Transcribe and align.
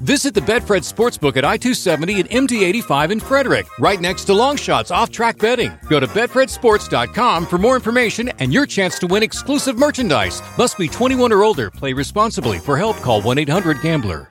Visit 0.00 0.32
the 0.32 0.40
Betfred 0.40 0.86
Sportsbook 0.86 1.36
at 1.36 1.44
I 1.44 1.56
270 1.56 2.20
and 2.20 2.30
MD 2.30 2.62
85 2.62 3.10
in 3.10 3.18
Frederick, 3.18 3.66
right 3.80 4.00
next 4.00 4.26
to 4.26 4.32
Longshots 4.32 4.94
off 4.94 5.10
track 5.10 5.38
betting. 5.38 5.76
Go 5.88 5.98
to 5.98 6.06
BetfredSports.com 6.06 7.46
for 7.46 7.58
more 7.58 7.74
information 7.74 8.28
and 8.38 8.52
your 8.52 8.64
chance 8.64 9.00
to 9.00 9.08
win 9.08 9.24
exclusive 9.24 9.76
merchandise. 9.76 10.40
Must 10.56 10.78
be 10.78 10.86
21 10.86 11.32
or 11.32 11.42
older. 11.42 11.68
Play 11.72 11.94
responsibly. 11.94 12.60
For 12.60 12.76
help, 12.76 12.98
call 12.98 13.22
1 13.22 13.38
800 13.38 13.82
Gambler. 13.82 14.30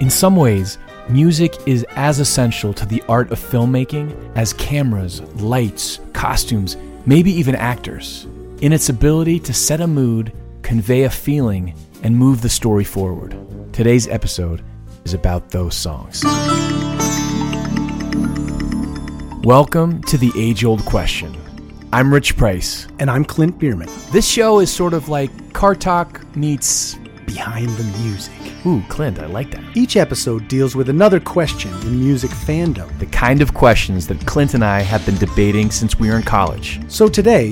In 0.00 0.10
some 0.10 0.36
ways, 0.36 0.76
music 1.08 1.56
is 1.66 1.86
as 1.96 2.20
essential 2.20 2.74
to 2.74 2.84
the 2.84 3.02
art 3.08 3.32
of 3.32 3.40
filmmaking 3.40 4.14
as 4.36 4.52
cameras, 4.52 5.22
lights, 5.40 6.00
costumes, 6.12 6.76
maybe 7.06 7.32
even 7.32 7.54
actors, 7.54 8.26
in 8.60 8.74
its 8.74 8.90
ability 8.90 9.40
to 9.40 9.54
set 9.54 9.80
a 9.80 9.86
mood, 9.86 10.34
convey 10.62 11.04
a 11.04 11.10
feeling, 11.10 11.74
and 12.02 12.16
move 12.16 12.42
the 12.42 12.48
story 12.48 12.84
forward. 12.84 13.36
Today's 13.72 14.08
episode 14.08 14.62
is 15.04 15.14
about 15.14 15.50
those 15.50 15.74
songs. 15.74 16.22
Welcome 19.44 20.02
to 20.02 20.18
the 20.18 20.32
age 20.36 20.64
old 20.64 20.84
question. 20.84 21.36
I'm 21.92 22.12
Rich 22.12 22.36
Price. 22.36 22.86
And 22.98 23.10
I'm 23.10 23.24
Clint 23.24 23.58
Bierman. 23.58 23.88
This 24.10 24.28
show 24.28 24.60
is 24.60 24.70
sort 24.70 24.92
of 24.92 25.08
like 25.08 25.30
Car 25.54 25.74
Talk 25.74 26.36
meets. 26.36 26.96
Behind 27.24 27.68
the 27.70 27.84
music. 28.00 28.32
Ooh, 28.66 28.82
Clint, 28.88 29.18
I 29.18 29.26
like 29.26 29.50
that. 29.52 29.62
Each 29.76 29.96
episode 29.96 30.48
deals 30.48 30.74
with 30.74 30.88
another 30.88 31.20
question 31.20 31.72
in 31.82 32.00
music 32.00 32.30
fandom. 32.30 32.98
The 32.98 33.06
kind 33.06 33.40
of 33.42 33.54
questions 33.54 34.06
that 34.08 34.26
Clint 34.26 34.54
and 34.54 34.64
I 34.64 34.80
have 34.80 35.04
been 35.06 35.16
debating 35.16 35.70
since 35.70 35.98
we 35.98 36.08
were 36.08 36.16
in 36.16 36.22
college. 36.22 36.80
So 36.88 37.08
today, 37.08 37.50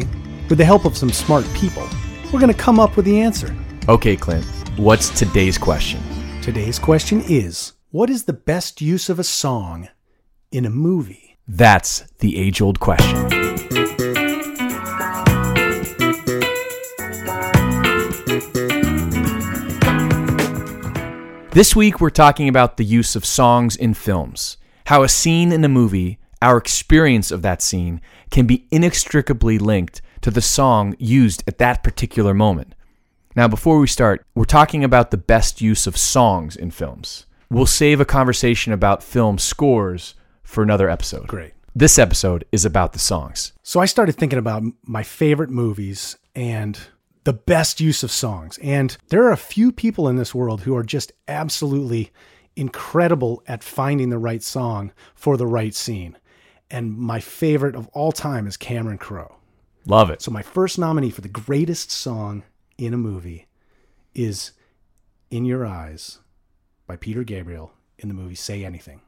with 0.49 0.59
the 0.59 0.65
help 0.65 0.85
of 0.85 0.97
some 0.97 1.11
smart 1.11 1.47
people, 1.55 1.87
we're 2.33 2.41
going 2.41 2.53
to 2.53 2.59
come 2.59 2.81
up 2.81 2.97
with 2.97 3.05
the 3.05 3.21
answer. 3.21 3.55
Okay, 3.89 4.17
Clint, 4.17 4.45
what's 4.77 5.17
today's 5.17 5.57
question? 5.57 6.01
Today's 6.43 6.77
question 6.77 7.23
is 7.29 7.75
What 7.93 8.11
is 8.11 8.25
the 8.25 8.33
best 8.33 8.81
use 8.81 9.09
of 9.09 9.21
a 9.21 9.23
song 9.23 9.89
in 10.51 10.67
a 10.67 10.71
movie? 10.71 11.39
That's 11.47 12.01
the 12.19 12.37
age 12.37 12.61
old 12.61 12.81
question. 12.81 13.29
This 21.53 21.77
week, 21.77 22.01
we're 22.01 22.11
talking 22.11 22.49
about 22.49 22.79
the 22.79 22.85
use 22.85 23.15
of 23.15 23.25
songs 23.25 23.77
in 23.77 23.95
films. 23.95 24.57
How 24.87 25.05
a 25.05 25.09
scene 25.09 25.53
in 25.53 25.63
a 25.63 25.69
movie, 25.69 26.19
our 26.43 26.57
experience 26.57 27.31
of 27.31 27.43
that 27.43 27.63
scene, 27.63 28.01
can 28.33 28.49
be 28.49 28.67
inextricably 28.73 29.61
linked 29.61 30.03
to 30.23 30.33
the 30.33 30.43
song 30.43 30.97
used 30.99 31.45
at 31.47 31.59
that 31.59 31.85
particular 31.85 32.35
moment. 32.35 32.75
Now, 33.37 33.49
before 33.49 33.79
we 33.79 33.87
start, 33.87 34.25
we're 34.35 34.47
talking 34.47 34.83
about 34.83 35.11
the 35.11 35.19
best 35.19 35.61
use 35.61 35.87
of 35.87 35.99
songs 35.99 36.57
in 36.57 36.71
films. 36.71 37.27
We'll 37.51 37.67
save 37.67 38.01
a 38.01 38.07
conversation 38.07 38.73
about 38.73 39.03
film 39.03 39.37
scores 39.37 40.15
for 40.43 40.63
another 40.63 40.89
episode. 40.89 41.27
Great. 41.27 41.53
This 41.75 41.99
episode 41.99 42.47
is 42.51 42.65
about 42.65 42.95
the 42.95 42.99
songs. 42.99 43.53
So 43.63 43.79
I 43.79 43.85
started 43.85 44.15
thinking 44.15 44.39
about 44.39 44.63
my 44.85 45.03
favorite 45.03 45.51
movies 45.51 46.17
and 46.35 46.81
the 47.25 47.35
best 47.35 47.79
use 47.79 48.03
of 48.03 48.11
songs. 48.11 48.59
And 48.63 48.97
there 49.11 49.25
are 49.25 49.33
a 49.33 49.37
few 49.37 49.71
people 49.71 50.09
in 50.09 50.17
this 50.17 50.35
world 50.35 50.63
who 50.63 50.75
are 50.75 50.83
just 50.83 51.13
absolutely 51.29 52.13
incredible 52.57 53.43
at 53.47 53.63
finding 53.63 54.09
the 54.09 54.19
right 54.19 54.43
song 54.43 54.93
for 55.15 55.37
the 55.37 55.47
right 55.47 55.75
scene. 55.75 56.17
And 56.71 56.97
my 56.97 57.21
favorite 57.21 57.77
of 57.77 57.87
all 57.89 58.13
time 58.13 58.47
is 58.47 58.57
Cameron 58.57 58.97
Crowe. 58.97 59.37
Love 59.85 60.09
it. 60.09 60.23
So 60.23 60.31
my 60.31 60.43
first 60.43 60.79
nominee 60.79 61.11
for 61.11 61.21
the 61.21 61.29
greatest 61.29 61.91
song 61.91 62.43
in 62.79 62.95
a 62.95 62.99
movie 62.99 63.47
is 64.15 64.53
In 65.31 65.45
Your 65.45 65.65
Eyes 65.67 66.19
by 66.87 66.97
Peter 66.97 67.25
Gabriel 67.25 67.73
in 67.99 68.09
the 68.09 68.15
movie 68.15 68.35
Say 68.35 68.65
Anything. 68.65 69.01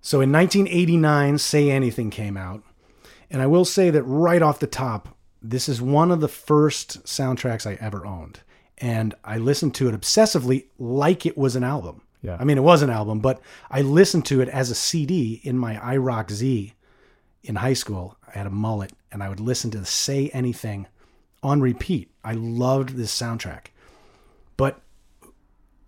So 0.00 0.20
in 0.20 0.30
1989, 0.32 1.38
Say 1.38 1.70
Anything 1.70 2.10
came 2.10 2.36
out. 2.36 2.62
And 3.30 3.40
I 3.42 3.46
will 3.46 3.64
say 3.64 3.90
that 3.90 4.02
right 4.02 4.42
off 4.42 4.60
the 4.60 4.66
top, 4.66 5.16
this 5.42 5.68
is 5.68 5.80
one 5.80 6.10
of 6.10 6.20
the 6.20 6.28
first 6.28 7.04
soundtracks 7.04 7.66
I 7.66 7.74
ever 7.80 8.06
owned. 8.06 8.40
And 8.78 9.14
I 9.24 9.38
listened 9.38 9.74
to 9.76 9.88
it 9.88 9.98
obsessively 9.98 10.66
like 10.78 11.26
it 11.26 11.38
was 11.38 11.56
an 11.56 11.64
album. 11.64 12.02
Yeah. 12.22 12.36
I 12.40 12.44
mean, 12.44 12.58
it 12.58 12.62
was 12.62 12.82
an 12.82 12.90
album, 12.90 13.20
but 13.20 13.40
I 13.70 13.82
listened 13.82 14.24
to 14.26 14.40
it 14.40 14.48
as 14.48 14.70
a 14.70 14.74
CD 14.74 15.40
in 15.42 15.58
my 15.58 15.76
iRock 15.76 16.30
Z 16.30 16.72
in 17.42 17.56
high 17.56 17.74
school. 17.74 18.16
I 18.26 18.38
had 18.38 18.46
a 18.46 18.50
mullet 18.50 18.92
and 19.12 19.22
I 19.22 19.28
would 19.28 19.40
listen 19.40 19.70
to 19.72 19.84
Say 19.84 20.30
Anything 20.30 20.86
on 21.44 21.60
repeat. 21.60 22.10
I 22.24 22.32
loved 22.32 22.90
this 22.90 23.16
soundtrack. 23.16 23.66
But 24.56 24.80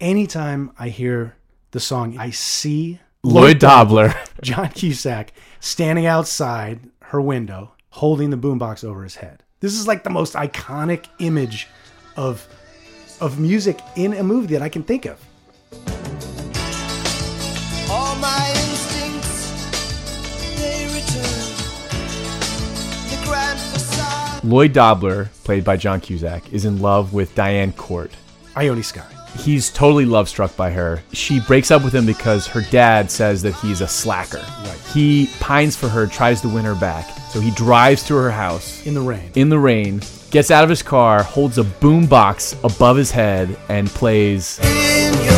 anytime 0.00 0.71
I 0.78 0.91
hear 0.91 1.37
the 1.71 1.81
song, 1.81 2.19
I 2.19 2.31
see 2.31 3.00
Lloyd 3.22 3.59
Dobler. 3.59 4.15
John 4.43 4.69
Cusack 4.69 5.33
standing 5.61 6.06
outside 6.06 6.81
her 7.03 7.21
window 7.21 7.72
holding 7.91 8.31
the 8.31 8.37
boombox 8.37 8.84
over 8.84 9.03
his 9.03 9.16
head. 9.16 9.43
This 9.61 9.75
is 9.75 9.87
like 9.87 10.05
the 10.05 10.11
most 10.11 10.34
iconic 10.34 11.06
image 11.19 11.66
of 12.16 12.47
of 13.21 13.41
music 13.41 13.81
in 13.97 14.12
a 14.12 14.22
movie 14.22 14.49
that 14.49 14.61
I 14.61 14.69
can 14.69 14.83
think 14.83 15.06
of. 15.06 15.19
Lloyd 24.47 24.73
Dobler, 24.73 25.29
played 25.43 25.65
by 25.65 25.77
John 25.77 26.01
Cusack, 26.01 26.53
is 26.53 26.65
in 26.65 26.81
love 26.81 27.12
with 27.12 27.34
Diane 27.34 27.73
Court. 27.73 28.12
Ione 28.57 28.83
Skye. 28.83 29.05
He's 29.41 29.71
totally 29.71 30.05
love 30.07 30.29
struck 30.29 30.57
by 30.57 30.71
her. 30.71 31.03
She 31.12 31.41
breaks 31.41 31.73
up 31.73 31.83
with 31.83 31.93
him 31.93 32.07
because 32.07 32.47
her 32.47 32.62
dad 32.71 33.11
says 33.11 33.43
that 33.43 33.55
he's 33.57 33.81
a 33.81 33.89
slacker. 33.89 34.39
Right. 34.39 34.79
He 34.95 35.29
pines 35.41 35.75
for 35.77 35.89
her, 35.89 36.07
tries 36.07 36.41
to 36.43 36.49
win 36.49 36.65
her 36.65 36.77
back. 36.77 37.07
So 37.31 37.41
he 37.41 37.51
drives 37.51 38.05
to 38.05 38.15
her 38.15 38.31
house 38.31 38.87
In 38.87 38.95
the 38.95 39.01
rain. 39.01 39.33
in 39.34 39.49
the 39.49 39.59
rain, 39.59 40.01
gets 40.31 40.51
out 40.53 40.63
of 40.65 40.71
his 40.71 40.83
car, 40.83 41.23
holds 41.25 41.59
a 41.59 41.65
boom 41.65 42.07
box 42.07 42.55
above 42.63 42.97
his 42.97 43.11
head, 43.11 43.59
and 43.69 43.89
plays. 43.89 44.61
In 44.61 45.13
your 45.25 45.34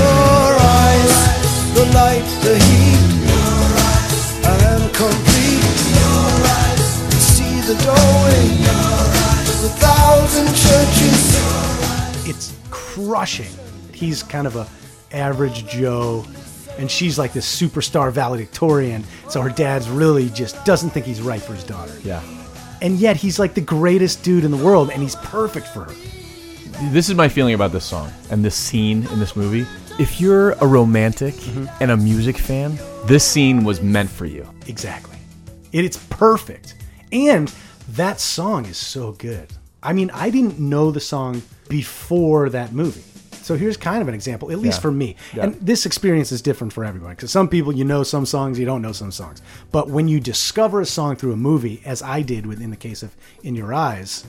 eyes, 0.61 1.75
the 1.75 1.91
light, 1.95 2.41
the 2.45 2.59
heat. 2.59 3.08
Crushing. 13.09 13.51
He's 13.95 14.23
kind 14.23 14.47
of 14.47 14.57
a 14.57 14.69
average 15.13 15.67
Joe 15.67 16.27
and 16.77 16.91
she's 16.91 17.19
like 17.19 17.33
this 17.33 17.47
superstar 17.61 18.13
valedictorian. 18.13 19.03
So 19.31 19.41
her 19.41 19.49
dad's 19.49 19.89
really 19.89 20.29
just 20.29 20.63
doesn't 20.67 20.91
think 20.91 21.07
he's 21.07 21.23
right 21.23 21.41
for 21.41 21.55
his 21.55 21.65
daughter. 21.65 21.99
Yeah. 22.05 22.23
And 22.83 22.99
yet 22.99 23.17
he's 23.17 23.39
like 23.39 23.55
the 23.55 23.63
greatest 23.63 24.23
dude 24.23 24.45
in 24.45 24.51
the 24.51 24.59
world 24.59 24.91
and 24.91 25.03
he's 25.03 25.17
perfect 25.17 25.69
for 25.69 25.85
her. 25.85 25.95
This 26.93 27.09
is 27.09 27.15
my 27.15 27.31
feeling 27.31 27.55
about 27.55 27.73
this 27.73 27.87
song 27.87 28.13
and 28.31 28.45
this 28.45 28.55
scene 28.55 29.07
in 29.09 29.19
this 29.19 29.35
movie. 29.35 29.67
If 29.99 30.21
you're 30.21 30.51
a 30.53 30.67
romantic 30.67 31.35
mm-hmm. 31.35 31.65
and 31.81 31.91
a 31.91 31.97
music 31.97 32.37
fan, 32.37 32.79
this 33.07 33.25
scene 33.25 33.65
was 33.65 33.81
meant 33.81 34.11
for 34.11 34.27
you. 34.27 34.47
Exactly. 34.67 35.17
It, 35.73 35.87
it's 35.87 35.97
perfect. 36.11 36.75
And 37.11 37.51
that 37.89 38.21
song 38.21 38.67
is 38.67 38.77
so 38.77 39.13
good. 39.13 39.49
I 39.83 39.95
mean, 39.95 40.11
I 40.13 40.29
didn't 40.29 40.61
know 40.61 40.91
the 40.91 41.01
song 41.01 41.43
before 41.69 42.49
that 42.51 42.73
movie. 42.73 43.03
So 43.43 43.57
here's 43.57 43.79
kind 43.79 44.03
of 44.03 44.09
an 44.09 44.15
example, 44.15 44.51
at 44.51 44.59
least 44.59 44.79
Yeah. 44.79 44.83
for 44.83 44.93
me. 44.93 45.17
Yeah. 45.35 45.45
And 45.45 45.55
this 45.55 45.87
experience 45.87 46.33
is 46.33 46.43
different 46.43 46.73
for 46.73 46.85
everyone 46.85 47.13
because 47.13 47.31
some 47.31 47.49
people 47.49 47.73
you 47.75 47.85
know 47.85 48.03
some 48.03 48.27
songs, 48.27 48.59
you 48.59 48.67
don't 48.67 48.83
know 48.83 48.93
some 48.93 49.11
songs. 49.11 49.41
But 49.73 49.89
when 49.89 50.07
you 50.07 50.21
discover 50.21 50.83
a 50.83 50.87
song 50.87 51.17
through 51.17 51.33
a 51.33 51.37
movie, 51.37 51.81
as 51.87 52.03
I 52.03 52.21
did 52.21 52.45
within 52.45 52.69
the 52.71 52.77
case 52.77 53.03
of 53.03 53.17
In 53.43 53.55
Your 53.55 53.73
Eyes, 53.73 54.25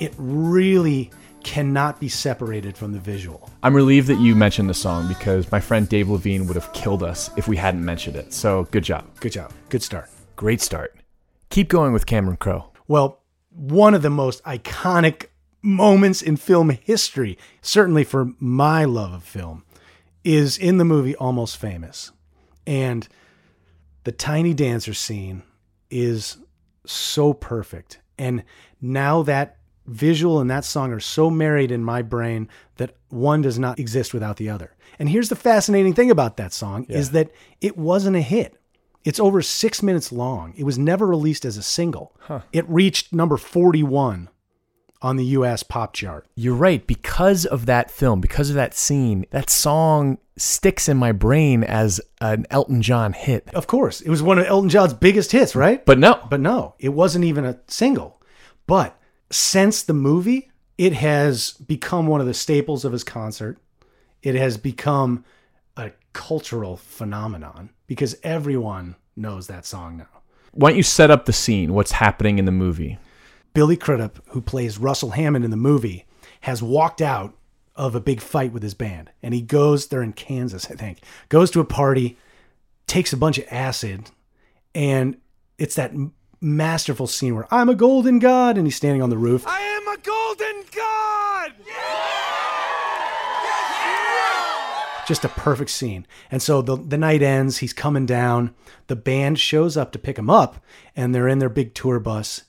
it 0.00 0.12
really 0.18 1.10
cannot 1.44 1.98
be 1.98 2.08
separated 2.10 2.76
from 2.76 2.92
the 2.92 2.98
visual. 2.98 3.48
I'm 3.62 3.74
relieved 3.74 4.06
that 4.08 4.18
you 4.20 4.34
mentioned 4.34 4.68
the 4.68 4.74
song 4.74 5.08
because 5.08 5.50
my 5.50 5.60
friend 5.60 5.88
Dave 5.88 6.10
Levine 6.10 6.46
would 6.46 6.56
have 6.56 6.70
killed 6.74 7.02
us 7.02 7.30
if 7.38 7.48
we 7.48 7.56
hadn't 7.56 7.84
mentioned 7.84 8.16
it. 8.16 8.34
So 8.34 8.64
good 8.70 8.84
job. 8.84 9.06
Good 9.20 9.32
job. 9.32 9.50
Good 9.70 9.82
start. 9.82 10.10
Great 10.36 10.60
start. 10.60 10.94
Keep 11.48 11.68
going 11.68 11.94
with 11.94 12.04
Cameron 12.04 12.36
Crowe. 12.36 12.70
Well, 12.86 13.20
one 13.50 13.94
of 13.94 14.02
the 14.02 14.10
most 14.10 14.42
iconic 14.44 15.26
moments 15.62 16.22
in 16.22 16.36
film 16.36 16.70
history, 16.70 17.38
certainly 17.62 18.04
for 18.04 18.32
my 18.38 18.84
love 18.84 19.12
of 19.12 19.24
film, 19.24 19.64
is 20.24 20.58
in 20.58 20.78
the 20.78 20.84
movie 20.84 21.16
Almost 21.16 21.56
Famous. 21.56 22.12
And 22.66 23.08
the 24.04 24.12
tiny 24.12 24.54
dancer 24.54 24.94
scene 24.94 25.42
is 25.90 26.38
so 26.84 27.32
perfect. 27.32 28.00
And 28.18 28.44
now 28.80 29.22
that 29.22 29.56
visual 29.86 30.40
and 30.40 30.50
that 30.50 30.64
song 30.64 30.92
are 30.92 31.00
so 31.00 31.30
married 31.30 31.70
in 31.70 31.82
my 31.82 32.02
brain 32.02 32.48
that 32.76 32.94
one 33.08 33.40
does 33.40 33.58
not 33.58 33.78
exist 33.78 34.12
without 34.12 34.36
the 34.36 34.50
other. 34.50 34.74
And 34.98 35.08
here's 35.08 35.28
the 35.28 35.36
fascinating 35.36 35.94
thing 35.94 36.10
about 36.10 36.36
that 36.36 36.52
song 36.52 36.84
is 36.88 37.10
that 37.12 37.30
it 37.60 37.76
wasn't 37.78 38.16
a 38.16 38.20
hit. 38.20 38.54
It's 39.04 39.20
over 39.20 39.40
six 39.40 39.82
minutes 39.82 40.12
long. 40.12 40.52
It 40.56 40.64
was 40.64 40.78
never 40.78 41.06
released 41.06 41.44
as 41.44 41.56
a 41.56 41.62
single. 41.62 42.14
It 42.52 42.68
reached 42.68 43.14
number 43.14 43.36
41 43.38 44.28
on 45.00 45.16
the 45.16 45.24
US 45.26 45.62
pop 45.62 45.92
chart. 45.94 46.26
You're 46.34 46.54
right. 46.54 46.86
Because 46.86 47.46
of 47.46 47.66
that 47.66 47.90
film, 47.90 48.20
because 48.20 48.48
of 48.50 48.56
that 48.56 48.74
scene, 48.74 49.24
that 49.30 49.50
song 49.50 50.18
sticks 50.36 50.88
in 50.88 50.96
my 50.96 51.12
brain 51.12 51.64
as 51.64 52.00
an 52.20 52.46
Elton 52.50 52.82
John 52.82 53.12
hit. 53.12 53.48
Of 53.54 53.66
course, 53.66 54.00
it 54.00 54.10
was 54.10 54.22
one 54.22 54.38
of 54.38 54.46
Elton 54.46 54.68
John's 54.70 54.94
biggest 54.94 55.32
hits, 55.32 55.54
right? 55.56 55.84
But 55.84 55.98
no, 55.98 56.26
But 56.30 56.40
no, 56.40 56.74
it 56.78 56.90
wasn't 56.90 57.24
even 57.24 57.44
a 57.44 57.58
single. 57.66 58.20
But 58.66 58.98
since 59.30 59.82
the 59.82 59.94
movie, 59.94 60.50
it 60.76 60.92
has 60.92 61.52
become 61.52 62.06
one 62.06 62.20
of 62.20 62.26
the 62.26 62.34
staples 62.34 62.84
of 62.84 62.92
his 62.92 63.04
concert. 63.04 63.58
It 64.22 64.34
has 64.34 64.56
become 64.56 65.24
a 65.76 65.92
cultural 66.12 66.76
phenomenon 66.76 67.70
because 67.86 68.16
everyone 68.22 68.96
knows 69.16 69.46
that 69.48 69.64
song 69.66 69.96
now. 69.96 70.06
why 70.52 70.70
don't 70.70 70.76
you 70.76 70.82
set 70.82 71.10
up 71.10 71.24
the 71.26 71.32
scene? 71.32 71.72
What's 71.74 71.92
happening 71.92 72.38
in 72.38 72.44
the 72.44 72.52
movie? 72.52 72.98
Billy 73.58 73.76
Crudup, 73.76 74.20
who 74.28 74.40
plays 74.40 74.78
Russell 74.78 75.10
Hammond 75.10 75.44
in 75.44 75.50
the 75.50 75.56
movie, 75.56 76.06
has 76.42 76.62
walked 76.62 77.02
out 77.02 77.34
of 77.74 77.96
a 77.96 78.00
big 78.00 78.20
fight 78.20 78.52
with 78.52 78.62
his 78.62 78.72
band. 78.72 79.10
And 79.20 79.34
he 79.34 79.42
goes, 79.42 79.88
they're 79.88 80.00
in 80.00 80.12
Kansas, 80.12 80.70
I 80.70 80.74
think, 80.74 81.00
goes 81.28 81.50
to 81.50 81.58
a 81.58 81.64
party, 81.64 82.16
takes 82.86 83.12
a 83.12 83.16
bunch 83.16 83.36
of 83.36 83.46
acid, 83.50 84.12
and 84.76 85.16
it's 85.58 85.74
that 85.74 85.92
masterful 86.40 87.08
scene 87.08 87.34
where 87.34 87.52
I'm 87.52 87.68
a 87.68 87.74
golden 87.74 88.20
god, 88.20 88.56
and 88.58 88.64
he's 88.64 88.76
standing 88.76 89.02
on 89.02 89.10
the 89.10 89.18
roof. 89.18 89.44
I 89.44 89.58
am 89.60 89.88
a 89.88 89.96
golden 90.02 90.62
god! 90.76 91.52
just 95.08 95.24
a 95.24 95.28
perfect 95.30 95.70
scene. 95.70 96.06
And 96.30 96.40
so 96.40 96.62
the 96.62 96.76
the 96.76 96.98
night 96.98 97.22
ends, 97.22 97.58
he's 97.58 97.72
coming 97.72 98.06
down, 98.06 98.54
the 98.86 98.94
band 98.94 99.40
shows 99.40 99.76
up 99.76 99.90
to 99.92 99.98
pick 99.98 100.16
him 100.16 100.30
up, 100.30 100.62
and 100.94 101.12
they're 101.12 101.26
in 101.26 101.40
their 101.40 101.48
big 101.48 101.74
tour 101.74 101.98
bus. 101.98 102.42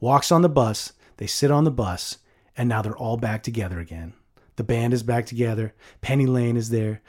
Walks 0.00 0.30
on 0.30 0.42
the 0.42 0.48
bus, 0.48 0.92
they 1.16 1.26
sit 1.26 1.50
on 1.50 1.64
the 1.64 1.70
bus, 1.70 2.18
and 2.56 2.68
now 2.68 2.82
they're 2.82 2.96
all 2.96 3.16
back 3.16 3.42
together 3.42 3.80
again. 3.80 4.12
The 4.56 4.64
band 4.64 4.94
is 4.94 5.02
back 5.02 5.26
together, 5.26 5.74
Penny 6.00 6.26
Lane 6.26 6.56
is 6.56 6.70
there, 6.70 7.00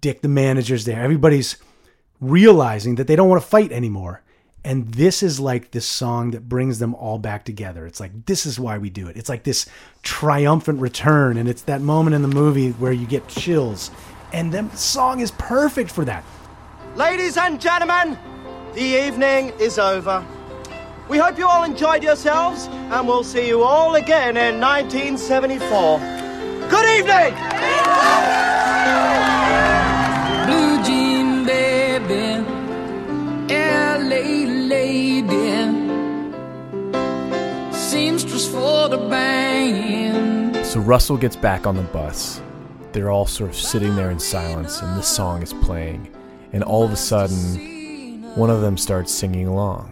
Dick 0.00 0.20
the 0.20 0.28
manager's 0.28 0.84
there. 0.84 1.00
Everybody's 1.00 1.56
realizing 2.20 2.96
that 2.96 3.06
they 3.06 3.16
don't 3.16 3.28
want 3.28 3.40
to 3.40 3.48
fight 3.48 3.72
anymore. 3.72 4.22
And 4.64 4.92
this 4.94 5.22
is 5.22 5.40
like 5.40 5.70
this 5.70 5.86
song 5.86 6.32
that 6.32 6.48
brings 6.48 6.78
them 6.78 6.94
all 6.94 7.18
back 7.18 7.44
together. 7.44 7.86
It's 7.86 8.00
like, 8.00 8.26
this 8.26 8.46
is 8.46 8.60
why 8.60 8.78
we 8.78 8.90
do 8.90 9.08
it. 9.08 9.16
It's 9.16 9.28
like 9.28 9.44
this 9.44 9.66
triumphant 10.02 10.80
return. 10.80 11.36
And 11.36 11.48
it's 11.48 11.62
that 11.62 11.80
moment 11.80 12.14
in 12.14 12.22
the 12.22 12.28
movie 12.28 12.70
where 12.72 12.92
you 12.92 13.06
get 13.06 13.26
chills. 13.28 13.90
And 14.32 14.52
the 14.52 14.68
song 14.76 15.20
is 15.20 15.32
perfect 15.32 15.90
for 15.90 16.04
that. 16.04 16.24
Ladies 16.94 17.36
and 17.36 17.60
gentlemen, 17.60 18.18
the 18.74 19.06
evening 19.06 19.52
is 19.58 19.78
over. 19.78 20.24
We 21.08 21.18
hope 21.18 21.36
you 21.36 21.46
all 21.46 21.64
enjoyed 21.64 22.02
yourselves, 22.02 22.68
and 22.68 23.08
we'll 23.08 23.24
see 23.24 23.48
you 23.48 23.62
all 23.62 23.96
again 23.96 24.36
in 24.36 24.60
1974. 24.60 25.98
Good 26.70 26.86
evening! 26.98 27.34
Blue 30.46 30.82
jean 30.84 31.44
baby, 31.44 32.44
LA 33.52 34.46
lady, 34.68 35.62
seamstress 37.72 38.48
for 38.48 38.88
the 38.88 38.98
band. 39.10 40.64
So 40.64 40.80
Russell 40.80 41.16
gets 41.16 41.36
back 41.36 41.66
on 41.66 41.76
the 41.76 41.82
bus. 41.82 42.40
They're 42.92 43.10
all 43.10 43.26
sort 43.26 43.50
of 43.50 43.56
sitting 43.56 43.96
there 43.96 44.10
in 44.10 44.20
silence, 44.20 44.80
and 44.80 44.96
this 44.96 45.08
song 45.08 45.42
is 45.42 45.52
playing. 45.52 46.08
And 46.52 46.62
all 46.62 46.84
of 46.84 46.92
a 46.92 46.96
sudden, 46.96 48.22
one 48.36 48.50
of 48.50 48.60
them 48.60 48.78
starts 48.78 49.12
singing 49.12 49.46
along. 49.48 49.90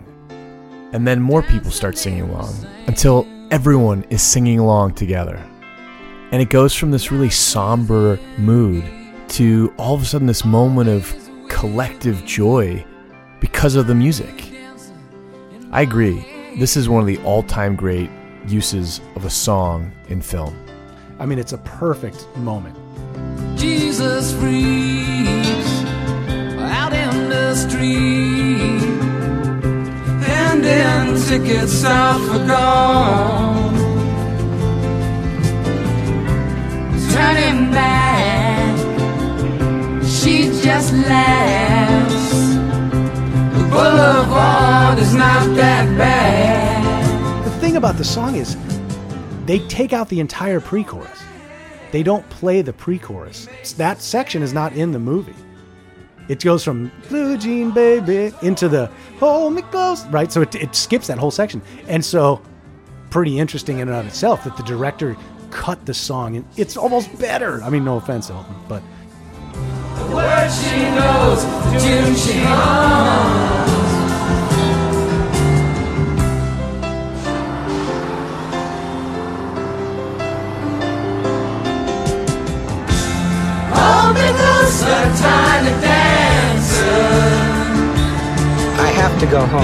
And 0.92 1.06
then 1.06 1.20
more 1.20 1.42
people 1.42 1.70
start 1.70 1.96
singing 1.96 2.22
along 2.22 2.54
until 2.86 3.26
everyone 3.50 4.04
is 4.10 4.22
singing 4.22 4.58
along 4.58 4.94
together. 4.94 5.36
And 6.32 6.40
it 6.40 6.50
goes 6.50 6.74
from 6.74 6.90
this 6.90 7.10
really 7.10 7.30
somber 7.30 8.18
mood 8.38 8.84
to 9.30 9.72
all 9.76 9.94
of 9.94 10.02
a 10.02 10.04
sudden 10.04 10.26
this 10.26 10.44
moment 10.44 10.88
of 10.88 11.14
collective 11.48 12.24
joy 12.24 12.84
because 13.40 13.74
of 13.74 13.86
the 13.86 13.94
music. 13.94 14.52
I 15.72 15.82
agree. 15.82 16.24
This 16.58 16.76
is 16.76 16.88
one 16.88 17.00
of 17.00 17.06
the 17.06 17.18
all 17.18 17.42
time 17.42 17.76
great 17.76 18.10
uses 18.46 19.00
of 19.14 19.24
a 19.24 19.30
song 19.30 19.92
in 20.08 20.20
film. 20.20 20.56
I 21.18 21.26
mean, 21.26 21.38
it's 21.38 21.52
a 21.52 21.58
perfect 21.58 22.26
moment. 22.36 22.76
Jesus 23.56 24.32
freaks 24.32 25.84
out 26.58 26.92
in 26.92 27.28
the 27.28 27.54
street. 27.54 28.29
Handing 30.70 31.20
tickets 31.22 31.80
for 31.82 32.46
gone. 32.46 33.74
Turning 37.10 37.72
back, 37.72 38.78
she 40.06 40.44
just 40.62 40.92
laughs. 40.92 42.30
The 43.52 43.68
boulevard 43.68 44.98
is 45.00 45.12
not 45.12 45.56
that 45.56 45.98
bad. 45.98 47.44
The 47.44 47.50
thing 47.58 47.76
about 47.76 47.96
the 47.96 48.04
song 48.04 48.36
is 48.36 48.56
they 49.46 49.58
take 49.66 49.92
out 49.92 50.08
the 50.08 50.20
entire 50.20 50.60
pre 50.60 50.84
chorus. 50.84 51.20
They 51.90 52.04
don't 52.04 52.28
play 52.30 52.62
the 52.62 52.72
pre 52.72 53.00
chorus. 53.00 53.48
That 53.76 54.00
section 54.00 54.40
is 54.40 54.52
not 54.52 54.72
in 54.74 54.92
the 54.92 55.00
movie. 55.00 55.34
It 56.30 56.38
goes 56.38 56.62
from 56.62 56.92
blue 57.08 57.36
jean 57.36 57.72
baby 57.72 58.32
into 58.40 58.68
the 58.68 58.86
hold 59.18 59.52
me 59.52 59.62
close, 59.62 60.06
right? 60.06 60.30
So 60.30 60.42
it, 60.42 60.54
it 60.54 60.76
skips 60.76 61.08
that 61.08 61.18
whole 61.18 61.32
section. 61.32 61.60
And 61.88 62.04
so, 62.04 62.40
pretty 63.10 63.40
interesting 63.40 63.80
in 63.80 63.88
and 63.88 63.96
of 63.96 64.06
itself 64.06 64.44
that 64.44 64.56
the 64.56 64.62
director 64.62 65.16
cut 65.50 65.84
the 65.86 65.92
song. 65.92 66.36
And 66.36 66.44
it's 66.56 66.76
almost 66.76 67.18
better. 67.18 67.60
I 67.64 67.70
mean, 67.70 67.84
no 67.84 67.96
offense, 67.96 68.30
Elton, 68.30 68.54
but 68.68 68.80
Word 70.12 70.50
she 70.52 70.82
knows, 70.94 71.42
the 71.72 71.80
tune 71.80 72.14
she 72.14 72.38
hums. 72.38 73.80
Hold 83.74 84.14
me 84.14 84.28
closer. 84.38 86.09
I 89.00 89.04
have 89.04 89.18
to 89.20 89.26
go 89.26 89.40
home. 89.46 89.62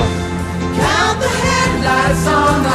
Count 0.80 1.20
the 1.20 1.28
headlights 1.28 2.26
on 2.26 2.62
the 2.62 2.70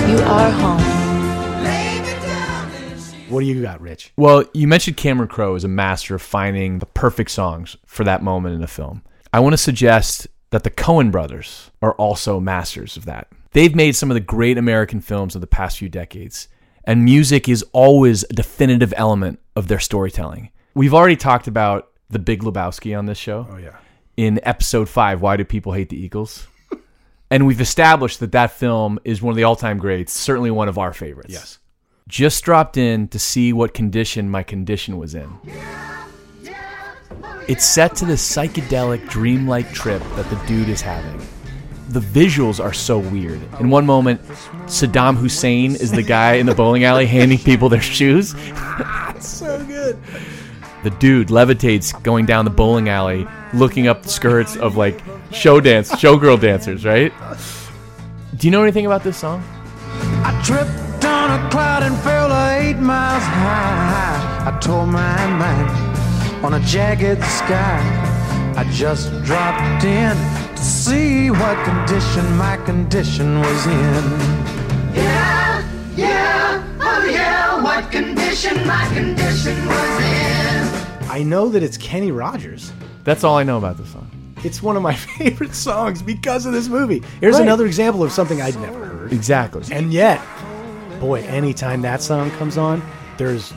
highway. 0.00 0.10
You 0.10 0.18
are 0.24 0.50
home. 0.50 1.62
Lay 1.62 2.00
me 2.00 2.12
down 2.24 2.70
and 2.70 2.98
she 2.98 3.18
what 3.28 3.40
do 3.40 3.46
you 3.46 3.60
got, 3.60 3.82
Rich? 3.82 4.14
Well, 4.16 4.44
you 4.54 4.66
mentioned 4.66 4.96
Cameron 4.96 5.28
Crowe 5.28 5.56
as 5.56 5.64
a 5.64 5.68
master 5.68 6.14
of 6.14 6.22
finding 6.22 6.78
the 6.78 6.86
perfect 6.86 7.32
songs 7.32 7.76
for 7.84 8.02
that 8.04 8.22
moment 8.22 8.54
in 8.54 8.62
a 8.62 8.66
film. 8.66 9.02
I 9.30 9.40
want 9.40 9.52
to 9.52 9.58
suggest 9.58 10.26
that 10.48 10.64
the 10.64 10.70
Coen 10.70 11.10
brothers 11.12 11.70
are 11.82 11.92
also 11.96 12.40
masters 12.40 12.96
of 12.96 13.04
that. 13.04 13.28
They've 13.52 13.74
made 13.74 13.94
some 13.94 14.10
of 14.10 14.14
the 14.14 14.20
great 14.20 14.56
American 14.56 15.02
films 15.02 15.34
of 15.34 15.42
the 15.42 15.46
past 15.46 15.76
few 15.76 15.90
decades, 15.90 16.48
and 16.84 17.04
music 17.04 17.46
is 17.46 17.62
always 17.74 18.24
a 18.24 18.32
definitive 18.32 18.94
element 18.96 19.38
of 19.54 19.68
their 19.68 19.80
storytelling. 19.80 20.48
We've 20.74 20.94
already 20.94 21.16
talked 21.16 21.46
about 21.46 21.89
The 22.10 22.18
Big 22.18 22.42
Lebowski 22.42 22.96
on 22.98 23.06
this 23.06 23.18
show. 23.18 23.46
Oh, 23.50 23.56
yeah. 23.56 23.76
In 24.16 24.40
episode 24.42 24.88
five, 24.88 25.22
Why 25.22 25.36
Do 25.36 25.44
People 25.44 25.72
Hate 25.72 25.88
the 25.88 25.96
Eagles? 25.96 26.46
and 27.30 27.46
we've 27.46 27.60
established 27.60 28.20
that 28.20 28.32
that 28.32 28.50
film 28.50 28.98
is 29.04 29.22
one 29.22 29.32
of 29.32 29.36
the 29.36 29.44
all 29.44 29.56
time 29.56 29.78
greats, 29.78 30.12
certainly 30.12 30.50
one 30.50 30.68
of 30.68 30.76
our 30.76 30.92
favorites. 30.92 31.32
Yes. 31.32 31.58
Just 32.08 32.42
dropped 32.44 32.76
in 32.76 33.08
to 33.08 33.18
see 33.18 33.52
what 33.52 33.72
condition 33.72 34.28
my 34.28 34.42
condition 34.42 34.98
was 34.98 35.14
in. 35.14 35.32
It's 37.48 37.64
set 37.64 37.96
to 37.96 38.04
this 38.04 38.36
psychedelic, 38.36 39.08
dreamlike 39.08 39.72
trip 39.72 40.02
that 40.16 40.28
the 40.30 40.36
dude 40.46 40.68
is 40.68 40.80
having. 40.80 41.20
The 41.88 42.00
visuals 42.00 42.62
are 42.62 42.72
so 42.72 42.98
weird. 42.98 43.40
In 43.58 43.70
one 43.70 43.86
moment, 43.86 44.22
Saddam 44.66 45.16
Hussein 45.16 45.74
is 45.74 45.90
the 45.90 46.02
guy 46.02 46.34
in 46.34 46.46
the 46.46 46.54
bowling 46.54 46.84
alley 46.84 47.06
handing 47.06 47.38
people 47.38 47.68
their 47.68 47.80
shoes. 47.80 48.34
That's 48.54 49.26
so 49.26 49.64
good. 49.66 49.98
The 50.82 50.90
dude 50.90 51.28
levitates 51.28 52.00
going 52.02 52.24
down 52.24 52.46
the 52.46 52.50
bowling 52.50 52.88
alley, 52.88 53.26
looking 53.52 53.86
up 53.86 54.02
the 54.02 54.08
skirts 54.08 54.56
of 54.56 54.76
like 54.76 55.02
show 55.30 55.60
dance, 55.60 55.90
showgirl 55.90 56.40
dancers, 56.40 56.84
right? 56.86 57.12
Do 58.36 58.46
you 58.46 58.50
know 58.50 58.62
anything 58.62 58.86
about 58.86 59.02
this 59.02 59.18
song? 59.18 59.42
I 60.24 60.40
tripped 60.42 61.04
on 61.04 61.30
a 61.30 61.50
cloud 61.50 61.82
and 61.82 61.96
fell 61.98 62.32
eight 62.56 62.78
miles 62.78 63.22
high. 63.22 64.46
I 64.46 64.58
tore 64.58 64.86
my 64.86 65.26
mind 65.26 66.44
on 66.44 66.54
a 66.54 66.60
jagged 66.60 67.22
sky. 67.24 67.80
I 68.56 68.64
just 68.72 69.10
dropped 69.24 69.84
in 69.84 70.16
to 70.56 70.62
see 70.62 71.30
what 71.30 71.62
condition 71.64 72.24
my 72.36 72.56
condition 72.64 73.40
was 73.40 73.66
in. 73.66 74.04
Yeah, 74.94 75.62
yeah, 75.94 76.78
oh 76.80 77.04
yeah, 77.04 77.62
what 77.62 77.90
condition 77.92 78.66
my 78.66 78.86
condition 78.94 79.66
was 79.66 80.00
in. 80.00 80.39
I 81.10 81.22
know 81.24 81.48
that 81.48 81.62
it's 81.62 81.76
Kenny 81.76 82.12
Rogers. 82.12 82.72
That's 83.04 83.24
all 83.24 83.36
I 83.36 83.42
know 83.42 83.58
about 83.58 83.76
this 83.76 83.90
song. 83.90 84.08
It's 84.44 84.62
one 84.62 84.76
of 84.76 84.82
my 84.82 84.94
favorite 85.18 85.54
songs 85.54 86.02
because 86.02 86.46
of 86.46 86.52
this 86.52 86.68
movie. 86.68 87.02
Here's 87.20 87.34
Right. 87.34 87.42
another 87.42 87.66
example 87.66 88.02
of 88.04 88.12
something 88.12 88.40
I'd 88.40 88.58
never 88.60 88.84
heard. 88.86 89.12
Exactly. 89.12 89.62
And 89.72 89.92
yet, 89.92 90.20
boy, 91.00 91.22
anytime 91.22 91.82
that 91.82 92.00
song 92.00 92.30
comes 92.32 92.56
on, 92.56 92.80
there's 93.16 93.52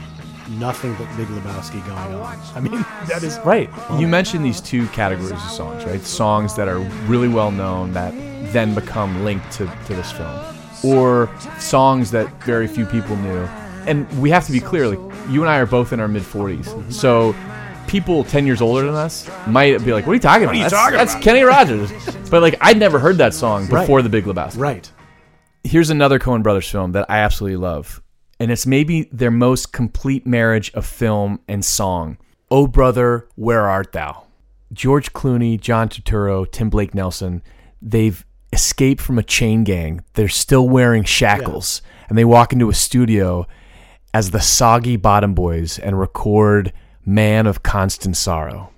nothing 0.58 0.96
but 0.96 1.08
Big 1.16 1.28
Lebowski 1.28 1.86
going 1.86 2.16
on. 2.22 2.40
I 2.56 2.60
mean, 2.60 2.84
that 3.08 3.22
is 3.22 3.38
Right. 3.46 3.70
You 4.00 4.08
mentioned 4.08 4.44
these 4.44 4.60
two 4.60 4.88
categories 4.88 5.32
of 5.32 5.40
songs, 5.52 5.86
right? 5.86 6.02
Songs 6.02 6.56
that 6.56 6.68
are 6.68 6.80
really 7.08 7.28
well 7.30 7.52
known 7.52 7.94
that 7.94 8.14
then 8.52 8.74
become 8.74 9.24
linked 9.24 9.52
to, 9.54 9.66
to 9.86 9.94
this 9.94 10.12
film, 10.12 10.40
or 10.84 11.30
songs 11.60 12.10
that 12.12 12.28
very 12.44 12.68
few 12.68 12.86
people 12.88 13.16
knew. 13.18 13.48
And 13.86 14.08
we 14.22 14.30
have 14.32 14.46
to 14.48 14.52
be 14.52 14.60
clear, 14.60 14.88
like, 14.88 15.13
you 15.30 15.42
and 15.42 15.50
I 15.50 15.58
are 15.58 15.66
both 15.66 15.94
in 15.94 16.00
our 16.00 16.08
mid 16.08 16.24
40s. 16.24 16.92
So 16.92 17.36
people 17.88 18.24
10 18.24 18.46
years 18.46 18.62
older 18.62 18.86
than 18.86 18.96
us 18.96 19.30
might 19.48 19.84
be 19.84 19.94
like, 19.94 20.06
what 20.06 20.12
are 20.12 20.16
you 20.16 20.20
talking 20.20 20.44
about? 20.44 20.54
are 20.54 20.58
you 20.58 20.64
that's, 20.64 20.74
talking 20.74 20.98
that's 20.98 21.12
about?" 21.14 21.24
Kenny 21.24 21.42
Rogers. 21.44 21.92
but, 22.30 22.42
like, 22.42 22.56
I'd 22.62 22.78
never 22.80 23.00
heard 23.00 23.18
that 23.18 23.34
song 23.34 23.68
Right. 23.68 23.82
before 23.82 24.02
The 24.02 24.10
Big 24.10 24.26
Lebowski. 24.26 24.60
right. 24.60 24.92
Here's 25.66 25.90
another 25.90 26.20
Coen 26.20 26.44
Brothers 26.44 26.70
film 26.70 26.92
that 26.92 27.06
I 27.10 27.20
absolutely 27.20 27.56
love, 27.58 28.02
and 28.40 28.52
it's 28.52 28.66
maybe 28.68 29.08
their 29.14 29.32
most 29.32 29.72
complete 29.72 30.28
marriage 30.28 30.72
of 30.74 30.86
film 30.86 31.40
and 31.48 31.64
song. 31.64 32.18
Oh 32.52 32.68
brother, 32.68 33.28
where 33.36 33.70
art 33.70 33.94
thou? 33.94 34.26
George 34.74 35.14
Clooney, 35.14 35.60
John 35.60 35.88
Turturro, 35.88 36.50
Tim 36.52 36.70
Blake 36.70 36.94
Nelson, 36.94 37.42
they've 37.82 38.26
escaped 38.52 39.02
from 39.02 39.18
a 39.18 39.24
chain 39.24 39.64
gang. 39.64 40.04
They're 40.16 40.28
still 40.28 40.68
wearing 40.68 41.06
shackles, 41.06 41.82
and 42.10 42.18
they 42.18 42.26
walk 42.26 42.52
into 42.52 42.70
a 42.70 42.74
studio 42.74 43.48
as 44.14 44.32
the 44.32 44.42
Soggy 44.42 44.96
Bottom 44.96 45.34
Boys 45.34 45.80
and 45.80 46.00
record 46.00 46.72
Man 47.06 47.48
of 47.48 47.64
Constant 47.64 48.16
Sorrow. 48.16 48.70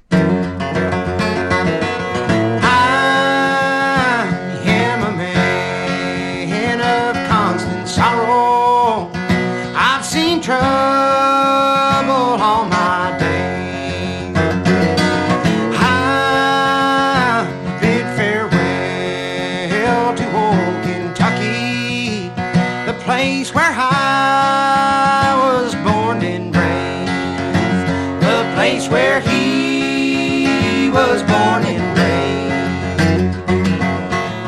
Place 28.66 28.90
where 28.90 29.20
he 29.22 30.90
was 30.90 31.22
born 31.22 31.64
and 31.66 31.98
raised. 32.00 33.48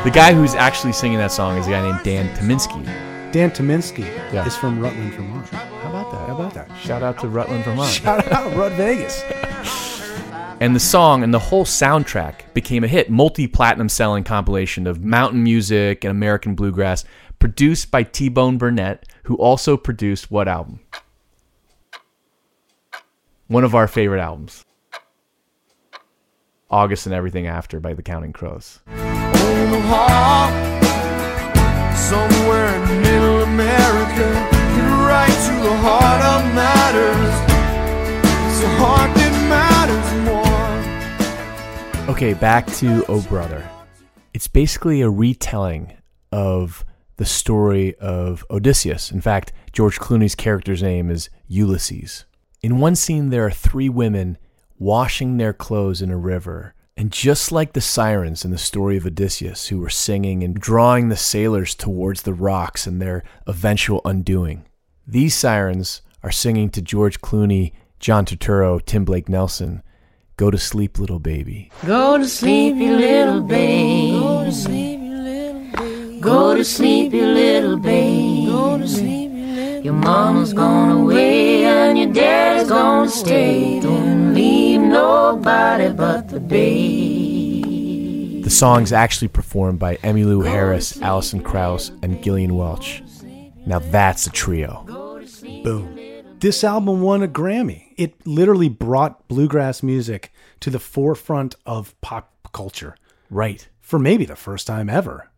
The 0.04 0.10
guy 0.10 0.34
who's 0.34 0.56
actually 0.56 0.92
singing 0.92 1.18
that 1.18 1.30
song 1.30 1.56
is 1.56 1.68
a 1.68 1.70
guy 1.70 1.82
named 1.88 2.02
Dan 2.02 2.26
Tyminski. 2.36 2.84
Dan 3.30 3.52
Tyminski 3.52 4.00
Yeah. 4.32 4.44
is 4.44 4.56
from 4.56 4.80
Rutland, 4.80 5.12
Vermont. 5.14 5.46
How 5.50 5.90
about 5.90 6.10
that? 6.10 6.26
How 6.28 6.34
about 6.34 6.52
that? 6.54 6.68
Shout 6.82 7.04
out 7.04 7.20
to 7.20 7.28
Rutland, 7.28 7.64
Vermont. 7.64 7.88
Shout 8.02 8.26
out 8.32 8.56
Rut 8.56 8.72
Vegas. 8.72 9.22
And 10.60 10.74
the 10.74 10.80
song 10.80 11.22
and 11.22 11.32
the 11.32 11.38
whole 11.38 11.64
soundtrack 11.64 12.52
became 12.54 12.82
a 12.82 12.88
hit, 12.88 13.08
multi-platinum 13.10 13.88
selling 13.88 14.24
compilation 14.24 14.88
of 14.88 15.04
mountain 15.04 15.44
music 15.44 16.02
and 16.02 16.10
American 16.10 16.56
bluegrass, 16.56 17.04
produced 17.38 17.92
by 17.92 18.02
T-Bone 18.02 18.58
Burnett, 18.58 19.06
who 19.22 19.36
also 19.36 19.76
produced 19.76 20.32
what 20.32 20.48
album? 20.48 20.80
One 23.48 23.64
of 23.64 23.74
our 23.74 23.88
favorite 23.88 24.20
albums. 24.20 24.66
August 26.68 27.06
and 27.06 27.14
Everything 27.14 27.46
After 27.46 27.80
by 27.80 27.94
the 27.94 28.02
Counting 28.02 28.34
Crows. 28.34 28.80
Omaha, 28.88 30.50
somewhere 31.94 32.74
in 32.74 33.00
middle 33.00 33.44
America, 33.44 34.28
right 35.02 35.32
to 35.32 35.62
the 35.62 35.74
heart 35.78 36.22
of 36.22 36.44
matters. 36.54 37.34
It's 38.50 38.60
the 38.60 38.68
heart 38.76 39.14
that 39.16 39.32
matters 39.48 40.12
more. 42.06 42.14
Okay, 42.14 42.34
back 42.34 42.66
to 42.74 43.02
Oh 43.08 43.22
Brother. 43.22 43.66
It's 44.34 44.46
basically 44.46 45.00
a 45.00 45.08
retelling 45.08 45.94
of 46.30 46.84
the 47.16 47.24
story 47.24 47.94
of 47.94 48.44
Odysseus. 48.50 49.10
In 49.10 49.22
fact, 49.22 49.54
George 49.72 49.98
Clooney's 49.98 50.34
character's 50.34 50.82
name 50.82 51.10
is 51.10 51.30
Ulysses. 51.46 52.26
In 52.60 52.78
one 52.78 52.96
scene, 52.96 53.30
there 53.30 53.46
are 53.46 53.50
three 53.50 53.88
women 53.88 54.38
washing 54.78 55.36
their 55.36 55.52
clothes 55.52 56.02
in 56.02 56.10
a 56.10 56.16
river. 56.16 56.74
And 56.96 57.12
just 57.12 57.52
like 57.52 57.72
the 57.72 57.80
sirens 57.80 58.44
in 58.44 58.50
the 58.50 58.58
story 58.58 58.96
of 58.96 59.06
Odysseus, 59.06 59.68
who 59.68 59.78
were 59.78 59.90
singing 59.90 60.42
and 60.42 60.54
drawing 60.54 61.08
the 61.08 61.16
sailors 61.16 61.74
towards 61.74 62.22
the 62.22 62.34
rocks 62.34 62.86
and 62.86 63.00
their 63.00 63.22
eventual 63.46 64.00
undoing, 64.04 64.64
these 65.06 65.34
sirens 65.34 66.02
are 66.22 66.32
singing 66.32 66.70
to 66.70 66.82
George 66.82 67.20
Clooney, 67.20 67.72
John 68.00 68.24
Turturro, 68.24 68.84
Tim 68.84 69.04
Blake 69.04 69.28
Nelson, 69.28 69.82
Go 70.38 70.52
to 70.52 70.58
sleep, 70.58 71.00
little 71.00 71.18
baby. 71.18 71.72
Go 71.84 72.16
to 72.16 72.24
sleep, 72.28 72.76
you 72.76 72.96
little 72.96 73.40
baby. 73.40 74.12
Go 74.12 74.44
to 74.44 74.52
sleep, 74.52 75.00
you 75.00 75.16
little 75.16 75.64
baby. 75.72 76.20
Go 76.20 76.54
to 76.54 76.64
sleep, 76.64 77.12
you 77.12 77.26
little 77.26 77.76
babe. 77.76 78.46
Go 78.46 78.78
to 78.78 78.86
sleep, 78.86 79.17
Your 79.82 79.94
mama's 79.94 80.52
gone 80.52 80.90
away 80.90 81.64
and 81.64 81.98
your 81.98 82.12
dad's 82.12 82.68
gonna 82.68 83.08
stay. 83.08 83.80
Don't 83.80 84.34
leave 84.34 84.80
nobody 84.80 85.92
but 85.92 86.28
the 86.28 86.40
babe. 86.40 88.44
The 88.44 88.50
song's 88.50 88.92
actually 88.92 89.28
performed 89.28 89.78
by 89.78 89.96
Emmylou 89.96 90.46
Harris, 90.46 91.00
Alison 91.02 91.42
Krauss, 91.42 91.90
and 92.02 92.22
Gillian 92.22 92.56
Welch. 92.56 93.02
Now 93.66 93.78
that's 93.78 94.26
a 94.26 94.30
trio. 94.30 94.84
Boom. 95.64 95.98
This 96.40 96.62
album 96.64 97.02
won 97.02 97.22
a 97.22 97.28
Grammy. 97.28 97.92
It 97.96 98.14
literally 98.26 98.68
brought 98.68 99.26
bluegrass 99.28 99.82
music 99.82 100.32
to 100.60 100.70
the 100.70 100.78
forefront 100.78 101.54
of 101.66 101.98
pop 102.00 102.32
culture 102.52 102.96
Right. 103.30 103.68
for 103.80 103.98
maybe 103.98 104.24
the 104.24 104.36
first 104.36 104.66
time 104.66 104.88
ever. 104.88 105.28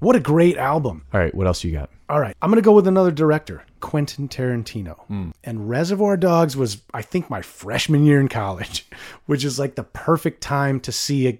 What 0.00 0.16
a 0.16 0.20
great 0.20 0.56
album. 0.58 1.04
All 1.14 1.20
right, 1.20 1.34
what 1.34 1.46
else 1.46 1.64
you 1.64 1.72
got? 1.72 1.90
All 2.08 2.20
right, 2.20 2.36
I'm 2.40 2.50
going 2.50 2.62
to 2.62 2.64
go 2.64 2.72
with 2.74 2.86
another 2.86 3.10
director, 3.10 3.64
Quentin 3.86 4.28
Tarantino. 4.28 4.98
Hmm. 5.06 5.30
And 5.44 5.68
Reservoir 5.68 6.16
Dogs 6.16 6.56
was, 6.56 6.82
I 6.92 7.02
think, 7.02 7.30
my 7.30 7.40
freshman 7.40 8.04
year 8.04 8.20
in 8.20 8.26
college, 8.26 8.84
which 9.26 9.44
is 9.44 9.60
like 9.60 9.76
the 9.76 9.84
perfect 9.84 10.40
time 10.40 10.80
to 10.80 10.90
see 10.90 11.28
a 11.28 11.38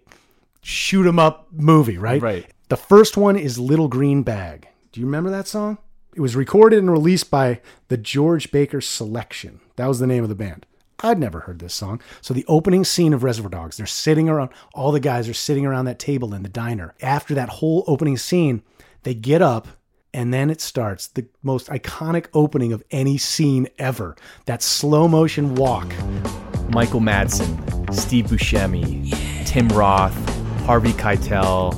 shoot 0.63 1.09
'em 1.09 1.19
up 1.19 1.49
movie, 1.51 1.99
right? 1.99 2.23
Right. 2.23 2.47
The 2.69 2.77
first 2.77 3.17
one 3.17 3.37
is 3.37 3.59
Little 3.59 3.89
Green 3.89 4.23
Bag. 4.23 4.69
Do 4.93 5.01
you 5.01 5.07
remember 5.07 5.29
that 5.31 5.49
song? 5.49 5.79
It 6.15 6.21
was 6.21 6.37
recorded 6.37 6.79
and 6.79 6.91
released 6.91 7.33
by 7.33 7.61
the 7.89 7.97
George 7.97 8.53
Baker 8.53 8.81
Selection. 8.81 9.61
That 9.75 9.89
was 9.89 9.99
the 9.99 10.07
name 10.07 10.23
of 10.23 10.29
the 10.29 10.37
band. 10.37 10.67
I'd 11.01 11.19
never 11.19 11.41
heard 11.41 11.59
this 11.59 11.75
song. 11.75 12.01
So 12.21 12.33
the 12.33 12.47
opening 12.47 12.85
scene 12.85 13.13
of 13.13 13.25
Reservoir 13.25 13.51
Dogs, 13.51 13.77
they're 13.77 13.87
sitting 13.87 14.29
around, 14.29 14.51
all 14.73 14.93
the 14.93 15.01
guys 15.01 15.29
are 15.29 15.35
sitting 15.35 15.67
around 15.67 15.87
that 15.87 15.99
table 15.99 16.33
in 16.33 16.45
the 16.45 16.49
diner. 16.49 16.95
After 17.03 17.35
that 17.35 17.49
whole 17.49 17.83
opening 17.89 18.17
scene, 18.17 18.63
they 19.03 19.15
get 19.15 19.43
up 19.43 19.67
and 20.17 20.33
then 20.33 20.49
it 20.49 20.63
starts 20.63 21.09
the 21.09 21.27
most 21.43 21.69
iconic 21.69 22.27
opening 22.33 22.73
of 22.73 22.83
any 22.91 23.19
scene 23.19 23.69
ever. 23.79 24.17
That 24.47 24.63
slow 24.63 25.07
motion 25.07 25.55
walk. 25.57 25.93
Michael 26.71 27.01
Madsen, 27.01 27.95
Steve 27.95 28.25
Buscemi, 28.25 29.15
Tim 29.45 29.69
Roth, 29.69 30.15
Harvey 30.65 30.93
Keitel. 30.95 31.75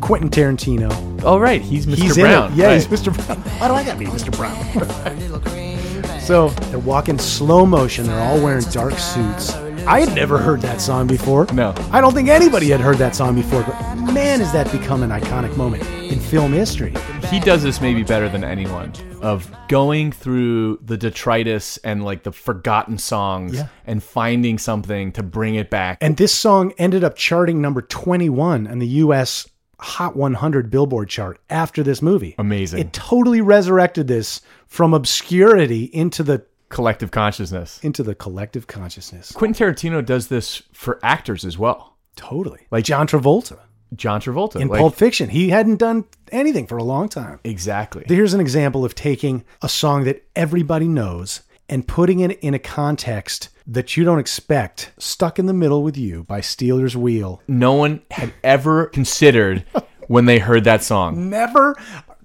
Quentin 0.00 0.30
Tarantino. 0.30 1.20
Oh, 1.22 1.38
right, 1.38 1.60
he's 1.60 1.86
Mr. 1.86 1.94
He's 1.96 2.16
Brown. 2.16 2.56
Yeah, 2.56 2.68
right. 2.68 2.74
he's 2.74 2.86
Mr. 2.86 3.14
Brown. 3.14 3.38
Why 3.60 3.68
do 3.68 3.74
I 3.74 3.84
got 3.84 3.92
to 3.92 3.98
be 3.98 4.06
Mr. 4.06 4.34
Brown? 4.34 6.20
so 6.20 6.48
they're 6.48 6.78
walking 6.78 7.18
slow 7.18 7.66
motion. 7.66 8.06
They're 8.06 8.18
all 8.18 8.42
wearing 8.42 8.64
dark 8.70 8.94
suits. 8.94 9.52
I 9.86 10.00
had 10.00 10.14
never 10.14 10.38
heard 10.38 10.60
that 10.62 10.80
song 10.80 11.06
before. 11.06 11.46
No. 11.52 11.74
I 11.90 12.00
don't 12.00 12.14
think 12.14 12.28
anybody 12.28 12.68
had 12.70 12.80
heard 12.80 12.98
that 12.98 13.16
song 13.16 13.34
before. 13.34 13.62
But 13.62 14.12
man, 14.12 14.40
has 14.40 14.52
that 14.52 14.70
become 14.70 15.02
an 15.02 15.10
iconic 15.10 15.56
moment 15.56 15.82
in 16.10 16.20
film 16.20 16.52
history. 16.52 16.94
He 17.28 17.40
does 17.40 17.62
this 17.62 17.80
maybe 17.80 18.02
better 18.04 18.28
than 18.28 18.44
anyone 18.44 18.92
of 19.20 19.50
going 19.68 20.12
through 20.12 20.78
the 20.84 20.96
detritus 20.96 21.78
and 21.78 22.04
like 22.04 22.22
the 22.22 22.32
forgotten 22.32 22.96
songs 22.98 23.54
Yeah. 23.54 23.68
and 23.84 24.02
finding 24.02 24.58
something 24.58 25.12
to 25.12 25.22
bring 25.22 25.56
it 25.56 25.68
back. 25.68 25.98
And 26.00 26.16
this 26.16 26.32
song 26.32 26.72
ended 26.78 27.02
up 27.02 27.16
charting 27.16 27.60
number 27.60 27.82
21 27.82 28.66
on 28.68 28.78
the 28.78 28.86
U.S. 28.88 29.48
Hot 29.80 30.14
100 30.14 30.70
Billboard 30.70 31.08
chart 31.08 31.40
after 31.50 31.82
this 31.82 32.00
movie. 32.00 32.36
Amazing. 32.38 32.78
It 32.80 32.92
totally 32.92 33.40
resurrected 33.40 34.06
this 34.06 34.40
from 34.68 34.94
obscurity 34.94 35.84
into 35.84 36.22
the 36.22 36.44
Collective 36.72 37.10
consciousness. 37.10 37.78
into 37.82 38.02
the 38.02 38.14
collective 38.14 38.66
consciousness. 38.66 39.30
Quentin 39.32 39.68
Tarantino 39.74 40.04
does 40.04 40.28
this 40.28 40.62
for 40.72 40.98
actors 41.02 41.44
as 41.44 41.58
well. 41.58 41.96
Totally. 42.16 42.60
Like 42.70 42.84
John 42.84 43.06
Travolta. 43.06 43.58
John 43.94 44.20
Travolta. 44.22 44.56
in 44.56 44.68
like- 44.68 44.80
Pulp 44.80 44.94
Fiction. 44.94 45.28
He 45.28 45.50
hadn't 45.50 45.76
done 45.76 46.06
anything 46.30 46.66
for 46.66 46.78
a 46.78 46.82
long 46.84 47.08
time. 47.10 47.40
Exactly. 47.44 48.04
Here's 48.08 48.32
an 48.34 48.40
example 48.40 48.84
of 48.86 48.94
taking 48.94 49.44
a 49.60 49.68
song 49.68 50.04
that 50.04 50.24
everybody 50.34 50.88
knows 50.88 51.42
and 51.68 51.86
putting 51.86 52.20
it 52.20 52.38
in 52.40 52.54
a 52.54 52.58
context 52.58 53.50
that 53.66 53.96
you 53.96 54.04
don't 54.04 54.18
expect. 54.18 54.92
Stuck 54.98 55.38
in 55.38 55.46
the 55.46 55.52
Middle 55.52 55.82
with 55.82 55.96
You 55.96 56.24
by 56.24 56.40
Stealers 56.40 56.96
Wheel. 56.96 57.42
No 57.46 57.74
one 57.74 58.00
had 58.10 58.32
ever 58.42 58.86
considered 58.86 59.64
when 60.08 60.24
they 60.24 60.38
heard 60.38 60.64
that 60.64 60.82
song. 60.82 61.28
Never, 61.30 61.76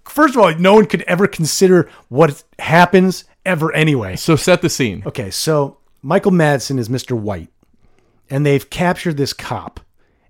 first 0.06 0.36
of 0.36 0.42
all, 0.42 0.54
no 0.56 0.74
one 0.74 0.86
could 0.86 1.01
ever 1.04 1.27
consider 1.27 1.89
what 2.10 2.44
happens 2.60 3.25
ever 3.48 3.74
anyway. 3.74 4.16
So 4.16 4.36
set 4.36 4.62
the 4.62 4.70
scene. 4.70 5.01
Okay, 5.06 5.32
so 5.32 5.77
Michael 6.04 6.32
Madsen 6.32 6.77
is 6.77 6.89
Mr. 6.89 7.18
White, 7.20 7.50
and 8.30 8.46
they've 8.46 8.70
captured 8.70 9.18
this 9.18 9.34
cop, 9.34 9.80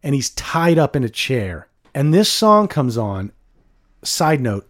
and 0.01 0.15
he's 0.15 0.29
tied 0.29 0.77
up 0.77 0.95
in 0.95 1.03
a 1.03 1.09
chair. 1.09 1.67
And 1.93 2.13
this 2.13 2.31
song 2.31 2.67
comes 2.67 2.97
on. 2.97 3.31
Side 4.03 4.39
note, 4.39 4.69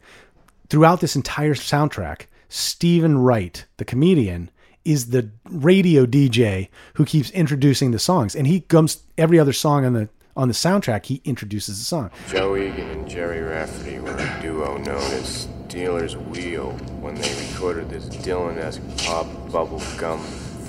throughout 0.70 1.01
this 1.01 1.16
entire 1.16 1.54
soundtrack, 1.54 2.27
Steven 2.50 3.18
Wright, 3.18 3.66
the 3.75 3.86
comedian, 3.86 4.50
is 4.86 5.10
the 5.10 5.30
radio 5.50 6.06
DJ 6.06 6.70
who 6.94 7.04
keeps 7.04 7.30
introducing 7.32 7.92
the 7.92 8.00
songs, 8.00 8.36
and 8.36 8.48
he 8.48 8.62
comes 8.62 9.04
every 9.18 9.38
other 9.38 9.51
song 9.51 9.86
on 9.86 9.94
the 9.94 10.10
on 10.38 10.48
the 10.48 10.53
soundtrack. 10.53 11.08
He 11.08 11.22
introduces 11.25 11.79
the 11.79 11.84
song. 11.84 12.12
Joe 12.29 12.56
Egan 12.56 12.89
and 12.91 13.10
Gerry 13.10 13.41
Rafferty 13.41 14.00
were 14.00 14.15
a 14.15 14.39
duo 14.41 14.77
known 14.77 15.12
as 15.12 15.50
Stealers 15.67 16.15
Wheel 16.15 16.72
when 17.01 17.15
they 17.15 17.48
recorded 17.50 17.89
this 17.89 18.06
Dylan-esque 18.06 18.82
pop 19.06 19.25
bubblegum 19.50 20.22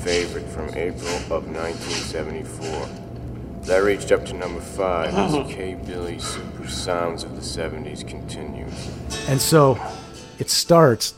favorite 0.02 0.48
from 0.48 0.68
April 0.70 1.14
of 1.30 1.46
1974. 1.46 2.88
That 3.66 3.84
reached 3.84 4.10
up 4.10 4.24
to 4.26 4.32
number 4.32 4.60
five 4.60 5.14
as 5.14 5.34
uh-huh. 5.34 5.48
K. 5.48 5.74
Billy's 5.86 6.24
super 6.24 6.66
sounds 6.66 7.22
of 7.22 7.36
the 7.36 7.42
70s 7.42 8.06
continued. 8.08 8.72
And 9.28 9.40
so 9.40 9.78
it 10.38 10.48
starts, 10.48 11.14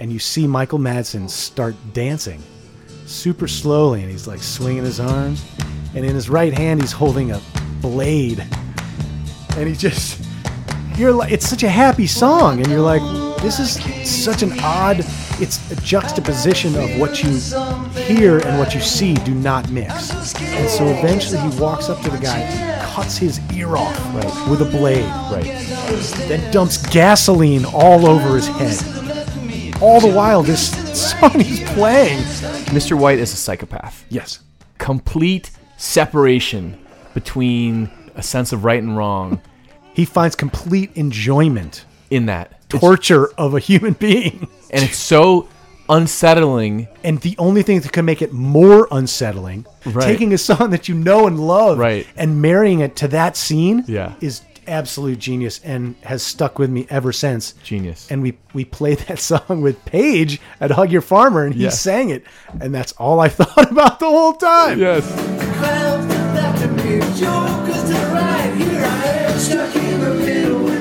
and 0.00 0.12
you 0.12 0.18
see 0.18 0.46
Michael 0.46 0.78
Madsen 0.78 1.30
start 1.30 1.76
dancing 1.92 2.42
super 3.06 3.46
slowly, 3.46 4.02
and 4.02 4.10
he's 4.10 4.26
like 4.26 4.42
swinging 4.42 4.84
his 4.84 4.98
arms, 4.98 5.44
and 5.94 6.04
in 6.04 6.14
his 6.14 6.28
right 6.28 6.52
hand 6.52 6.80
he's 6.80 6.92
holding 6.92 7.30
a 7.30 7.40
blade, 7.90 8.44
and 9.56 9.68
he 9.68 9.74
just 9.74 10.20
you're 10.96 11.12
like 11.12 11.30
it's 11.30 11.48
such 11.48 11.62
a 11.62 11.68
happy 11.68 12.06
song, 12.06 12.58
and 12.58 12.66
you're 12.68 12.80
like 12.80 13.02
this 13.42 13.58
is 13.60 13.74
such 14.24 14.42
an 14.42 14.58
odd. 14.60 15.04
It's 15.38 15.70
a 15.70 15.76
juxtaposition 15.76 16.74
of 16.76 16.98
what 16.98 17.22
you 17.22 17.30
hear 18.02 18.38
and 18.38 18.58
what 18.58 18.74
you 18.74 18.80
see 18.80 19.12
do 19.14 19.34
not 19.34 19.70
mix, 19.70 20.10
and 20.40 20.68
so 20.68 20.86
eventually 20.86 21.38
he 21.38 21.60
walks 21.60 21.88
up 21.90 22.00
to 22.02 22.10
the 22.10 22.18
guy, 22.18 22.40
cuts 22.94 23.18
his 23.18 23.38
ear 23.52 23.76
off 23.76 23.96
right, 24.14 24.50
with 24.50 24.62
a 24.62 24.64
blade, 24.64 25.04
Right. 25.30 25.44
then 26.28 26.50
dumps 26.50 26.78
gasoline 26.88 27.64
all 27.66 28.06
over 28.06 28.34
his 28.36 28.48
head. 28.48 29.82
All 29.82 30.00
the 30.00 30.10
while, 30.10 30.42
this 30.42 30.70
song 30.98 31.38
is 31.38 31.60
playing. 31.74 32.18
Mr. 32.72 32.98
White 32.98 33.18
is 33.18 33.30
a 33.34 33.36
psychopath. 33.36 34.06
Yes. 34.08 34.38
Complete 34.78 35.50
separation 35.76 36.78
between 37.16 37.90
a 38.14 38.22
sense 38.22 38.52
of 38.52 38.62
right 38.64 38.82
and 38.82 38.96
wrong 38.96 39.40
He 39.94 40.04
finds 40.04 40.36
complete 40.36 40.90
enjoyment, 40.94 41.84
in 42.10 42.26
that. 42.26 42.46
It's- 42.68 42.80
torture 42.80 43.30
of 43.38 43.54
a 43.54 43.58
human 43.58 43.94
being. 43.94 44.46
and 44.70 44.82
it's 44.84 44.98
so 44.98 45.48
unsettling. 45.88 46.88
And 47.02 47.20
the 47.22 47.34
only 47.38 47.62
thing 47.62 47.80
that 47.80 47.92
can 47.92 48.04
make 48.04 48.20
it 48.20 48.32
more 48.32 48.86
unsettling, 48.90 49.64
Right. 49.86 50.04
taking 50.04 50.34
a 50.34 50.38
song 50.38 50.70
that 50.70 50.88
you 50.88 50.94
know 50.94 51.26
and 51.26 51.38
love 51.40 51.78
Right. 51.78 52.06
and 52.16 52.42
marrying 52.42 52.80
it 52.80 52.94
to 52.96 53.08
that 53.08 53.36
scene 53.36 53.84
Yeah. 53.88 54.12
is 54.20 54.42
absolute 54.68 55.18
genius 55.20 55.60
and 55.64 55.94
has 56.02 56.22
stuck 56.22 56.58
with 56.58 56.68
me 56.70 56.86
ever 56.90 57.12
since. 57.12 57.54
Genius. 57.64 58.06
And 58.10 58.20
we 58.22 58.36
we 58.52 58.64
played 58.64 58.98
that 59.08 59.18
song 59.20 59.62
with 59.62 59.82
Page 59.86 60.40
at 60.60 60.70
Hug 60.72 60.90
Your 60.92 61.02
Farmer 61.02 61.44
and 61.46 61.54
he 61.54 61.62
Yes. 61.62 61.80
sang 61.80 62.10
it. 62.10 62.24
And 62.60 62.74
that's 62.74 62.92
all 62.98 63.18
I 63.20 63.28
thought 63.40 63.70
about 63.70 64.00
the 64.00 64.06
whole 64.10 64.34
time. 64.34 64.78
Yes. 64.80 65.04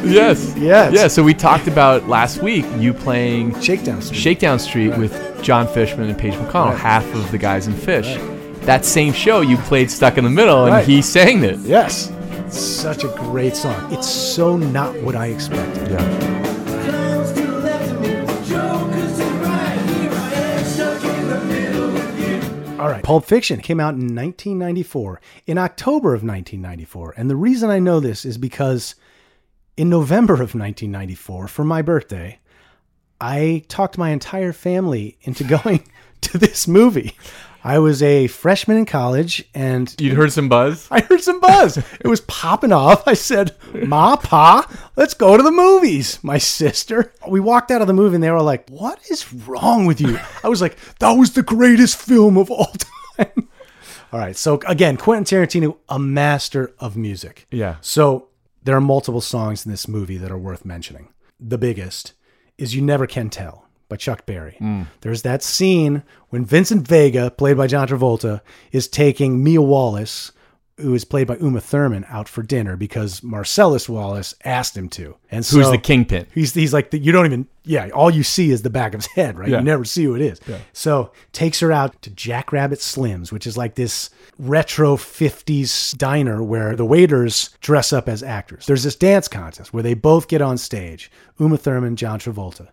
Yes. 0.06 0.56
Yes. 0.58 0.93
Yeah. 0.93 1.08
So 1.08 1.24
we 1.24 1.34
talked 1.34 1.67
about 1.67 2.08
last 2.08 2.41
week 2.41 2.65
you 2.78 2.93
playing 2.93 3.60
Shakedown 3.60 4.02
Street. 4.02 4.17
Shakedown 4.19 4.60
Street 4.60 4.98
with 4.98 5.13
Jon 5.41 5.67
Fishman 5.67 6.10
and 6.10 6.17
Page 6.17 6.34
McConnell, 6.36 6.69
Right. 6.71 6.78
half 6.80 7.06
of 7.15 7.32
the 7.32 7.38
guys 7.38 7.67
in 7.67 7.74
Phish. 7.74 8.17
That 8.62 8.86
same 8.86 9.13
show 9.13 9.41
you 9.41 9.58
played 9.58 9.91
Stuck 9.91 10.17
in 10.17 10.24
the 10.24 10.30
Middle, 10.30 10.65
and 10.65 10.74
Right. 10.74 10.86
he 10.86 11.02
sang 11.02 11.43
it. 11.43 11.60
Yes. 11.60 12.12
Such 12.50 13.04
a 13.04 13.08
great 13.10 13.56
song. 13.56 13.76
It's 13.91 14.08
so 14.08 14.58
not 14.58 14.95
what 15.02 15.15
I 15.15 15.28
expected. 15.28 15.89
Yeah. 15.91 16.35
All 22.86 22.91
right. 22.91 23.04
Pulp 23.04 23.26
Fiction 23.26 23.62
came 23.62 23.80
out 23.80 23.95
in 23.95 24.15
1994, 24.15 25.19
in 25.48 25.58
October 25.58 26.10
of 26.10 26.21
1994. 26.21 27.15
And 27.17 27.32
the 27.32 27.36
reason 27.36 27.71
I 27.71 27.80
know 27.80 28.00
this 28.00 28.26
is 28.26 28.38
because 28.38 28.93
in 29.76 29.89
November 29.89 30.36
of 30.36 30.54
1994, 30.54 31.48
for 31.48 31.63
my 31.63 31.82
birthday, 31.82 32.38
I 33.19 33.63
talked 33.69 33.98
my 33.98 34.12
entire 34.12 34.54
family 34.54 35.17
into 35.21 35.43
going 35.65 35.84
to 36.21 36.38
this 36.38 36.67
movie. 36.67 37.17
I 37.67 37.80
was 37.80 38.04
a 38.04 38.28
freshman 38.28 38.78
in 38.78 38.86
college 38.86 39.43
and 39.56 39.93
You'd 39.99 40.13
heard 40.15 40.32
some 40.32 40.47
buzz. 40.47 40.88
I 40.91 40.99
heard 41.01 41.21
some 41.21 41.39
buzz. 41.39 41.78
it 41.78 42.06
was 42.08 42.21
popping 42.21 42.71
off. 42.71 43.08
I 43.08 43.15
said, 43.15 43.56
Ma, 43.73 44.17
Pa, 44.17 44.69
let's 44.95 45.15
go 45.15 45.36
to 45.36 45.41
the 45.41 45.49
movies. 45.51 46.19
My 46.23 46.38
sister. 46.38 47.12
We 47.28 47.39
walked 47.39 47.71
out 47.71 47.82
of 47.82 47.88
the 47.88 47.93
movie 47.93 48.13
and 48.15 48.23
they 48.23 48.30
were 48.30 48.41
like, 48.43 48.69
What 48.69 48.99
is 49.10 49.34
wrong 49.34 49.88
with 49.88 49.99
you? 49.99 50.19
I 50.43 50.47
was 50.47 50.62
like, 50.62 50.78
That 50.99 51.13
was 51.13 51.32
the 51.34 51.41
greatest 51.41 51.97
film 51.97 52.38
of 52.38 52.51
all 52.51 52.71
time. 53.17 53.49
all 54.13 54.19
right. 54.19 54.36
So, 54.38 54.60
again, 54.67 54.95
Quentin 54.95 55.25
Tarantino, 55.25 55.78
a 55.89 55.97
master 55.97 56.71
of 56.80 56.95
music. 56.95 57.47
Yeah. 57.49 57.78
So, 57.82 58.28
there 58.63 58.75
are 58.78 58.82
multiple 58.82 59.21
songs 59.21 59.65
in 59.65 59.71
this 59.71 59.88
movie 59.88 60.17
that 60.17 60.32
are 60.32 60.38
worth 60.38 60.65
mentioning. 60.65 61.10
The 61.39 61.58
biggest 61.58 62.13
is 62.60 62.75
You 62.75 62.84
Never 62.84 63.08
Can 63.08 63.30
Tell 63.32 63.64
by 63.89 63.95
Chuck 63.95 64.26
Berry. 64.26 64.58
Mm. 64.60 64.88
There's 65.02 65.21
that 65.24 65.43
scene 65.43 66.04
when 66.30 66.45
Vincent 66.45 66.88
Vega, 66.88 67.32
played 67.32 67.58
by 67.58 67.67
John 67.67 67.88
Travolta, 67.88 68.41
is 68.71 68.88
taking 68.88 69.43
Mia 69.43 69.62
Wallace, 69.62 70.32
who 70.78 70.93
is 70.93 71.06
played 71.06 71.28
by 71.28 71.38
Uma 71.38 71.62
Thurman, 71.62 72.06
out 72.10 72.28
for 72.28 72.43
dinner 72.43 72.76
because 72.76 73.24
Marcellus 73.24 73.88
Wallace 73.88 74.36
asked 74.43 74.76
him 74.76 74.89
to. 74.89 75.15
And 75.32 75.45
so 75.45 75.58
Who's 75.58 75.71
the 75.71 75.78
kingpin? 75.78 76.28
He's 76.34 76.54
he's 76.54 76.74
like 76.74 76.91
the, 76.91 76.98
you 77.00 77.12
don't 77.12 77.26
even 77.26 77.48
yeah. 77.63 77.89
All 77.89 78.12
you 78.12 78.24
see 78.24 78.52
is 78.52 78.62
the 78.62 78.69
back 78.69 78.93
of 78.93 79.02
his 79.02 79.08
head, 79.08 79.38
right? 79.39 79.50
Yeah. 79.50 79.60
You 79.60 79.63
never 79.63 79.86
see 79.86 80.04
who 80.04 80.15
it 80.15 80.21
is. 80.21 80.41
So 80.74 81.12
takes 81.32 81.60
her 81.62 81.71
out 81.71 82.02
to 82.02 82.10
Jackrabbit 82.10 82.80
Slims, 82.80 83.32
which 83.32 83.48
is 83.48 83.56
like 83.56 83.76
this 83.76 84.10
retro 84.38 84.98
'50s 84.98 85.98
diner 85.98 86.43
where 86.43 86.76
the 86.76 86.86
waiters 86.86 87.56
dress 87.62 87.93
up 87.93 88.10
as 88.10 88.21
actors. 88.21 88.65
There's 88.65 88.84
this 88.84 88.95
dance 88.95 89.28
contest 89.30 89.74
where 89.74 89.84
they 89.84 89.93
both 89.93 90.28
get 90.28 90.41
on 90.41 90.58
stage. 90.58 91.10
Uma 91.39 91.58
Thurman, 91.58 91.95
John 91.95 92.19
Travolta. 92.19 92.69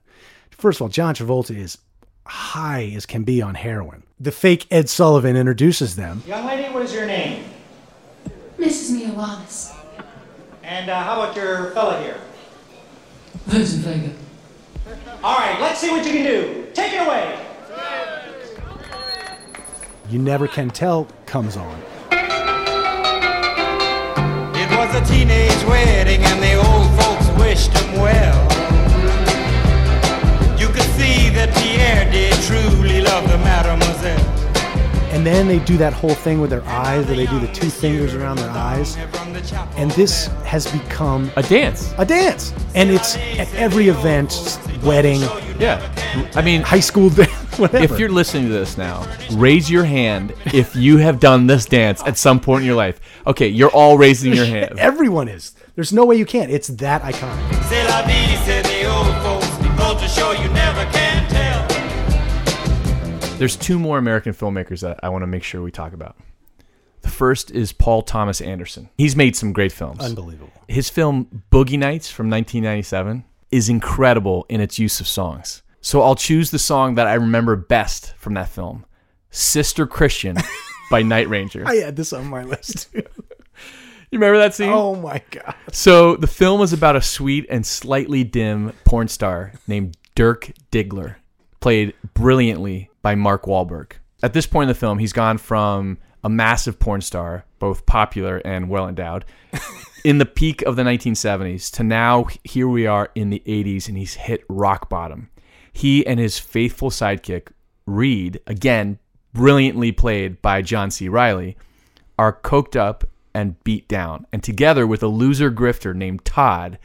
First 0.58 0.78
of 0.78 0.82
all, 0.82 0.88
John 0.88 1.14
Travolta 1.14 1.56
is 1.56 1.78
high 2.26 2.92
as 2.94 3.06
can 3.06 3.24
be 3.24 3.42
on 3.42 3.54
heroin. 3.54 4.02
The 4.20 4.32
fake 4.32 4.66
Ed 4.70 4.88
Sullivan 4.88 5.36
introduces 5.36 5.96
them. 5.96 6.22
Young 6.26 6.46
lady, 6.46 6.72
what 6.72 6.82
is 6.82 6.92
your 6.94 7.06
name? 7.06 7.44
Mrs. 8.58 8.92
Mia 8.92 9.12
Wallace. 9.12 9.72
And 10.62 10.88
uh, 10.88 11.02
how 11.02 11.20
about 11.20 11.34
your 11.36 11.72
fella 11.72 12.00
here? 12.00 12.18
Vincent 13.46 13.84
Vega. 13.84 14.12
All 15.24 15.38
right, 15.38 15.60
let's 15.60 15.80
see 15.80 15.90
what 15.90 16.04
you 16.06 16.12
can 16.12 16.24
do. 16.24 16.66
Take 16.74 16.92
it 16.92 17.06
away. 17.06 17.38
You 20.08 20.18
never 20.18 20.46
can 20.46 20.68
tell 20.70 21.06
comes 21.26 21.56
on. 21.56 21.78
It 24.54 24.70
was 24.76 24.94
a 24.94 25.04
teenage 25.12 25.64
wedding 25.64 26.22
and 26.22 26.42
the 26.42 26.54
old 26.56 27.00
folks 27.00 27.28
wished 27.40 27.72
him 27.76 28.00
well. 28.00 28.51
Love 33.12 33.30
the 33.30 33.38
mademoiselle. 33.38 34.18
And 35.12 35.26
then 35.26 35.46
they 35.46 35.58
do 35.58 35.76
that 35.76 35.92
whole 35.92 36.14
thing 36.14 36.40
with 36.40 36.48
their 36.48 36.64
eyes 36.64 37.04
where 37.04 37.14
they 37.14 37.26
do 37.26 37.38
the 37.38 37.52
two 37.52 37.68
fingers 37.68 38.14
around 38.14 38.38
their 38.38 38.48
eyes. 38.48 38.96
And 39.76 39.90
this 39.90 40.28
has 40.44 40.66
become 40.72 41.30
a 41.36 41.42
dance. 41.42 41.92
A 41.98 42.06
dance. 42.06 42.54
And 42.74 42.90
it's 42.90 43.16
at 43.16 43.52
every 43.54 43.88
event, 43.88 44.58
wedding. 44.82 45.20
Yeah. 45.58 45.78
I 46.34 46.40
mean, 46.40 46.62
high 46.62 46.80
school 46.80 47.10
day, 47.10 47.26
whatever. 47.58 47.84
If 47.84 48.00
you're 48.00 48.08
listening 48.08 48.44
to 48.44 48.54
this 48.54 48.78
now, 48.78 49.06
raise 49.32 49.70
your 49.70 49.84
hand 49.84 50.32
if 50.46 50.74
you 50.74 50.96
have 50.96 51.20
done 51.20 51.46
this 51.46 51.66
dance 51.66 52.02
at 52.06 52.16
some 52.16 52.40
point 52.40 52.62
in 52.62 52.66
your 52.66 52.76
life. 52.76 52.98
Okay, 53.26 53.48
you're 53.48 53.72
all 53.72 53.98
raising 53.98 54.32
your 54.32 54.46
hand. 54.46 54.78
Everyone 54.78 55.28
is. 55.28 55.52
There's 55.74 55.92
no 55.92 56.06
way 56.06 56.16
you 56.16 56.24
can't. 56.24 56.50
It's 56.50 56.68
that 56.68 57.02
iconic. 57.02 57.52
There's 63.42 63.56
two 63.56 63.76
more 63.76 63.98
American 63.98 64.32
filmmakers 64.34 64.82
that 64.82 65.00
I 65.02 65.08
want 65.08 65.22
to 65.24 65.26
make 65.26 65.42
sure 65.42 65.60
we 65.62 65.72
talk 65.72 65.94
about. 65.94 66.16
The 67.00 67.08
first 67.08 67.50
is 67.50 67.72
Paul 67.72 68.02
Thomas 68.02 68.40
Anderson. 68.40 68.88
He's 68.96 69.16
made 69.16 69.34
some 69.34 69.52
great 69.52 69.72
films. 69.72 69.98
Unbelievable. 69.98 70.52
His 70.68 70.88
film 70.88 71.42
Boogie 71.50 71.76
Nights 71.76 72.08
from 72.08 72.30
1997 72.30 73.24
is 73.50 73.68
incredible 73.68 74.46
in 74.48 74.60
its 74.60 74.78
use 74.78 75.00
of 75.00 75.08
songs. 75.08 75.62
So 75.80 76.02
I'll 76.02 76.14
choose 76.14 76.52
the 76.52 76.58
song 76.60 76.94
that 76.94 77.08
I 77.08 77.14
remember 77.14 77.56
best 77.56 78.14
from 78.16 78.34
that 78.34 78.48
film 78.48 78.86
Sister 79.32 79.88
Christian 79.88 80.36
by 80.92 81.02
Night 81.02 81.28
Ranger. 81.28 81.66
I 81.66 81.74
had 81.78 81.96
this 81.96 82.12
on 82.12 82.28
my 82.28 82.44
list. 82.44 82.92
too. 82.92 83.02
You 84.12 84.18
remember 84.18 84.38
that 84.38 84.54
scene? 84.54 84.68
oh 84.68 84.94
my 84.94 85.20
god. 85.30 85.56
So 85.72 86.14
the 86.16 86.28
film 86.28 86.60
is 86.60 86.72
about 86.72 86.94
a 86.94 87.02
sweet 87.02 87.46
and 87.50 87.66
slightly 87.66 88.22
dim 88.22 88.74
porn 88.84 89.08
star 89.08 89.54
named 89.66 89.96
Dirk 90.14 90.52
Diggler, 90.70 91.16
played 91.62 91.94
brilliantly 92.12 92.90
by 93.00 93.14
Mark 93.14 93.44
Wahlberg. 93.44 93.92
At 94.22 94.34
this 94.34 94.46
point 94.46 94.64
in 94.64 94.68
the 94.68 94.78
film, 94.78 94.98
he's 94.98 95.12
gone 95.12 95.38
from 95.38 95.96
a 96.24 96.28
massive 96.28 96.78
porn 96.78 97.00
star, 97.00 97.44
both 97.58 97.86
popular 97.86 98.38
and 98.44 98.68
well 98.68 98.88
endowed, 98.88 99.24
in 100.04 100.18
the 100.18 100.26
peak 100.26 100.62
of 100.62 100.76
the 100.76 100.82
1970s 100.82 101.70
to 101.72 101.82
now 101.82 102.26
here 102.44 102.68
we 102.68 102.86
are 102.86 103.10
in 103.14 103.30
the 103.30 103.42
80s 103.46 103.88
and 103.88 103.96
he's 103.96 104.14
hit 104.14 104.44
rock 104.48 104.90
bottom. 104.90 105.30
He 105.72 106.06
and 106.06 106.20
his 106.20 106.38
faithful 106.38 106.90
sidekick, 106.90 107.48
Reed, 107.86 108.40
again 108.46 108.98
brilliantly 109.32 109.92
played 109.92 110.42
by 110.42 110.60
John 110.62 110.90
C. 110.90 111.08
Reilly, 111.08 111.56
are 112.18 112.32
coked 112.32 112.76
up 112.76 113.04
and 113.34 113.62
beat 113.64 113.88
down. 113.88 114.26
And 114.32 114.42
together 114.42 114.86
with 114.86 115.02
a 115.02 115.08
loser 115.08 115.50
grifter 115.50 115.94
named 115.94 116.24
Todd, 116.24 116.78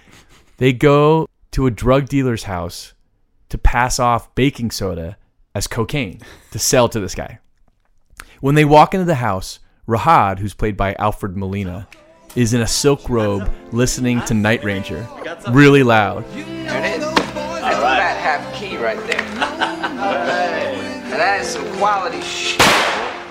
they 0.57 0.71
go 0.71 1.27
to 1.51 1.65
a 1.65 1.71
drug 1.71 2.07
dealer's 2.07 2.43
house 2.43 2.93
to 3.49 3.57
pass 3.57 3.99
off 3.99 4.33
baking 4.36 4.71
soda 4.71 5.17
as 5.55 5.67
cocaine 5.67 6.19
to 6.51 6.60
sell 6.60 6.88
to 6.89 6.99
this 6.99 7.15
guy. 7.15 7.39
When 8.41 8.55
they 8.55 8.65
walk 8.65 8.93
into 8.93 9.05
the 9.05 9.15
house, 9.15 9.60
Rahad, 9.88 10.39
who's 10.39 10.53
played 10.53 10.77
by 10.77 10.93
Alfred 10.95 11.36
Molina, 11.38 11.88
is 12.36 12.53
in 12.53 12.62
a 12.62 12.67
silk 12.67 13.10
robe 13.10 13.49
listening 13.71 14.21
to 14.25 14.33
Night 14.33 14.63
Ranger 14.63 15.07
really 15.49 15.81
loud. 15.81 16.23
There 16.33 16.43
it 16.43 16.99
is. 16.99 17.15
That's 17.15 17.77
a 17.77 17.81
fat 17.81 18.17
half 18.17 18.53
key 18.53 18.77
right 18.77 18.97
there. 19.07 19.21
Now 19.36 19.55
that 21.17 21.41
is 21.41 21.47
some 21.47 21.65
quality 21.77 22.21
shit. 22.21 22.62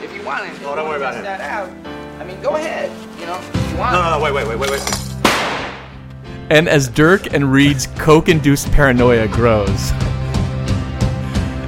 If 0.03 0.13
you 0.15 0.25
want 0.25 0.45
to, 0.45 0.65
Oh, 0.67 0.75
don't 0.75 0.89
worry 0.89 0.97
about 0.97 1.11
test 1.15 1.21
it. 1.21 1.25
that 1.25 1.41
out. 1.41 1.69
I 2.21 2.25
mean, 2.25 2.41
go 2.41 2.57
ahead. 2.57 2.91
You 3.21 3.27
know, 3.27 3.39
if 3.39 3.71
you 3.73 3.79
want. 3.79 3.93
No, 3.93 4.03
no, 4.03 4.19
no, 4.19 4.25
wait, 4.25 4.33
wait, 4.35 4.49
wait, 4.49 4.59
wait, 4.59 4.71
wait. 4.71 4.83
And 6.51 6.69
as 6.69 6.89
Dirk 6.89 7.33
and 7.33 7.53
Reed's 7.53 7.87
coke 7.99 8.29
induced 8.29 8.71
paranoia 8.73 9.29
grows, 9.29 9.93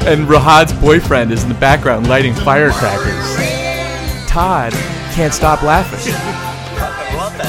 and 0.09 0.27
Rahad's 0.27 0.73
boyfriend 0.81 1.33
is 1.33 1.43
in 1.43 1.49
the 1.49 1.55
background 1.57 2.09
lighting 2.09 2.35
firecrackers, 2.35 3.15
Todd 4.29 4.73
can't 5.13 5.35
stop 5.35 5.63
laughing. 5.63 6.13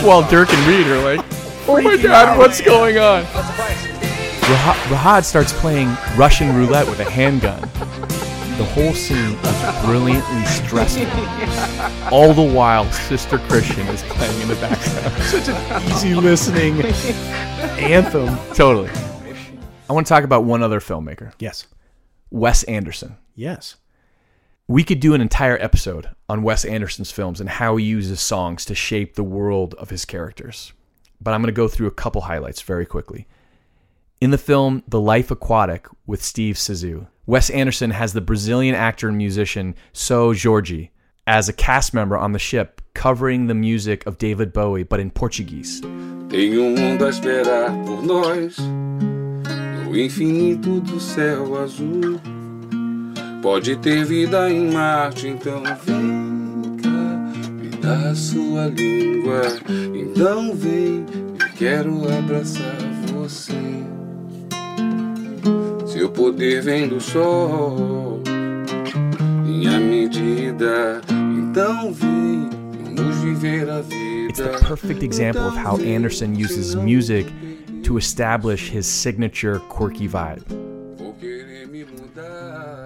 While 0.05 0.27
Dirk 0.29 0.51
and 0.53 0.67
Reed 0.67 0.87
are 0.87 1.03
like, 1.03 1.25
oh 1.67 1.81
my 1.81 1.97
god, 1.97 2.37
what's 2.37 2.61
going 2.61 2.97
on? 2.97 3.23
Rah- 3.23 4.75
Rahad 4.89 5.23
starts 5.23 5.53
playing 5.53 5.87
Russian 6.17 6.55
roulette 6.55 6.87
with 6.87 6.99
a 6.99 7.09
handgun. 7.09 7.61
The 8.57 8.65
whole 8.65 8.93
scene 8.93 9.35
is 9.37 9.85
brilliantly 9.85 10.45
stressful. 10.45 11.05
All 12.11 12.33
the 12.33 12.43
while, 12.53 12.91
Sister 12.91 13.37
Christian 13.37 13.87
is 13.87 14.01
playing 14.03 14.41
in 14.41 14.47
the 14.49 14.55
background. 14.55 15.23
Such 15.23 15.47
an 15.47 15.83
easy 15.91 16.13
listening 16.13 16.81
anthem. 17.79 18.35
Totally. 18.53 18.89
I 19.89 19.93
want 19.93 20.05
to 20.07 20.09
talk 20.09 20.23
about 20.25 20.43
one 20.43 20.61
other 20.61 20.79
filmmaker, 20.81 21.31
Yes. 21.39 21.67
Wes 22.31 22.63
Anderson. 22.63 23.17
Yes. 23.35 23.77
We 24.67 24.83
could 24.83 24.99
do 24.99 25.13
an 25.13 25.21
entire 25.21 25.57
episode 25.59 26.09
on 26.27 26.43
Wes 26.43 26.63
Anderson's 26.63 27.11
films 27.11 27.41
and 27.41 27.49
how 27.49 27.77
he 27.77 27.85
uses 27.85 28.21
songs 28.21 28.65
to 28.65 28.75
shape 28.75 29.15
the 29.15 29.23
world 29.23 29.73
of 29.75 29.89
his 29.89 30.05
characters. 30.05 30.73
But 31.19 31.33
I'm 31.33 31.41
going 31.41 31.47
to 31.47 31.53
go 31.53 31.67
through 31.67 31.87
a 31.87 31.91
couple 31.91 32.21
highlights 32.21 32.61
very 32.61 32.85
quickly. 32.85 33.27
In 34.21 34.31
the 34.31 34.37
film 34.37 34.83
The 34.87 34.99
Life 34.99 35.31
Aquatic 35.31 35.87
with 36.05 36.23
Steve 36.23 36.55
Zissou, 36.55 37.07
Wes 37.25 37.49
Anderson 37.49 37.91
has 37.91 38.13
the 38.13 38.21
Brazilian 38.21 38.75
actor 38.75 39.07
and 39.07 39.17
musician 39.17 39.75
Seu 39.93 40.33
Jorge 40.35 40.89
as 41.25 41.49
a 41.49 41.53
cast 41.53 41.93
member 41.93 42.17
on 42.17 42.33
the 42.33 42.39
ship 42.39 42.81
covering 42.93 43.47
the 43.47 43.55
music 43.55 44.05
of 44.05 44.17
David 44.17 44.51
Bowie 44.51 44.83
but 44.83 44.99
in 44.99 45.09
Portuguese. 45.09 45.81
No 49.89 49.97
infinito 49.97 50.79
do 50.81 50.99
céu 50.99 51.59
azul. 51.61 52.19
Pode 53.41 53.75
ter 53.77 54.05
vida 54.05 54.49
em 54.49 54.71
Marte, 54.71 55.27
então 55.27 55.63
vem 55.85 56.77
cá, 56.77 57.49
me 57.51 57.69
dá 57.81 58.13
sua 58.13 58.67
língua. 58.67 59.41
Então 59.95 60.53
vem, 60.55 61.05
eu 61.39 61.47
quero 61.57 62.03
abraçar 62.17 62.77
você. 63.13 63.53
Seu 65.87 66.09
poder 66.09 66.61
vem 66.61 66.87
do 66.87 67.01
sol, 67.01 68.21
minha 69.43 69.79
medida. 69.79 71.01
Então 71.09 71.91
vem, 71.91 72.49
vamos 72.95 73.17
viver 73.17 73.67
a 73.69 73.81
vida. 73.81 74.09
It's 74.29 74.39
the 74.39 74.59
perfect 74.59 75.03
example 75.03 75.47
of 75.47 75.57
how 75.57 75.77
Anderson 75.77 76.33
uses 76.33 76.75
music 76.75 77.25
to 77.83 77.97
establish 77.97 78.69
his 78.69 78.87
signature 78.87 79.59
quirky 79.59 80.07
vibe. 80.07 80.43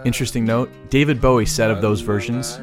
Interesting 0.05 0.45
note 0.45 0.69
David 0.89 1.21
Bowie 1.21 1.45
said 1.45 1.71
of 1.71 1.81
those 1.81 2.01
versions 2.01 2.59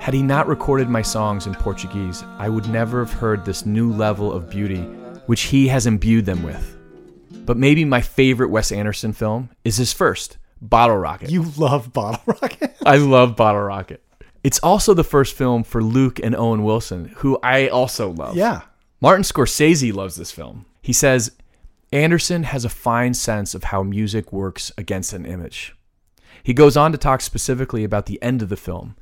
Had 0.00 0.14
he 0.14 0.22
not 0.22 0.48
recorded 0.48 0.88
my 0.88 1.02
songs 1.02 1.46
in 1.46 1.54
Portuguese, 1.54 2.24
I 2.38 2.48
would 2.48 2.68
never 2.68 3.04
have 3.04 3.12
heard 3.12 3.44
this 3.44 3.66
new 3.66 3.92
level 3.92 4.32
of 4.32 4.48
beauty 4.48 4.86
which 5.26 5.42
he 5.42 5.68
has 5.68 5.86
imbued 5.86 6.24
them 6.24 6.42
with. 6.42 6.76
But 7.44 7.56
maybe 7.56 7.84
my 7.84 8.00
favorite 8.00 8.48
Wes 8.48 8.72
Anderson 8.72 9.12
film 9.12 9.50
is 9.64 9.76
his 9.76 9.92
first, 9.92 10.38
Bottle 10.60 10.96
Rocket. 10.96 11.30
You 11.30 11.44
love 11.56 11.92
Bottle 11.92 12.22
Rocket. 12.26 12.74
I 12.86 12.96
love 12.96 13.36
Bottle 13.36 13.62
Rocket. 13.62 14.02
It's 14.42 14.58
also 14.60 14.94
the 14.94 15.04
first 15.04 15.34
film 15.34 15.64
for 15.64 15.82
Luke 15.82 16.20
and 16.22 16.34
Owen 16.34 16.62
Wilson, 16.62 17.12
who 17.16 17.38
I 17.42 17.68
also 17.68 18.10
love. 18.10 18.36
Yeah. 18.36 18.62
Martin 19.00 19.24
Scorsese 19.24 19.92
loves 19.92 20.16
this 20.16 20.32
film. 20.32 20.64
He 20.86 20.92
says 20.92 21.32
Anderson 21.90 22.44
has 22.44 22.64
a 22.64 22.68
fine 22.68 23.12
sense 23.12 23.56
of 23.56 23.64
how 23.64 23.82
music 23.82 24.32
works 24.32 24.70
against 24.78 25.12
an 25.12 25.26
image. 25.26 25.74
He 26.44 26.54
goes 26.54 26.76
on 26.76 26.92
to 26.92 26.98
talk 26.98 27.22
specifically 27.22 27.82
about 27.82 28.06
the 28.06 28.22
end 28.22 28.40
of 28.40 28.50
the 28.50 28.56
film. 28.56 28.94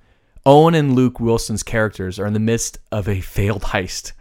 Owen 0.46 0.74
and 0.74 0.94
Luke 0.94 1.20
Wilson's 1.20 1.62
characters 1.62 2.18
are 2.18 2.24
in 2.24 2.32
the 2.32 2.40
midst 2.40 2.78
of 2.90 3.06
a 3.06 3.20
failed 3.20 3.64
heist, 3.64 4.12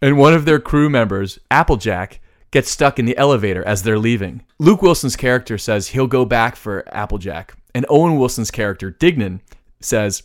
and 0.00 0.16
one 0.16 0.32
of 0.32 0.44
their 0.44 0.60
crew 0.60 0.88
members, 0.88 1.40
Applejack, 1.50 2.20
gets 2.52 2.70
stuck 2.70 3.00
in 3.00 3.04
the 3.04 3.18
elevator 3.18 3.66
as 3.66 3.82
they're 3.82 3.98
leaving. 3.98 4.44
Luke 4.60 4.80
Wilson's 4.80 5.16
character 5.16 5.58
says 5.58 5.88
he'll 5.88 6.06
go 6.06 6.24
back 6.24 6.54
for 6.54 6.84
Applejack, 6.94 7.54
and 7.74 7.84
Owen 7.88 8.16
Wilson's 8.16 8.52
character, 8.52 8.92
Dignan, 8.92 9.40
says, 9.80 10.22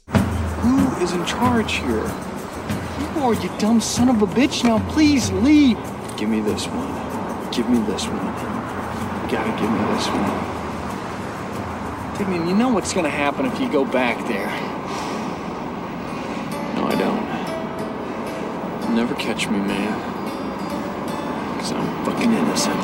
Who 0.60 0.96
is 0.98 1.12
in 1.12 1.26
charge 1.26 1.74
here? 1.74 2.06
You 3.00 3.24
are, 3.24 3.34
you 3.34 3.50
dumb 3.58 3.82
son 3.82 4.10
of 4.10 4.22
a 4.22 4.28
bitch. 4.28 4.64
Now 4.64 4.78
please 4.92 5.32
leave. 5.32 5.80
Give 6.18 6.30
me 6.30 6.42
this 6.42 6.66
one. 6.66 7.52
Give 7.52 7.70
me 7.70 7.78
this 7.86 8.08
one. 8.08 8.16
You 8.18 9.32
gotta 9.32 9.52
give 9.62 9.72
me 9.72 9.80
this 9.94 10.08
one. 10.08 10.58
You 12.48 12.56
know 12.56 12.70
what's 12.70 12.92
gonna 12.94 13.10
happen 13.10 13.46
if 13.46 13.60
you 13.60 13.72
go 13.72 13.86
back 13.86 14.18
there. 14.28 14.48
No, 16.76 16.88
I 16.88 16.96
don't. 16.96 17.24
You'll 18.82 18.96
never 18.98 19.14
catch 19.16 19.48
me, 19.48 19.60
man. 19.60 19.94
Because 21.54 21.72
I'm 21.74 22.06
fucking 22.06 22.34
innocent. 22.34 22.80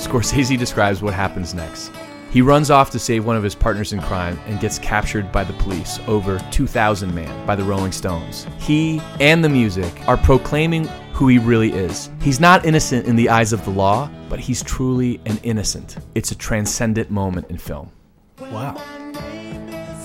Scorsese 0.00 0.56
describes 0.58 1.02
what 1.02 1.12
happens 1.12 1.52
next. 1.52 1.92
He 2.30 2.40
runs 2.40 2.70
off 2.70 2.90
to 2.92 2.98
save 2.98 3.26
one 3.26 3.36
of 3.36 3.42
his 3.42 3.54
partners 3.54 3.92
in 3.92 4.00
crime 4.00 4.40
and 4.46 4.58
gets 4.58 4.78
captured 4.78 5.30
by 5.30 5.44
the 5.44 5.52
police, 5.54 5.98
over 6.06 6.38
2,000 6.50 7.14
man, 7.14 7.46
by 7.46 7.54
the 7.54 7.64
Rolling 7.64 7.92
Stones. 7.92 8.46
He 8.58 9.02
and 9.20 9.44
the 9.44 9.50
music 9.50 9.92
are 10.08 10.16
proclaiming 10.16 10.88
who 11.22 11.28
he 11.28 11.38
really 11.38 11.70
is. 11.70 12.10
He's 12.20 12.40
not 12.40 12.66
innocent 12.66 13.06
in 13.06 13.14
the 13.14 13.28
eyes 13.28 13.52
of 13.52 13.64
the 13.64 13.70
law, 13.70 14.10
but 14.28 14.40
he's 14.40 14.60
truly 14.60 15.20
an 15.24 15.38
innocent. 15.44 15.98
It's 16.16 16.32
a 16.32 16.34
transcendent 16.34 17.12
moment 17.12 17.48
in 17.48 17.58
film. 17.58 17.92
Wow. 18.40 18.74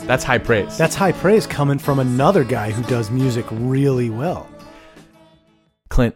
That's 0.06 0.24
high 0.24 0.38
praise. 0.38 0.78
That's 0.78 0.94
high 0.94 1.14
praise 1.14 1.48
coming 1.48 1.80
from 1.80 1.98
another 1.98 2.44
guy 2.44 2.70
who 2.70 2.84
does 2.84 3.10
music 3.10 3.48
really 3.50 4.12
well. 4.12 4.48
Clint, 5.90 6.14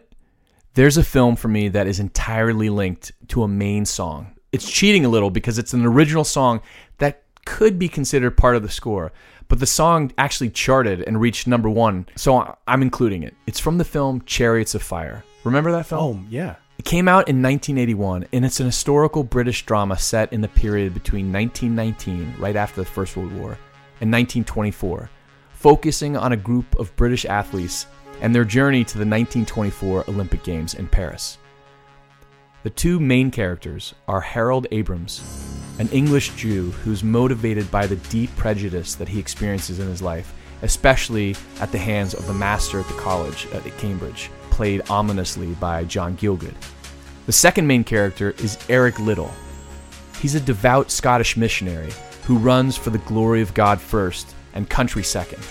there's 0.74 0.96
a 0.96 1.02
film 1.02 1.34
for 1.34 1.48
me 1.48 1.66
that 1.66 1.88
is 1.88 1.98
entirely 1.98 2.70
linked 2.70 3.10
to 3.26 3.42
a 3.42 3.48
main 3.48 3.84
song. 3.84 4.36
It's 4.52 4.70
cheating 4.70 5.04
a 5.04 5.08
little 5.08 5.30
because 5.30 5.58
it's 5.58 5.72
an 5.72 5.84
original 5.84 6.22
song 6.22 6.60
that 6.98 7.24
could 7.44 7.76
be 7.76 7.88
considered 7.88 8.36
part 8.36 8.54
of 8.54 8.62
the 8.62 8.70
score, 8.70 9.10
but 9.52 9.58
the 9.58 9.66
song 9.66 10.10
actually 10.16 10.48
charted 10.48 11.02
and 11.02 11.20
reached 11.20 11.46
number 11.46 11.68
one, 11.68 12.06
so 12.16 12.56
I'm 12.66 12.80
including 12.80 13.22
it. 13.22 13.34
It's 13.46 13.60
from 13.60 13.76
the 13.76 13.84
film 13.84 14.22
Chariots 14.22 14.74
of 14.74 14.82
Fire. 14.82 15.24
Remember 15.44 15.70
that 15.72 15.84
film? 15.84 16.24
Oh, 16.24 16.26
yeah. 16.30 16.54
It 16.78 16.86
came 16.86 17.06
out 17.06 17.28
in 17.28 17.42
1981, 17.42 18.28
and 18.32 18.46
it's 18.46 18.60
an 18.60 18.64
historical 18.64 19.22
British 19.22 19.66
drama 19.66 19.98
set 19.98 20.32
in 20.32 20.40
the 20.40 20.48
period 20.48 20.94
between 20.94 21.30
1919, 21.30 22.36
right 22.38 22.56
after 22.56 22.80
the 22.80 22.86
First 22.86 23.14
World 23.14 23.30
War, 23.32 23.58
and 24.00 24.10
1924, 24.10 25.10
focusing 25.52 26.16
on 26.16 26.32
a 26.32 26.36
group 26.38 26.78
of 26.78 26.96
British 26.96 27.26
athletes 27.26 27.86
and 28.22 28.34
their 28.34 28.46
journey 28.46 28.84
to 28.84 28.94
the 28.94 29.00
1924 29.00 30.06
Olympic 30.08 30.44
Games 30.44 30.72
in 30.72 30.86
Paris. 30.86 31.36
The 32.62 32.70
two 32.70 32.98
main 32.98 33.30
characters 33.30 33.92
are 34.08 34.22
Harold 34.22 34.66
Abrahams, 34.70 35.51
an 35.78 35.88
English 35.88 36.30
Jew 36.36 36.70
who's 36.70 37.02
motivated 37.02 37.70
by 37.70 37.86
the 37.86 37.96
deep 37.96 38.34
prejudice 38.36 38.94
that 38.96 39.08
he 39.08 39.18
experiences 39.18 39.78
in 39.78 39.88
his 39.88 40.02
life, 40.02 40.34
especially 40.62 41.34
at 41.60 41.72
the 41.72 41.78
hands 41.78 42.14
of 42.14 42.26
the 42.26 42.34
master 42.34 42.78
at 42.80 42.86
the 42.88 42.94
college 42.94 43.46
at 43.52 43.64
Cambridge, 43.78 44.30
played 44.50 44.88
ominously 44.90 45.54
by 45.54 45.84
John 45.84 46.16
Gielgud. 46.16 46.54
The 47.26 47.32
second 47.32 47.66
main 47.66 47.84
character 47.84 48.32
is 48.38 48.58
Eric 48.68 48.98
Liddell. 48.98 49.32
He's 50.20 50.34
a 50.34 50.40
devout 50.40 50.90
Scottish 50.90 51.36
missionary 51.36 51.92
who 52.24 52.36
runs 52.36 52.76
for 52.76 52.90
the 52.90 52.98
glory 52.98 53.42
of 53.42 53.54
God 53.54 53.80
first 53.80 54.34
and 54.54 54.68
country 54.68 55.02
second. 55.02 55.42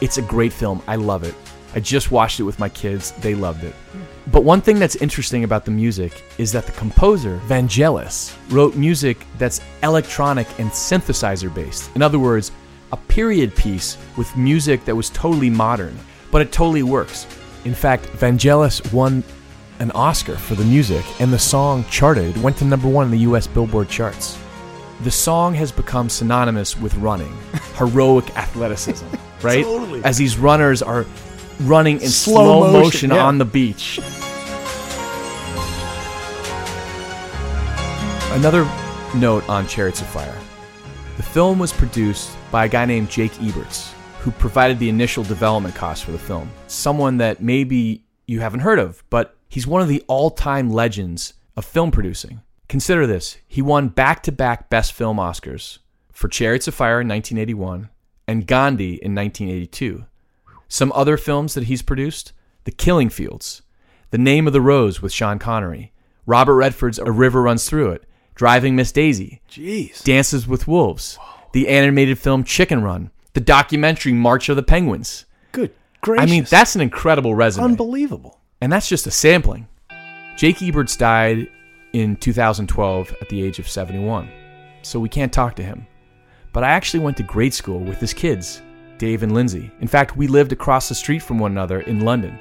It's 0.00 0.18
a 0.18 0.22
great 0.22 0.52
film. 0.52 0.82
I 0.86 0.96
love 0.96 1.24
it. 1.24 1.34
I 1.74 1.80
just 1.80 2.10
watched 2.10 2.40
it 2.40 2.44
with 2.44 2.58
my 2.58 2.68
kids. 2.68 3.12
They 3.20 3.34
loved 3.34 3.64
it. 3.64 3.74
But 4.32 4.44
one 4.44 4.60
thing 4.60 4.78
that's 4.78 4.96
interesting 4.96 5.44
about 5.44 5.64
the 5.64 5.70
music 5.70 6.24
is 6.38 6.52
that 6.52 6.66
the 6.66 6.72
composer, 6.72 7.40
Vangelis, 7.46 8.36
wrote 8.50 8.74
music 8.74 9.26
that's 9.38 9.60
electronic 9.82 10.46
and 10.58 10.70
synthesizer 10.70 11.52
based. 11.54 11.90
In 11.94 12.02
other 12.02 12.18
words, 12.18 12.52
a 12.92 12.96
period 12.96 13.54
piece 13.54 13.98
with 14.16 14.34
music 14.36 14.84
that 14.86 14.94
was 14.94 15.10
totally 15.10 15.50
modern, 15.50 15.98
but 16.30 16.40
it 16.40 16.52
totally 16.52 16.82
works. 16.82 17.26
In 17.64 17.74
fact, 17.74 18.04
Vangelis 18.04 18.92
won 18.92 19.22
an 19.78 19.90
Oscar 19.92 20.36
for 20.36 20.54
the 20.54 20.64
music, 20.64 21.04
and 21.20 21.32
the 21.32 21.38
song 21.38 21.84
charted, 21.90 22.36
went 22.42 22.56
to 22.56 22.64
number 22.64 22.88
one 22.88 23.04
in 23.06 23.10
the 23.10 23.18
US 23.30 23.46
Billboard 23.46 23.88
charts. 23.88 24.38
The 25.02 25.10
song 25.10 25.54
has 25.54 25.70
become 25.70 26.08
synonymous 26.08 26.76
with 26.76 26.94
running, 26.96 27.32
heroic 27.76 28.36
athleticism, 28.36 29.06
right? 29.42 29.64
Totally. 29.64 30.02
As 30.02 30.18
these 30.18 30.38
runners 30.38 30.82
are 30.82 31.06
running 31.60 32.00
in 32.00 32.08
Slow 32.08 32.34
slow, 32.34 32.60
motion, 32.60 32.80
motion, 32.80 33.10
yeah. 33.10 33.24
on 33.24 33.38
the 33.38 33.44
beach. 33.44 33.98
Another 38.32 38.64
note 39.16 39.48
on 39.48 39.66
Chariots 39.66 40.00
of 40.00 40.06
Fire. 40.08 40.38
The 41.16 41.22
film 41.22 41.58
was 41.58 41.72
produced 41.72 42.30
by 42.52 42.66
a 42.66 42.68
guy 42.68 42.84
named 42.84 43.10
Jake 43.10 43.32
Eberts, 43.32 43.92
who 44.20 44.30
provided 44.30 44.78
the 44.78 44.88
initial 44.88 45.24
development 45.24 45.74
costs 45.74 46.04
for 46.04 46.12
the 46.12 46.18
film. 46.18 46.50
Someone 46.68 47.16
that 47.16 47.42
maybe 47.42 48.04
you 48.26 48.40
haven't 48.40 48.60
heard 48.60 48.78
of, 48.78 49.02
but 49.10 49.36
he's 49.48 49.66
one 49.66 49.82
of 49.82 49.88
the 49.88 50.04
all 50.06 50.30
time 50.30 50.70
legends 50.70 51.34
of 51.56 51.64
film 51.64 51.90
producing. 51.90 52.42
Consider 52.68 53.06
this 53.06 53.38
he 53.48 53.62
won 53.62 53.88
back 53.88 54.22
to 54.24 54.32
back 54.32 54.68
Best 54.68 54.92
Film 54.92 55.16
Oscars 55.16 55.78
for 56.12 56.28
Chariots 56.28 56.68
of 56.68 56.74
Fire 56.74 57.00
in 57.00 57.08
1981 57.08 57.88
and 58.28 58.46
Gandhi 58.46 58.94
in 59.02 59.14
1982. 59.14 60.04
Some 60.68 60.92
other 60.94 61.16
films 61.16 61.54
that 61.54 61.64
he's 61.64 61.82
produced 61.82 62.32
The 62.64 62.70
Killing 62.70 63.08
Fields, 63.08 63.62
The 64.10 64.18
Name 64.18 64.46
of 64.46 64.52
the 64.52 64.60
Rose 64.60 65.00
with 65.02 65.12
Sean 65.12 65.38
Connery, 65.38 65.92
Robert 66.26 66.54
Redford's 66.56 66.98
A 66.98 67.10
River 67.10 67.42
Runs 67.42 67.68
Through 67.68 67.92
It, 67.92 68.04
Driving 68.34 68.76
Miss 68.76 68.92
Daisy, 68.92 69.40
Jeez. 69.50 70.02
Dances 70.04 70.46
with 70.46 70.68
Wolves, 70.68 71.18
the 71.52 71.68
animated 71.68 72.18
film 72.18 72.44
Chicken 72.44 72.82
Run, 72.82 73.10
the 73.32 73.40
documentary 73.40 74.12
March 74.12 74.48
of 74.48 74.56
the 74.56 74.62
Penguins. 74.62 75.24
Good 75.52 75.72
gracious. 76.00 76.22
I 76.22 76.26
mean, 76.30 76.44
that's 76.48 76.74
an 76.74 76.80
incredible 76.80 77.34
resume. 77.34 77.64
unbelievable. 77.64 78.38
And 78.60 78.72
that's 78.72 78.88
just 78.88 79.06
a 79.06 79.10
sampling. 79.10 79.68
Jake 80.36 80.58
Eberts 80.58 80.96
died 80.96 81.48
in 81.92 82.16
2012 82.16 83.14
at 83.20 83.28
the 83.28 83.42
age 83.42 83.58
of 83.58 83.68
71, 83.68 84.30
so 84.82 85.00
we 85.00 85.08
can't 85.08 85.32
talk 85.32 85.56
to 85.56 85.62
him. 85.62 85.86
But 86.52 86.64
I 86.64 86.70
actually 86.70 87.00
went 87.00 87.16
to 87.18 87.22
grade 87.22 87.54
school 87.54 87.80
with 87.80 87.98
his 87.98 88.12
kids, 88.12 88.62
Dave 88.98 89.22
and 89.22 89.32
Lindsay. 89.32 89.70
In 89.80 89.88
fact, 89.88 90.16
we 90.16 90.26
lived 90.26 90.52
across 90.52 90.88
the 90.88 90.94
street 90.94 91.20
from 91.20 91.38
one 91.38 91.52
another 91.52 91.80
in 91.82 92.00
London. 92.00 92.38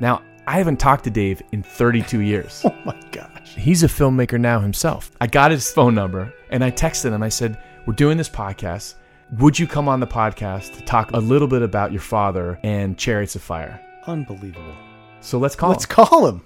Now, 0.00 0.22
I 0.46 0.58
haven't 0.58 0.78
talked 0.78 1.04
to 1.04 1.10
Dave 1.10 1.42
in 1.52 1.62
32 1.62 2.20
years. 2.20 2.64
Oh 2.66 2.74
my 2.84 2.98
gosh. 3.12 3.54
He's 3.54 3.82
a 3.82 3.86
filmmaker 3.88 4.38
now 4.40 4.58
himself. 4.60 5.10
I 5.20 5.26
got 5.26 5.50
his 5.50 5.70
phone 5.70 5.94
number 5.94 6.32
and 6.50 6.64
I 6.64 6.70
texted 6.70 7.12
him. 7.12 7.22
I 7.22 7.28
said, 7.28 7.62
We're 7.86 7.94
doing 7.94 8.18
this 8.18 8.28
podcast. 8.28 8.94
Would 9.38 9.58
you 9.58 9.66
come 9.66 9.88
on 9.88 10.00
the 10.00 10.06
podcast 10.06 10.74
to 10.76 10.84
talk 10.84 11.12
a 11.12 11.18
little 11.18 11.48
bit 11.48 11.62
about 11.62 11.92
your 11.92 12.00
father 12.02 12.58
and 12.62 12.98
Chariots 12.98 13.36
of 13.36 13.42
Fire? 13.42 13.80
Unbelievable. 14.06 14.74
So 15.20 15.38
let's 15.38 15.56
call 15.56 15.70
Let's 15.70 15.84
him. 15.84 15.90
call 15.90 16.26
him. 16.26 16.42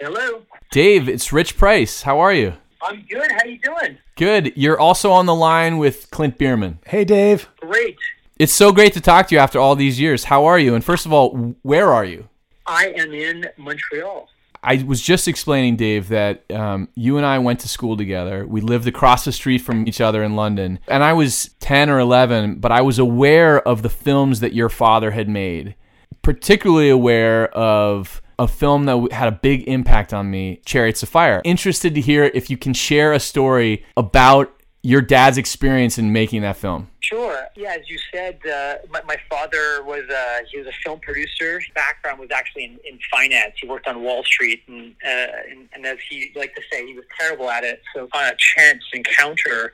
Hello. 0.00 0.42
Dave, 0.70 1.08
it's 1.08 1.32
Rich 1.32 1.56
Price. 1.58 2.02
How 2.02 2.18
are 2.20 2.32
you? 2.32 2.54
I'm 2.82 3.04
good. 3.08 3.30
How 3.30 3.38
are 3.38 3.46
you 3.46 3.58
doing? 3.58 3.98
Good. 4.16 4.52
You're 4.56 4.78
also 4.78 5.10
on 5.10 5.26
the 5.26 5.34
line 5.34 5.78
with 5.78 6.10
Clint 6.10 6.38
Bierman. 6.38 6.78
Hey, 6.86 7.04
Dave. 7.04 7.48
Great. 7.60 7.96
It's 8.38 8.52
so 8.52 8.72
great 8.72 8.92
to 8.92 9.00
talk 9.00 9.28
to 9.28 9.34
you 9.34 9.38
after 9.38 9.58
all 9.58 9.76
these 9.76 9.98
years. 9.98 10.24
How 10.24 10.44
are 10.44 10.58
you? 10.58 10.74
And 10.74 10.84
first 10.84 11.06
of 11.06 11.12
all, 11.12 11.56
where 11.62 11.92
are 11.92 12.04
you? 12.04 12.28
I 12.66 12.88
am 12.96 13.12
in 13.12 13.46
Montreal. 13.56 14.28
I 14.62 14.82
was 14.82 15.00
just 15.00 15.28
explaining, 15.28 15.76
Dave, 15.76 16.08
that 16.08 16.50
um, 16.50 16.88
you 16.96 17.16
and 17.16 17.24
I 17.24 17.38
went 17.38 17.60
to 17.60 17.68
school 17.68 17.96
together. 17.96 18.44
We 18.46 18.60
lived 18.60 18.88
across 18.88 19.24
the 19.24 19.32
street 19.32 19.58
from 19.58 19.86
each 19.86 20.00
other 20.00 20.24
in 20.24 20.34
London. 20.34 20.80
And 20.88 21.04
I 21.04 21.12
was 21.12 21.50
10 21.60 21.88
or 21.88 22.00
11, 22.00 22.56
but 22.56 22.72
I 22.72 22.80
was 22.80 22.98
aware 22.98 23.66
of 23.66 23.82
the 23.82 23.88
films 23.88 24.40
that 24.40 24.54
your 24.54 24.68
father 24.68 25.12
had 25.12 25.28
made, 25.28 25.76
particularly 26.22 26.90
aware 26.90 27.46
of 27.56 28.20
a 28.38 28.48
film 28.48 28.84
that 28.84 29.12
had 29.12 29.28
a 29.28 29.32
big 29.32 29.66
impact 29.68 30.12
on 30.12 30.30
me, 30.30 30.60
Chariots 30.64 31.02
of 31.02 31.08
Fire. 31.08 31.40
Interested 31.44 31.94
to 31.94 32.00
hear 32.00 32.24
if 32.24 32.50
you 32.50 32.56
can 32.56 32.74
share 32.74 33.12
a 33.12 33.20
story 33.20 33.84
about 33.96 34.52
your 34.82 35.00
dad's 35.00 35.36
experience 35.36 35.98
in 35.98 36.12
making 36.12 36.42
that 36.42 36.56
film. 36.56 36.88
Sure. 37.00 37.44
Yeah, 37.56 37.76
as 37.78 37.88
you 37.88 37.98
said, 38.12 38.38
uh, 38.46 38.76
my, 38.90 39.02
my 39.02 39.16
father 39.28 39.82
was 39.84 40.04
uh, 40.08 40.38
he 40.50 40.58
was 40.58 40.66
a 40.66 40.72
film 40.84 41.00
producer. 41.00 41.58
His 41.58 41.68
background 41.74 42.20
was 42.20 42.30
actually 42.30 42.64
in, 42.64 42.78
in 42.84 42.98
finance. 43.10 43.54
He 43.60 43.66
worked 43.66 43.88
on 43.88 44.02
Wall 44.02 44.22
Street, 44.24 44.62
and, 44.68 44.94
uh, 45.04 45.26
and 45.50 45.68
and 45.72 45.86
as 45.86 45.98
he 46.08 46.32
liked 46.36 46.56
to 46.56 46.62
say, 46.70 46.86
he 46.86 46.94
was 46.94 47.04
terrible 47.18 47.50
at 47.50 47.64
it. 47.64 47.82
So 47.94 48.08
on 48.12 48.24
a 48.26 48.34
chance 48.36 48.82
encounter 48.92 49.72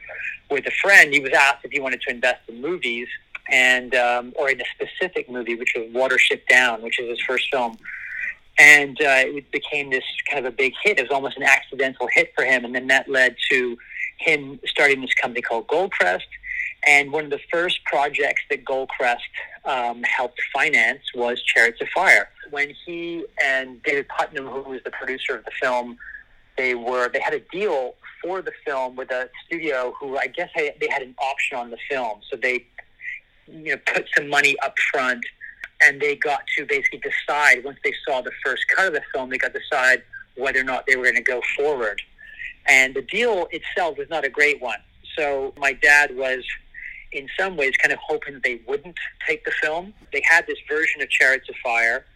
with 0.51 0.67
a 0.67 0.73
friend, 0.83 1.13
he 1.13 1.21
was 1.21 1.33
asked 1.33 1.65
if 1.65 1.73
he 1.73 1.81
wanted 1.81 2.01
to 2.03 2.11
invest 2.11 2.41
in 2.49 2.61
movies 2.61 3.09
and 3.51 3.95
um, 3.95 4.33
or 4.37 4.51
in 4.51 4.61
a 4.61 4.65
specific 4.75 5.31
movie, 5.31 5.55
which 5.55 5.75
was 5.77 5.89
Watership 5.93 6.47
Down, 6.49 6.83
which 6.83 6.99
is 7.01 7.09
his 7.09 7.21
first 7.21 7.51
film. 7.51 7.77
And 8.59 9.01
uh, 9.01 9.25
it 9.27 9.51
became 9.51 9.91
this 9.91 10.05
kind 10.31 10.45
of 10.45 10.53
a 10.53 10.57
big 10.57 10.75
hit. 10.83 10.99
It 10.99 11.03
was 11.03 11.11
almost 11.11 11.37
an 11.37 11.43
accidental 11.43 12.09
hit 12.13 12.33
for 12.35 12.45
him, 12.45 12.65
and 12.65 12.75
then 12.75 12.87
that 12.89 13.09
led 13.09 13.37
to 13.51 13.77
him 14.19 14.61
starting 14.67 15.01
this 15.01 15.15
company 15.15 15.43
called 15.43 15.67
Goldcrest. 15.69 16.21
And 16.87 17.13
one 17.13 17.25
of 17.25 17.31
the 17.31 17.41
first 17.51 17.85
projects 17.85 18.43
that 18.51 18.65
Goldcrest 18.65 19.19
um, 19.65 20.03
helped 20.03 20.41
finance 20.53 21.03
was 21.15 21.41
Chariots 21.43 21.81
of 21.81 21.89
Fire. 21.89 22.29
When 22.51 22.73
he 22.85 23.25
and 23.43 23.83
David 23.83 24.07
Puttnam, 24.09 24.51
who 24.51 24.71
was 24.71 24.81
the 24.85 24.91
producer 24.91 25.37
of 25.37 25.45
the 25.45 25.53
film, 25.61 25.97
they 26.57 26.75
were 26.75 27.09
they 27.09 27.21
had 27.21 27.35
a 27.35 27.41
deal 27.41 27.95
for 28.23 28.43
the 28.43 28.53
film 28.65 28.97
with 28.97 29.11
a 29.11 29.29
studio 29.47 29.95
who 29.99 30.17
I 30.19 30.27
guess 30.27 30.51
they 30.55 30.89
had 30.91 31.03
an 31.03 31.15
option 31.19 31.57
on 31.57 31.71
the 31.71 31.79
film, 31.89 32.21
so 32.29 32.37
they 32.37 32.67
you 33.47 33.71
know 33.71 33.77
put 33.87 34.07
some 34.17 34.29
money 34.29 34.57
up 34.63 34.79
front, 34.93 35.25
and 35.85 36.01
they 36.01 36.17
got 36.17 36.43
to 36.57 36.67
basically 36.67 37.01
decide 37.01 37.65
once 37.65 37.79
they 37.85 37.95
saw 38.07 38.21
the 38.21 38.33
first 38.45 38.65
cut 38.69 38.89
of 38.89 38.93
the 38.95 39.03
film, 39.13 39.31
they 39.31 39.39
got 39.39 39.53
to 39.53 39.61
decide 39.61 40.03
whether 40.37 40.61
or 40.61 40.65
not 40.65 40.87
they 40.87 40.97
were 40.97 41.05
going 41.05 41.17
to 41.17 41.23
go 41.23 41.41
forward. 41.57 42.01
And 42.67 42.95
the 42.95 43.03
deal 43.03 43.49
itself 43.51 43.99
was 43.99 44.09
not 44.09 44.25
a 44.25 44.29
great 44.29 44.61
one. 44.61 44.79
So 45.17 45.53
my 45.59 45.73
dad 45.73 46.17
was 46.17 46.45
in 47.11 47.29
some 47.39 47.57
ways 47.57 47.77
kind 47.77 47.93
of 47.93 47.99
hoping 47.99 48.41
they 48.43 48.61
wouldn't 48.67 48.97
take 49.27 49.45
the 49.45 49.53
film. 49.63 49.93
They 50.13 50.23
had 50.25 50.47
this 50.47 50.59
version 50.69 51.03
of 51.03 51.11
Chariots 51.11 51.49
of 51.49 51.57
Fire, 51.63 52.07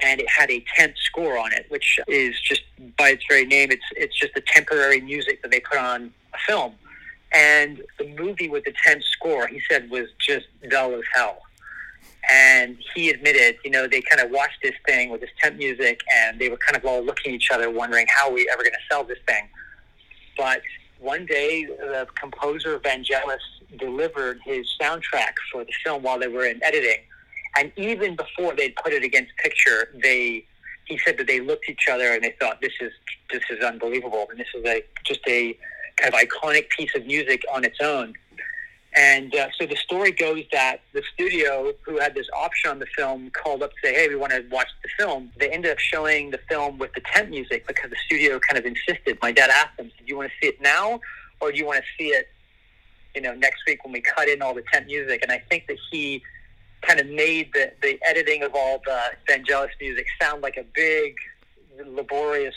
and 0.00 0.20
it 0.20 0.28
had 0.30 0.50
a 0.50 0.64
temp 0.76 0.96
score 0.96 1.36
on 1.38 1.52
it, 1.52 1.66
which 1.68 1.98
is 2.08 2.40
just 2.40 2.62
by 2.96 3.10
its 3.10 3.24
very 3.28 3.44
name, 3.44 3.70
it's 3.70 3.84
it's 3.96 4.16
just 4.16 4.34
the 4.34 4.40
temporary 4.40 5.00
music 5.00 5.42
that 5.42 5.50
they 5.50 5.60
put 5.60 5.78
on 5.78 6.12
a 6.34 6.38
film. 6.46 6.74
And 7.32 7.82
the 7.98 8.08
movie 8.16 8.48
with 8.48 8.64
the 8.64 8.72
temp 8.84 9.02
score, 9.02 9.46
he 9.46 9.60
said, 9.68 9.90
was 9.90 10.08
just 10.18 10.46
dull 10.70 10.94
as 10.94 11.02
hell. 11.14 11.42
And 12.30 12.76
he 12.94 13.10
admitted, 13.10 13.56
you 13.64 13.70
know, 13.70 13.86
they 13.86 14.02
kind 14.02 14.20
of 14.20 14.30
watched 14.30 14.58
this 14.62 14.74
thing 14.86 15.10
with 15.10 15.22
this 15.22 15.30
temp 15.40 15.56
music, 15.56 16.00
and 16.14 16.38
they 16.38 16.50
were 16.50 16.58
kind 16.58 16.76
of 16.76 16.84
all 16.84 17.02
looking 17.02 17.32
at 17.32 17.36
each 17.36 17.50
other, 17.50 17.70
wondering 17.70 18.06
how 18.08 18.28
are 18.28 18.34
we 18.34 18.48
ever 18.52 18.62
going 18.62 18.72
to 18.72 18.86
sell 18.90 19.02
this 19.02 19.18
thing. 19.26 19.48
But 20.36 20.60
one 21.00 21.26
day, 21.26 21.64
the 21.64 22.06
composer 22.20 22.78
Vangelis 22.80 23.38
delivered 23.78 24.40
his 24.44 24.66
soundtrack 24.80 25.34
for 25.50 25.64
the 25.64 25.72
film 25.84 26.02
while 26.02 26.18
they 26.18 26.28
were 26.28 26.44
in 26.44 26.62
editing, 26.62 27.00
and 27.56 27.72
even 27.76 28.14
before 28.14 28.54
they'd 28.54 28.76
put 28.76 28.92
it 28.92 29.02
against 29.02 29.32
picture, 29.36 29.90
they 30.02 30.44
he 30.86 30.98
said 31.04 31.18
that 31.18 31.26
they 31.26 31.40
looked 31.40 31.68
at 31.68 31.72
each 31.72 31.88
other 31.90 32.12
and 32.12 32.24
they 32.24 32.34
thought 32.40 32.60
this 32.60 32.72
is 32.80 32.92
this 33.30 33.42
is 33.50 33.62
unbelievable, 33.62 34.26
and 34.30 34.38
this 34.38 34.48
is 34.54 34.64
a 34.64 34.82
just 35.04 35.20
a 35.26 35.56
kind 35.96 36.14
of 36.14 36.20
iconic 36.20 36.68
piece 36.70 36.94
of 36.94 37.06
music 37.06 37.42
on 37.52 37.64
its 37.64 37.78
own. 37.80 38.14
And 38.94 39.34
uh, 39.34 39.48
so 39.58 39.66
the 39.66 39.76
story 39.76 40.12
goes 40.12 40.44
that 40.50 40.80
the 40.92 41.02
studio 41.14 41.72
who 41.82 41.98
had 41.98 42.14
this 42.14 42.26
option 42.34 42.70
on 42.70 42.78
the 42.78 42.86
film 42.96 43.30
called 43.30 43.62
up 43.62 43.70
to 43.70 43.76
say, 43.84 43.94
"Hey, 43.94 44.08
we 44.08 44.16
want 44.16 44.32
to 44.32 44.44
watch 44.50 44.68
the 44.82 44.88
film." 44.98 45.30
They 45.38 45.50
ended 45.50 45.70
up 45.70 45.78
showing 45.78 46.30
the 46.30 46.40
film 46.48 46.78
with 46.78 46.92
the 46.94 47.02
temp 47.12 47.28
music 47.28 47.66
because 47.66 47.90
the 47.90 47.96
studio 48.06 48.40
kind 48.40 48.58
of 48.58 48.64
insisted. 48.64 49.18
My 49.20 49.30
dad 49.30 49.50
asked 49.50 49.76
them, 49.76 49.88
"Do 49.98 50.04
you 50.06 50.16
want 50.16 50.30
to 50.30 50.34
see 50.40 50.48
it 50.48 50.60
now, 50.60 51.00
or 51.40 51.52
do 51.52 51.58
you 51.58 51.66
want 51.66 51.78
to 51.78 51.84
see 51.98 52.08
it 52.08 52.28
you 53.14 53.22
know, 53.22 53.34
next 53.34 53.62
week 53.66 53.82
when 53.84 53.92
we 53.92 54.00
cut 54.00 54.28
in 54.28 54.42
all 54.42 54.54
the 54.54 54.62
temp 54.72 54.86
music. 54.86 55.22
And 55.22 55.32
I 55.32 55.42
think 55.50 55.66
that 55.66 55.76
he 55.90 56.22
kind 56.82 57.00
of 57.00 57.08
made 57.08 57.52
the, 57.52 57.72
the 57.82 57.98
editing 58.08 58.44
of 58.44 58.54
all 58.54 58.80
the 58.84 59.00
Vangelis 59.28 59.70
music 59.80 60.06
sound 60.20 60.42
like 60.42 60.56
a 60.56 60.64
big, 60.74 61.16
laborious 61.84 62.54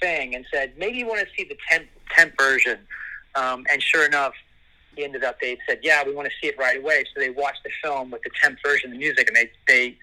thing 0.00 0.34
and 0.34 0.46
said, 0.50 0.72
maybe 0.78 0.98
you 0.98 1.06
want 1.06 1.20
to 1.20 1.26
see 1.36 1.46
the 1.46 1.58
temp, 1.68 1.86
temp 2.10 2.32
version. 2.38 2.78
Um, 3.34 3.66
and 3.70 3.82
sure 3.82 4.06
enough, 4.06 4.32
he 4.96 5.04
ended 5.04 5.22
up, 5.22 5.40
they 5.40 5.58
said, 5.68 5.80
yeah, 5.82 6.02
we 6.04 6.14
want 6.14 6.28
to 6.28 6.34
see 6.40 6.48
it 6.48 6.58
right 6.58 6.78
away. 6.78 7.04
So 7.14 7.20
they 7.20 7.30
watched 7.30 7.62
the 7.64 7.70
film 7.82 8.10
with 8.10 8.22
the 8.22 8.30
temp 8.42 8.58
version 8.64 8.90
of 8.90 8.92
the 8.94 8.98
music 8.98 9.28
and 9.28 9.36
they, 9.36 9.50
they, 9.68 9.96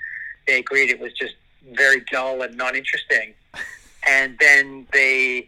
they 0.48 0.60
agreed 0.60 0.90
it 0.90 1.00
was 1.00 1.14
just 1.14 1.36
very 1.72 2.02
dull 2.12 2.42
and 2.42 2.56
not 2.56 2.76
interesting. 2.76 3.34
And 4.06 4.38
then 4.40 4.86
they 4.92 5.48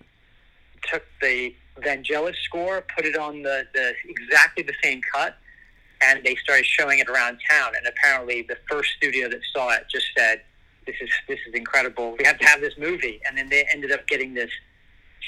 took 0.90 1.04
the 1.22 1.54
Vangelis 1.80 2.36
score, 2.44 2.86
put 2.96 3.06
it 3.06 3.18
on 3.18 3.42
the, 3.42 3.68
the 3.74 3.94
exactly 4.06 4.64
the 4.64 4.74
same 4.84 5.02
cut, 5.14 5.38
and 6.02 6.24
they 6.24 6.36
started 6.36 6.66
showing 6.66 7.00
it 7.00 7.10
around 7.10 7.40
town. 7.50 7.74
And 7.78 7.86
apparently, 7.88 8.44
the 8.44 8.58
first 8.70 8.92
studio 8.98 9.30
that 9.30 9.42
saw 9.54 9.72
it 9.72 9.86
just 9.92 10.06
said, 10.18 10.42
"This 10.86 10.96
is 11.02 11.10
this 11.28 11.40
is 11.48 11.54
incredible. 11.54 12.16
We 12.18 12.26
have 12.26 12.40
to 12.40 12.46
have 12.46 12.62
this 12.62 12.78
movie." 12.78 13.22
And 13.28 13.38
then 13.38 13.50
they 13.50 13.68
ended 13.72 13.92
up 13.92 14.08
getting 14.08 14.34
this 14.34 14.52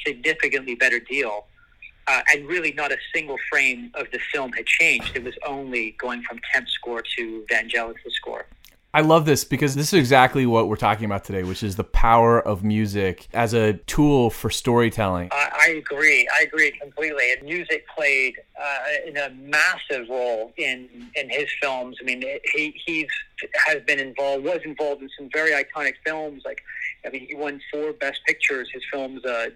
significantly 0.05 0.75
better 0.75 0.99
deal. 0.99 1.45
Uh, 2.07 2.21
and 2.33 2.47
really, 2.47 2.71
not 2.73 2.91
a 2.91 2.97
single 3.13 3.37
frame 3.49 3.91
of 3.95 4.09
the 4.11 4.19
film 4.33 4.53
had 4.53 4.65
changed. 4.65 5.11
It 5.15 5.23
was 5.23 5.35
only 5.45 5.91
going 5.99 6.21
from 6.23 6.39
temp 6.53 6.69
score 6.69 7.03
to 7.17 7.45
Vangelis 7.49 7.95
score. 8.11 8.45
I 8.93 9.01
love 9.01 9.25
this 9.25 9.43
because 9.43 9.75
this 9.75 9.93
is 9.93 9.99
exactly 9.99 10.45
what 10.45 10.69
we're 10.69 10.77
talking 10.77 11.05
about 11.05 11.23
today, 11.23 11.43
which 11.43 11.61
is 11.61 11.75
the 11.75 11.83
power 11.83 12.41
of 12.41 12.63
music 12.63 13.27
as 13.33 13.53
a 13.53 13.73
tool 13.73 14.29
for 14.29 14.49
storytelling. 14.49 15.29
I, 15.31 15.49
I 15.53 15.69
agree. 15.73 16.27
I 16.35 16.43
agree 16.43 16.71
completely. 16.71 17.33
And 17.33 17.43
music 17.43 17.85
played 17.95 18.35
uh, 18.59 18.77
in 19.05 19.17
a 19.17 19.29
massive 19.31 20.09
role 20.09 20.53
in 20.57 20.89
in 21.15 21.29
his 21.29 21.47
films. 21.61 21.97
I 22.01 22.05
mean, 22.05 22.23
he 22.55 22.81
he's 22.85 23.09
has 23.67 23.83
been 23.83 23.99
involved, 23.99 24.45
was 24.45 24.61
involved 24.63 25.03
in 25.03 25.09
some 25.17 25.29
very 25.33 25.51
iconic 25.51 25.93
films. 26.05 26.43
Like, 26.45 26.63
I 27.05 27.09
mean, 27.09 27.27
he 27.27 27.35
won 27.35 27.61
four 27.71 27.91
Best 27.93 28.21
Pictures. 28.25 28.69
His 28.73 28.83
films 28.91 29.23
uh, 29.25 29.49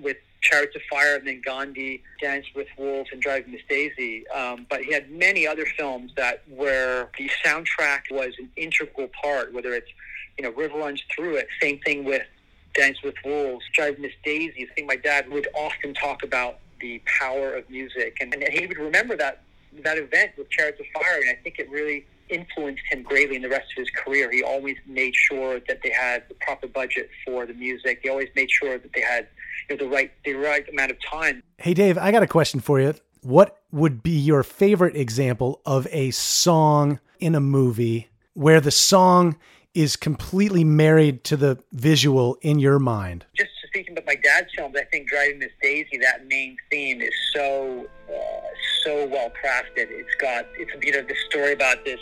with 0.00 0.16
Chariots 0.48 0.76
of 0.76 0.82
Fire 0.88 1.16
and 1.16 1.26
then 1.26 1.42
Gandhi, 1.44 2.02
Dance 2.20 2.46
with 2.54 2.68
Wolves, 2.78 3.10
and 3.12 3.20
Driving 3.20 3.52
Miss 3.52 3.62
Daisy. 3.68 4.26
Um, 4.28 4.66
but 4.70 4.82
he 4.82 4.92
had 4.92 5.10
many 5.10 5.46
other 5.46 5.66
films 5.78 6.12
that 6.16 6.42
where 6.48 7.10
the 7.18 7.28
soundtrack 7.44 8.02
was 8.10 8.32
an 8.38 8.48
integral 8.56 9.08
part, 9.22 9.52
whether 9.52 9.72
it's, 9.74 9.90
you 10.38 10.44
know, 10.44 10.52
River 10.52 10.78
Runs 10.78 11.02
Through 11.14 11.36
It, 11.36 11.48
same 11.60 11.78
thing 11.80 12.04
with 12.04 12.26
Dance 12.74 12.98
with 13.02 13.14
Wolves, 13.24 13.64
Driving 13.72 14.02
Miss 14.02 14.12
Daisy. 14.24 14.68
I 14.70 14.74
think 14.74 14.86
my 14.86 14.96
dad 14.96 15.28
would 15.30 15.48
often 15.54 15.94
talk 15.94 16.22
about 16.22 16.58
the 16.80 17.02
power 17.20 17.54
of 17.54 17.68
music, 17.70 18.18
and, 18.20 18.34
and 18.34 18.52
he 18.52 18.66
would 18.66 18.78
remember 18.78 19.16
that 19.16 19.42
that 19.84 19.98
event 19.98 20.32
with 20.38 20.48
Chariots 20.50 20.80
of 20.80 20.86
Fire, 20.94 21.20
and 21.20 21.30
I 21.30 21.38
think 21.42 21.58
it 21.58 21.68
really 21.70 22.06
influenced 22.28 22.82
him 22.90 23.02
greatly 23.02 23.36
in 23.36 23.42
the 23.42 23.48
rest 23.48 23.66
of 23.72 23.78
his 23.78 23.90
career. 23.90 24.30
He 24.32 24.42
always 24.42 24.76
made 24.86 25.14
sure 25.14 25.60
that 25.68 25.80
they 25.82 25.90
had 25.90 26.24
the 26.28 26.34
proper 26.34 26.66
budget 26.66 27.08
for 27.24 27.46
the 27.46 27.54
music. 27.54 28.00
He 28.02 28.08
always 28.08 28.28
made 28.34 28.50
sure 28.50 28.78
that 28.78 28.92
they 28.94 29.00
had 29.00 29.28
you 29.68 29.76
know, 29.76 29.84
the 29.84 29.90
right 29.90 30.10
the 30.24 30.34
right 30.34 30.68
amount 30.68 30.90
of 30.90 31.00
time. 31.02 31.42
Hey, 31.58 31.74
Dave, 31.74 31.98
I 31.98 32.12
got 32.12 32.22
a 32.22 32.26
question 32.26 32.60
for 32.60 32.80
you. 32.80 32.94
What 33.22 33.58
would 33.72 34.02
be 34.02 34.16
your 34.16 34.42
favorite 34.42 34.96
example 34.96 35.60
of 35.66 35.86
a 35.90 36.10
song 36.12 37.00
in 37.18 37.34
a 37.34 37.40
movie 37.40 38.08
where 38.34 38.60
the 38.60 38.70
song 38.70 39.36
is 39.74 39.96
completely 39.96 40.64
married 40.64 41.24
to 41.24 41.36
the 41.36 41.58
visual 41.72 42.38
in 42.42 42.58
your 42.58 42.78
mind? 42.78 43.26
Just 43.34 43.50
speaking 43.66 43.92
about 43.92 44.06
my 44.06 44.14
dad's 44.14 44.48
films, 44.56 44.74
I 44.78 44.84
think 44.84 45.08
Driving 45.08 45.38
Miss 45.38 45.50
Daisy, 45.60 45.98
that 45.98 46.26
main 46.26 46.56
theme 46.70 47.02
is 47.02 47.12
so 47.34 47.86
uh, 48.08 48.40
so 48.84 49.06
well 49.06 49.30
crafted. 49.30 49.90
It's 49.90 50.14
got 50.20 50.46
it's 50.58 50.70
you 50.84 50.92
know 50.92 51.02
the 51.02 51.16
story 51.28 51.52
about 51.52 51.84
this 51.84 52.00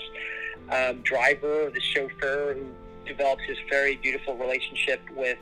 um, 0.71 1.01
driver, 1.03 1.71
the 1.71 1.81
chauffeur 1.81 2.55
who 2.55 2.67
develops 3.07 3.43
this 3.49 3.59
very 3.69 3.97
beautiful 3.97 4.37
relationship 4.37 5.01
with 5.17 5.39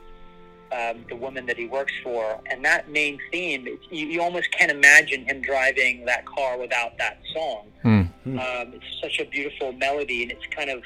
um, 0.73 1.05
the 1.07 1.15
woman 1.15 1.45
that 1.45 1.57
he 1.57 1.67
works 1.67 1.93
for, 2.03 2.39
and 2.49 2.65
that 2.65 2.89
main 2.89 3.19
theme, 3.31 3.67
it, 3.67 3.79
you, 3.91 4.07
you 4.07 4.21
almost 4.21 4.51
can't 4.51 4.71
imagine 4.71 5.25
him 5.25 5.41
driving 5.41 6.05
that 6.05 6.25
car 6.25 6.57
without 6.57 6.97
that 6.97 7.19
song. 7.33 7.67
Mm-hmm. 7.83 8.39
Um, 8.39 8.73
it's 8.73 9.01
such 9.01 9.19
a 9.19 9.25
beautiful 9.29 9.71
melody, 9.73 10.23
and 10.23 10.31
it's 10.31 10.45
kind 10.47 10.69
of, 10.69 10.81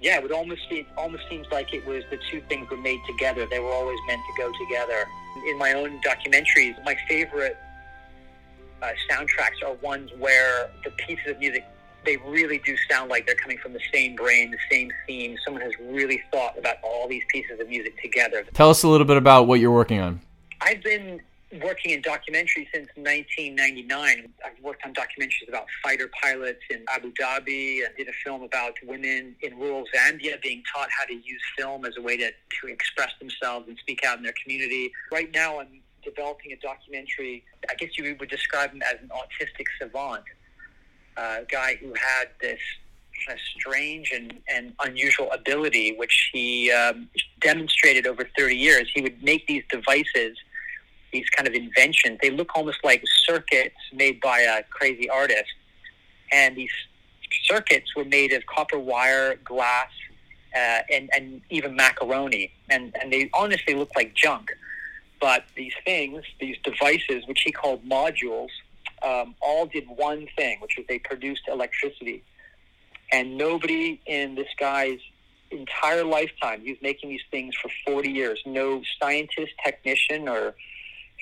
yeah, 0.00 0.18
it 0.18 0.22
would 0.22 0.32
almost 0.32 0.62
it 0.70 0.86
almost 0.96 1.24
seems 1.28 1.46
like 1.50 1.74
it 1.74 1.84
was 1.86 2.04
the 2.10 2.18
two 2.30 2.40
things 2.48 2.70
were 2.70 2.76
made 2.76 3.00
together. 3.06 3.46
They 3.50 3.58
were 3.58 3.72
always 3.72 3.98
meant 4.06 4.20
to 4.20 4.42
go 4.42 4.52
together. 4.64 5.04
In 5.50 5.58
my 5.58 5.72
own 5.72 6.00
documentaries, 6.02 6.74
my 6.84 6.96
favorite 7.08 7.56
uh, 8.82 8.90
soundtracks 9.10 9.66
are 9.66 9.74
ones 9.74 10.10
where 10.18 10.70
the 10.84 10.90
pieces 10.92 11.26
of 11.28 11.38
music 11.38 11.64
they 12.04 12.16
really 12.18 12.58
do 12.58 12.76
sound 12.90 13.10
like 13.10 13.26
they're 13.26 13.34
coming 13.34 13.58
from 13.58 13.72
the 13.72 13.80
same 13.92 14.14
brain, 14.14 14.50
the 14.50 14.58
same 14.70 14.90
theme. 15.06 15.36
Someone 15.44 15.62
has 15.62 15.72
really 15.80 16.22
thought 16.32 16.58
about 16.58 16.76
all 16.82 17.08
these 17.08 17.22
pieces 17.28 17.60
of 17.60 17.68
music 17.68 18.00
together. 18.00 18.44
Tell 18.54 18.70
us 18.70 18.82
a 18.82 18.88
little 18.88 19.06
bit 19.06 19.16
about 19.16 19.46
what 19.46 19.60
you're 19.60 19.72
working 19.72 20.00
on. 20.00 20.20
I've 20.60 20.82
been 20.82 21.20
working 21.62 21.92
in 21.92 22.02
documentary 22.02 22.68
since 22.72 22.88
1999. 22.96 24.32
I've 24.44 24.62
worked 24.62 24.84
on 24.84 24.92
documentaries 24.92 25.48
about 25.48 25.66
fighter 25.82 26.10
pilots 26.22 26.60
in 26.70 26.84
Abu 26.94 27.12
Dhabi 27.12 27.84
and 27.84 27.96
did 27.96 28.08
a 28.08 28.12
film 28.24 28.42
about 28.42 28.74
women 28.84 29.34
in 29.40 29.58
rural 29.58 29.84
Zambia 29.94 30.40
being 30.42 30.62
taught 30.72 30.88
how 30.90 31.04
to 31.06 31.14
use 31.14 31.42
film 31.56 31.84
as 31.84 31.94
a 31.96 32.02
way 32.02 32.16
to, 32.18 32.30
to 32.30 32.66
express 32.66 33.10
themselves 33.18 33.68
and 33.68 33.78
speak 33.78 34.04
out 34.04 34.18
in 34.18 34.24
their 34.24 34.34
community. 34.42 34.92
Right 35.10 35.32
now, 35.32 35.60
I'm 35.60 35.80
developing 36.04 36.52
a 36.52 36.56
documentary. 36.56 37.44
I 37.70 37.74
guess 37.74 37.96
you 37.96 38.16
would 38.18 38.28
describe 38.28 38.72
him 38.72 38.82
as 38.82 39.00
an 39.00 39.08
autistic 39.08 39.66
savant 39.80 40.24
guy 41.50 41.76
who 41.80 41.88
had 41.88 42.28
this 42.40 42.60
kind 43.26 43.38
of 43.38 43.42
strange 43.58 44.12
and, 44.12 44.34
and 44.48 44.72
unusual 44.84 45.30
ability, 45.32 45.94
which 45.96 46.30
he 46.32 46.70
um, 46.70 47.08
demonstrated 47.40 48.06
over 48.06 48.28
30 48.36 48.56
years. 48.56 48.90
He 48.94 49.00
would 49.00 49.22
make 49.22 49.46
these 49.46 49.64
devices, 49.70 50.36
these 51.12 51.28
kind 51.30 51.48
of 51.48 51.54
inventions. 51.54 52.18
They 52.22 52.30
look 52.30 52.56
almost 52.56 52.78
like 52.84 53.02
circuits 53.24 53.76
made 53.92 54.20
by 54.20 54.40
a 54.40 54.62
crazy 54.64 55.08
artist. 55.10 55.50
And 56.32 56.56
these 56.56 56.72
circuits 57.44 57.94
were 57.96 58.04
made 58.04 58.32
of 58.32 58.44
copper 58.46 58.78
wire, 58.78 59.36
glass, 59.44 59.90
uh, 60.54 60.80
and, 60.92 61.10
and 61.12 61.40
even 61.50 61.74
macaroni. 61.74 62.52
And, 62.70 62.94
and 63.00 63.12
they 63.12 63.30
honestly 63.34 63.74
look 63.74 63.90
like 63.96 64.14
junk. 64.14 64.50
But 65.20 65.44
these 65.56 65.72
things, 65.84 66.22
these 66.40 66.56
devices, 66.62 67.26
which 67.26 67.42
he 67.42 67.50
called 67.50 67.84
modules, 67.84 68.50
um, 69.02 69.34
all 69.40 69.66
did 69.66 69.88
one 69.88 70.26
thing, 70.36 70.58
which 70.60 70.76
was 70.76 70.86
they 70.88 70.98
produced 70.98 71.42
electricity. 71.48 72.22
And 73.12 73.38
nobody 73.38 74.00
in 74.06 74.34
this 74.34 74.48
guy's 74.58 74.98
entire 75.50 76.04
lifetime, 76.04 76.60
he 76.60 76.72
was 76.72 76.82
making 76.82 77.10
these 77.10 77.22
things 77.30 77.54
for 77.56 77.70
40 77.86 78.10
years, 78.10 78.40
no 78.44 78.82
scientist, 79.00 79.52
technician, 79.64 80.28
or 80.28 80.54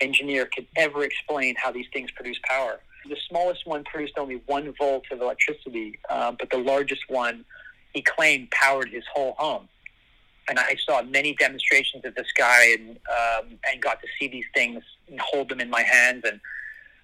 engineer 0.00 0.46
could 0.46 0.66
ever 0.76 1.04
explain 1.04 1.54
how 1.56 1.70
these 1.70 1.86
things 1.92 2.10
produce 2.10 2.38
power. 2.42 2.80
The 3.08 3.16
smallest 3.28 3.66
one 3.66 3.84
produced 3.84 4.18
only 4.18 4.42
one 4.46 4.74
volt 4.78 5.04
of 5.10 5.20
electricity, 5.20 5.98
uh, 6.10 6.32
but 6.32 6.50
the 6.50 6.58
largest 6.58 7.02
one, 7.08 7.44
he 7.92 8.02
claimed, 8.02 8.50
powered 8.50 8.90
his 8.90 9.04
whole 9.12 9.34
home. 9.38 9.68
And 10.48 10.58
I 10.58 10.76
saw 10.84 11.02
many 11.02 11.34
demonstrations 11.34 12.04
of 12.04 12.14
this 12.14 12.30
guy 12.36 12.66
and, 12.72 12.90
um, 12.90 13.58
and 13.70 13.80
got 13.80 14.00
to 14.00 14.06
see 14.18 14.28
these 14.28 14.44
things 14.54 14.82
and 15.08 15.20
hold 15.20 15.48
them 15.48 15.60
in 15.60 15.70
my 15.70 15.82
hands. 15.82 16.24
And 16.24 16.40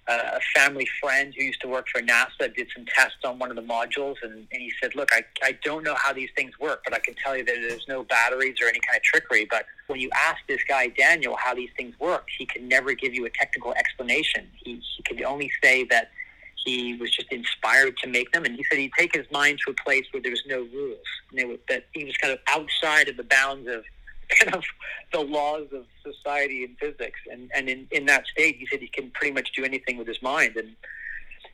a 0.08 0.40
family 0.54 0.86
friend 1.00 1.32
who 1.36 1.44
used 1.44 1.60
to 1.60 1.68
work 1.68 1.86
for 1.88 2.00
NASA 2.00 2.52
did 2.54 2.66
some 2.74 2.84
tests 2.86 3.18
on 3.24 3.38
one 3.38 3.50
of 3.50 3.56
the 3.56 3.62
modules, 3.62 4.16
and, 4.22 4.32
and 4.32 4.46
he 4.50 4.72
said, 4.82 4.94
"Look, 4.96 5.10
I, 5.12 5.24
I 5.42 5.52
don't 5.62 5.84
know 5.84 5.94
how 5.94 6.12
these 6.12 6.30
things 6.34 6.58
work, 6.58 6.82
but 6.84 6.92
I 6.92 6.98
can 6.98 7.14
tell 7.14 7.36
you 7.36 7.44
that 7.44 7.54
there's 7.60 7.86
no 7.86 8.02
batteries 8.02 8.56
or 8.60 8.66
any 8.66 8.80
kind 8.80 8.96
of 8.96 9.02
trickery. 9.02 9.46
But 9.48 9.64
when 9.86 10.00
you 10.00 10.10
ask 10.14 10.38
this 10.48 10.62
guy 10.68 10.88
Daniel 10.88 11.36
how 11.36 11.54
these 11.54 11.70
things 11.76 11.94
work, 12.00 12.26
he 12.36 12.46
can 12.46 12.66
never 12.66 12.94
give 12.94 13.14
you 13.14 13.26
a 13.26 13.30
technical 13.30 13.72
explanation. 13.74 14.48
He, 14.64 14.82
he 14.96 15.02
could 15.04 15.22
only 15.22 15.50
say 15.62 15.84
that." 15.84 16.10
He 16.64 16.94
was 16.94 17.10
just 17.10 17.32
inspired 17.32 17.96
to 17.98 18.08
make 18.08 18.30
them, 18.30 18.44
and 18.44 18.54
he 18.54 18.62
said 18.70 18.78
he'd 18.78 18.92
take 18.96 19.16
his 19.16 19.26
mind 19.32 19.58
to 19.66 19.72
a 19.72 19.74
place 19.82 20.04
where 20.12 20.22
there 20.22 20.30
was 20.30 20.44
no 20.46 20.60
rules, 20.72 21.06
and 21.28 21.40
they 21.40 21.44
were, 21.44 21.56
that 21.68 21.86
he 21.92 22.04
was 22.04 22.16
kind 22.18 22.32
of 22.32 22.38
outside 22.46 23.08
of 23.08 23.16
the 23.16 23.24
bounds 23.24 23.68
of 23.68 23.82
kind 24.40 24.54
of 24.54 24.64
the 25.12 25.20
laws 25.20 25.68
of 25.72 25.84
society 26.02 26.64
and 26.64 26.76
physics. 26.78 27.20
And, 27.30 27.50
and 27.54 27.68
in, 27.68 27.86
in 27.90 28.06
that 28.06 28.26
state, 28.26 28.56
he 28.56 28.66
said 28.66 28.80
he 28.80 28.88
can 28.88 29.10
pretty 29.10 29.32
much 29.32 29.52
do 29.52 29.64
anything 29.64 29.96
with 29.98 30.06
his 30.06 30.22
mind. 30.22 30.56
And 30.56 30.76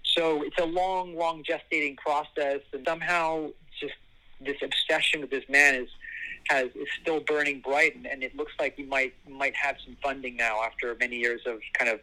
so 0.03 0.43
it's 0.43 0.59
a 0.59 0.65
long, 0.65 1.17
long 1.17 1.43
gestating 1.43 1.97
process. 1.97 2.61
And 2.73 2.85
somehow 2.87 3.51
just 3.81 3.95
this 4.41 4.57
obsession 4.63 5.21
with 5.21 5.31
this 5.31 5.45
man 5.49 5.75
is, 5.75 5.89
has, 6.49 6.67
is 6.75 6.89
still 7.01 7.21
burning 7.21 7.61
bright. 7.61 7.97
And, 7.97 8.07
and 8.07 8.23
it 8.23 8.37
looks 8.37 8.53
like 8.59 8.77
he 8.77 8.85
might, 8.85 9.15
might 9.29 9.57
have 9.57 9.77
some 9.85 9.97
funding 10.03 10.37
now 10.37 10.63
after 10.63 10.97
many 10.99 11.17
years 11.17 11.43
of 11.47 11.61
kind 11.79 11.91
of 11.91 12.01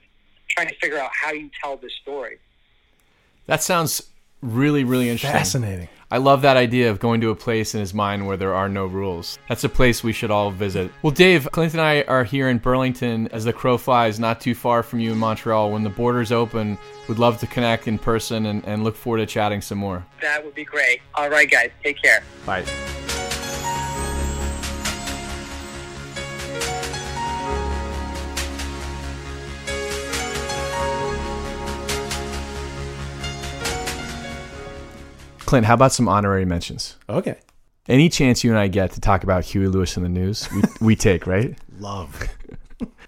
trying 0.49 0.67
to 0.67 0.76
figure 0.76 0.99
out 0.99 1.11
how 1.13 1.32
you 1.32 1.49
tell 1.61 1.78
this 1.78 1.93
story. 2.01 2.38
That 3.47 3.63
sounds 3.63 4.11
really, 4.41 4.84
really 4.84 5.09
interesting. 5.09 5.38
Fascinating. 5.38 5.89
I 6.12 6.18
love 6.18 6.43
that 6.43 6.56
idea 6.56 6.91
of 6.91 6.99
going 6.99 7.20
to 7.22 7.32
a 7.32 7.36
place 7.36 7.74
in 7.74 7.80
his 7.80 7.93
mind 7.93 8.28
where 8.28 8.38
there 8.38 8.53
are 8.53 8.70
no 8.70 8.86
rules. 8.86 9.39
That's 9.49 9.64
a 9.64 9.70
place 9.70 10.03
we 10.03 10.14
should 10.14 10.32
all 10.32 10.51
visit. 10.51 10.91
Well, 11.01 11.12
Dave, 11.12 11.49
Clint 11.51 11.74
and 11.74 11.82
I 11.82 12.03
are 12.03 12.24
here 12.24 12.49
in 12.49 12.60
Burlington 12.60 13.28
as 13.30 13.45
the 13.45 13.53
crow 13.53 13.78
flies, 13.78 14.20
not 14.20 14.39
too 14.39 14.53
far 14.53 14.84
from 14.84 14.99
you 14.99 15.12
in 15.14 15.18
Montreal. 15.18 15.72
When 15.72 15.84
the 15.84 15.89
borders 15.89 16.32
open, 16.32 16.78
we'd 17.10 17.18
love 17.18 17.39
to 17.39 17.47
connect 17.47 17.88
in 17.88 17.97
person 17.97 18.45
and, 18.45 18.64
and 18.66 18.84
look 18.84 18.95
forward 18.95 19.18
to 19.20 19.26
chatting 19.26 19.62
some 19.62 19.80
more. 19.80 20.06
That 20.22 20.45
would 20.45 20.56
be 20.56 20.64
great. 20.64 21.01
All 21.16 21.30
right, 21.30 21.49
guys. 21.49 21.72
Take 21.84 22.01
care. 22.01 22.24
Bye. 22.45 22.66
Clint, 35.56 35.66
how 35.68 35.74
about 35.74 35.93
some 35.93 36.10
honorary 36.10 36.43
mentions? 36.43 36.97
Okay. 37.08 37.38
Any 37.88 38.10
chance 38.10 38.43
you 38.43 38.49
and 38.49 38.60
I 38.60 38.68
get 38.68 38.91
to 38.91 38.99
talk 38.99 39.24
about 39.24 39.45
Huey 39.45 39.68
Lewis 39.70 39.95
and 39.95 40.06
the 40.06 40.10
News, 40.10 40.49
we, 40.51 40.62
we 40.82 40.95
take, 40.97 41.26
right? 41.26 41.58
Love. 41.80 42.28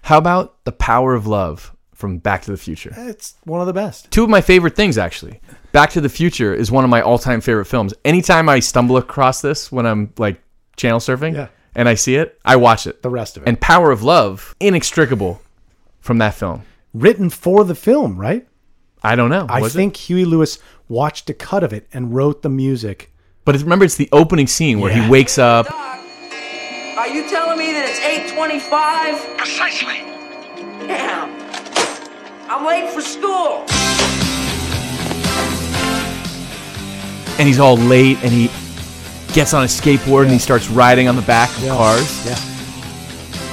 How 0.00 0.16
about 0.16 0.64
The 0.64 0.72
Power 0.72 1.12
of 1.14 1.26
Love 1.26 1.76
from 1.92 2.16
Back 2.16 2.40
to 2.44 2.50
the 2.50 2.56
Future? 2.56 2.94
It's 2.96 3.34
one 3.44 3.60
of 3.60 3.66
the 3.66 3.74
best. 3.74 4.10
Two 4.10 4.24
of 4.24 4.30
my 4.30 4.40
favorite 4.40 4.76
things, 4.76 4.96
actually. 4.96 5.42
Back 5.72 5.90
to 5.90 6.00
the 6.00 6.08
Future 6.08 6.54
is 6.54 6.70
one 6.70 6.84
of 6.84 6.90
my 6.90 7.02
all 7.02 7.18
time 7.18 7.42
favorite 7.42 7.66
films. 7.66 7.92
Anytime 8.02 8.48
I 8.48 8.60
stumble 8.60 8.96
across 8.96 9.42
this 9.42 9.70
when 9.70 9.84
I'm 9.84 10.10
like 10.16 10.40
channel 10.76 11.00
surfing 11.00 11.34
Yeah. 11.34 11.48
and 11.74 11.86
I 11.86 11.96
see 11.96 12.14
it, 12.16 12.40
I 12.46 12.56
watch 12.56 12.86
it. 12.86 13.02
The 13.02 13.10
rest 13.10 13.36
of 13.36 13.42
it. 13.42 13.48
And 13.50 13.60
Power 13.60 13.90
of 13.90 14.02
Love, 14.02 14.54
inextricable 14.58 15.42
from 16.00 16.16
that 16.18 16.32
film. 16.32 16.62
Written 16.94 17.28
for 17.28 17.64
the 17.64 17.74
film, 17.74 18.16
right? 18.18 18.48
I 19.02 19.16
don't 19.16 19.28
know. 19.28 19.44
I 19.50 19.60
Was 19.60 19.74
it? 19.74 19.78
think 19.78 19.96
Huey 19.96 20.24
Lewis 20.24 20.58
watched 20.88 21.28
a 21.30 21.34
cut 21.34 21.62
of 21.62 21.72
it 21.72 21.86
and 21.92 22.14
wrote 22.14 22.42
the 22.42 22.48
music. 22.48 23.12
But 23.44 23.54
it's, 23.54 23.62
remember, 23.64 23.84
it's 23.84 23.96
the 23.96 24.08
opening 24.12 24.46
scene 24.46 24.80
where 24.80 24.90
Yeah. 24.92 25.04
he 25.04 25.10
wakes 25.10 25.38
up. 25.38 25.70
Are 25.70 27.08
you 27.08 27.28
telling 27.30 27.58
me 27.58 27.72
that 27.72 27.86
it's 27.88 28.00
825? 28.00 29.36
Precisely. 29.38 29.98
Damn. 30.86 31.30
I'm 32.50 32.64
late 32.66 32.90
for 32.90 33.00
school. 33.00 33.64
and 37.38 37.46
he's 37.46 37.60
all 37.60 37.76
late 37.76 38.18
and 38.24 38.32
he 38.32 38.48
gets 39.32 39.54
on 39.54 39.62
a 39.62 39.66
skateboard 39.66 40.22
and 40.24 40.32
he 40.32 40.38
starts 40.40 40.68
riding 40.68 41.06
on 41.06 41.14
the 41.14 41.22
back 41.22 41.48
of 41.58 41.68
cars. 41.68 42.26
Yeah. 42.26 42.34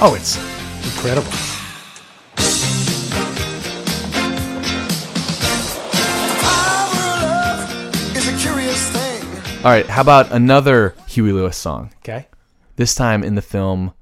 Oh, 0.00 0.14
it's 0.16 0.36
incredible. 0.84 1.30
All 9.66 9.72
right, 9.72 9.84
how 9.84 10.00
about 10.00 10.30
another 10.30 10.94
Huey 11.08 11.32
Lewis 11.32 11.56
song? 11.56 11.90
Okay. 11.96 12.28
This 12.76 12.94
time 12.94 13.24
in 13.24 13.34
the 13.34 13.42
film 13.42 13.92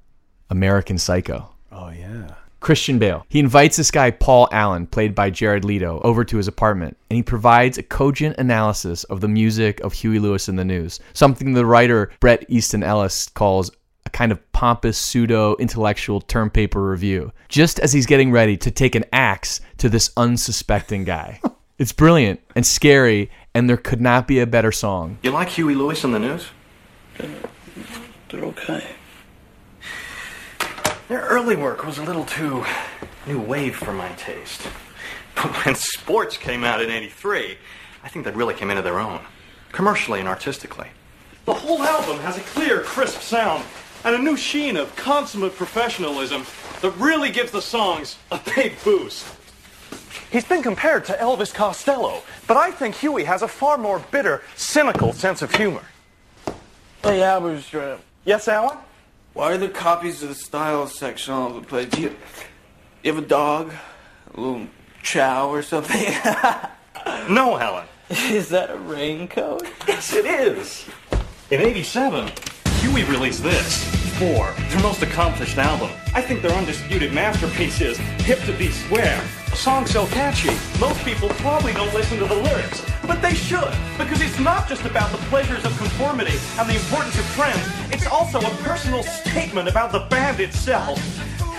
American 0.51 0.99
Psycho. 0.99 1.55
Oh 1.73 1.89
yeah. 1.89 2.35
Christian 2.61 2.99
Bale. 2.99 3.25
He 3.31 3.39
invites 3.39 3.79
this 3.79 3.91
guy, 3.91 4.11
Paul 4.11 4.47
Allen, 4.53 4.87
played 4.87 5.15
by 5.15 5.31
Jared 5.31 5.65
Leto, 5.65 6.03
over 6.05 6.23
to 6.23 6.37
his 6.37 6.49
apartment, 6.49 6.99
and 7.09 7.17
he 7.17 7.23
provides 7.23 7.79
a 7.79 7.83
cogent 7.83 8.37
analysis 8.37 9.05
of 9.05 9.23
the 9.23 9.29
music 9.29 9.81
of 9.81 9.95
Huey 9.95 10.19
Lewis 10.19 10.49
and 10.49 10.59
the 10.59 10.67
News, 10.67 11.01
something 11.15 11.55
the 11.55 11.65
writer 11.65 12.11
Bret 12.21 12.45
Easton 12.51 12.83
Ellis 12.83 13.31
calls 13.31 13.71
a 14.05 14.11
kind 14.11 14.33
of 14.33 14.53
pompous, 14.53 14.99
pseudo 14.99 15.57
intellectual 15.57 16.21
term 16.21 16.51
paper 16.51 16.87
review, 16.87 17.33
just 17.49 17.79
as 17.79 17.91
he's 17.91 18.05
getting 18.05 18.31
ready 18.31 18.59
to 18.59 18.71
take 18.71 18.95
an 18.95 19.07
axe 19.15 19.63
to 19.79 19.89
this 19.89 20.11
unsuspecting 20.19 21.05
guy. 21.05 21.41
it's 21.79 21.93
brilliant 21.93 22.39
and 22.55 22.67
scary, 22.67 23.31
and 23.55 23.71
there 23.71 23.77
could 23.77 24.01
not 24.01 24.27
be 24.27 24.41
a 24.41 24.47
better 24.47 24.73
song. 24.73 25.19
You 25.23 25.31
like 25.31 25.51
Huey 25.51 25.75
Lewis 25.75 26.03
and 26.03 26.13
the 26.13 26.19
News? 26.19 26.49
They're 28.29 28.45
okay. 28.45 28.85
Their 31.09 31.21
early 31.21 31.55
work 31.55 31.87
was 31.87 31.99
a 31.99 32.03
little 32.03 32.25
too 32.25 32.65
new 33.27 33.41
wave 33.41 33.77
for 33.77 33.93
my 33.93 34.09
taste. 34.13 34.63
But 35.37 35.65
when 35.65 35.75
sports 35.75 36.37
came 36.37 36.65
out 36.65 36.83
in 36.83 36.91
83, 36.91 37.57
I 38.03 38.09
think 38.09 38.25
they 38.25 38.33
really 38.33 38.55
came 38.55 38.71
into 38.71 38.83
their 38.83 38.99
own, 38.99 39.21
commercially 39.73 40.19
and 40.19 40.29
artistically. 40.29 40.89
The 41.45 41.55
whole 41.55 41.83
album 41.83 42.19
has 42.21 42.37
a 42.37 42.41
clear, 42.41 42.81
crisp 42.81 43.21
sound 43.21 43.65
and 44.05 44.15
a 44.15 44.19
new 44.19 44.37
sheen 44.37 44.77
of 44.77 44.95
consummate 44.97 45.55
professionalism 45.55 46.45
that 46.83 46.91
really 46.93 47.31
gives 47.31 47.53
the 47.53 47.63
songs 47.63 48.17
a 48.31 48.41
big 48.55 48.73
boost. 48.83 49.27
He's 50.31 50.45
been 50.45 50.63
compared 50.63 51.05
to 51.07 51.13
Elvis 51.15 51.53
Costello, 51.55 52.23
but 52.47 52.57
I 52.57 52.71
think 52.71 52.95
Huey 52.97 53.25
has 53.25 53.43
a 53.43 53.49
far 53.49 53.79
more 53.79 53.99
bitter, 54.11 54.43
cynical 54.57 55.13
sense 55.13 55.43
of 55.43 55.55
humor. 55.55 55.83
Hey, 57.03 57.23
Albert, 57.23 57.75
uh, 57.75 57.97
Yes, 58.25 58.49
Allen? 58.49 58.79
why 59.35 59.53
are 59.53 59.59
there 59.59 59.69
copies 59.69 60.23
of 60.23 60.29
the 60.29 60.35
style 60.35 60.87
section 60.87 61.35
all 61.35 61.49
over 61.51 61.61
the 61.61 61.67
place? 61.67 61.89
Do 61.91 62.01
you, 62.03 62.17
you 63.03 63.13
have 63.15 63.23
a 63.23 63.27
dog? 63.27 63.73
A 64.35 64.41
little 64.41 64.67
chow 65.03 65.49
or 65.49 65.63
something? 65.63 66.01
No, 67.29 67.59
Allen. 67.59 67.87
Is 68.09 68.49
that 68.51 68.71
a 68.71 68.77
raincoat? 68.79 69.67
Yes, 69.87 70.15
it 70.15 70.25
is. 70.25 70.87
In 71.51 71.61
87, 71.61 72.31
Huey 72.81 73.05
released 73.05 73.43
this, 73.43 73.85
Fore, 74.19 74.55
their 74.71 74.81
most 74.83 75.03
accomplished 75.03 75.59
album. 75.59 75.91
I 76.15 76.23
think 76.23 76.41
their 76.41 76.53
undisputed 76.53 77.13
masterpiece 77.13 77.81
is 77.83 77.99
Hip 78.25 78.41
to 78.45 78.53
Be 78.57 78.71
Square. 78.71 79.23
A 79.55 79.57
song 79.57 79.87
so 79.87 80.05
catchy, 80.07 80.49
most 80.81 81.05
people 81.05 81.29
probably 81.29 81.73
don't 81.75 81.95
listen 81.95 82.19
to 82.19 82.25
the 82.25 82.35
lyrics. 82.35 82.85
But 83.07 83.23
they 83.23 83.35
should, 83.35 83.73
because 83.97 84.21
it's 84.21 84.41
not 84.41 84.69
just 84.69 84.85
about 84.85 85.13
the 85.13 85.19
pleasures 85.29 85.65
of 85.65 85.79
conformity 85.79 86.37
and 86.59 86.69
the 86.69 86.75
importance 86.75 87.17
of 87.17 87.25
trends, 87.37 87.65
it's 87.95 88.05
also 88.09 88.41
a 88.41 88.51
personal 88.65 89.05
statement 89.05 89.69
about 89.69 89.93
the 89.93 90.01
band 90.11 90.41
itself. 90.41 90.99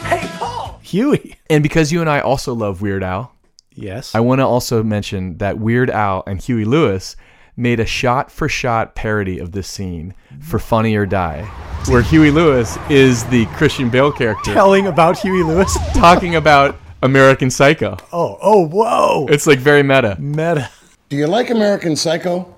Hey, 0.04 0.28
Paul! 0.38 0.78
Huey. 0.84 1.36
And 1.50 1.64
because 1.64 1.94
you 1.94 2.02
and 2.02 2.10
I 2.10 2.20
also 2.20 2.54
love 2.54 2.82
Weird 2.82 3.02
Al, 3.02 3.32
Yes. 3.74 4.14
I 4.14 4.20
want 4.20 4.40
to 4.40 4.46
also 4.46 4.84
mention 4.84 5.38
that 5.38 5.58
Weird 5.58 5.90
Al 5.90 6.22
and 6.28 6.42
Huey 6.42 6.66
Lewis 6.66 7.16
made 7.56 7.80
a 7.80 7.86
shot 7.86 8.30
for 8.30 8.50
shot 8.50 8.96
parody 8.96 9.40
of 9.40 9.54
this 9.54 9.70
scene 9.70 10.14
for 10.42 10.60
Funny 10.60 10.98
or 10.98 11.06
Die, 11.06 11.44
where 11.88 12.02
Huey 12.02 12.30
Lewis 12.32 12.78
is 12.90 13.24
the 13.28 13.46
Christian 13.58 13.90
Bale 13.90 14.12
character 14.12 14.54
Telling 14.54 14.88
about 14.88 15.18
Huey 15.20 15.44
Lewis. 15.44 15.78
talking 15.94 16.36
about 16.36 16.76
American 17.04 17.50
Psycho. 17.50 17.98
Oh, 18.12 18.38
oh, 18.42 18.68
whoa. 18.68 19.28
It's 19.30 19.48
like 19.48 19.60
very 19.60 19.84
meta. 19.84 20.18
Meta. 20.20 20.70
Do 21.10 21.18
you 21.18 21.28
like 21.28 21.50
American 21.50 21.96
Psycho? 21.96 22.56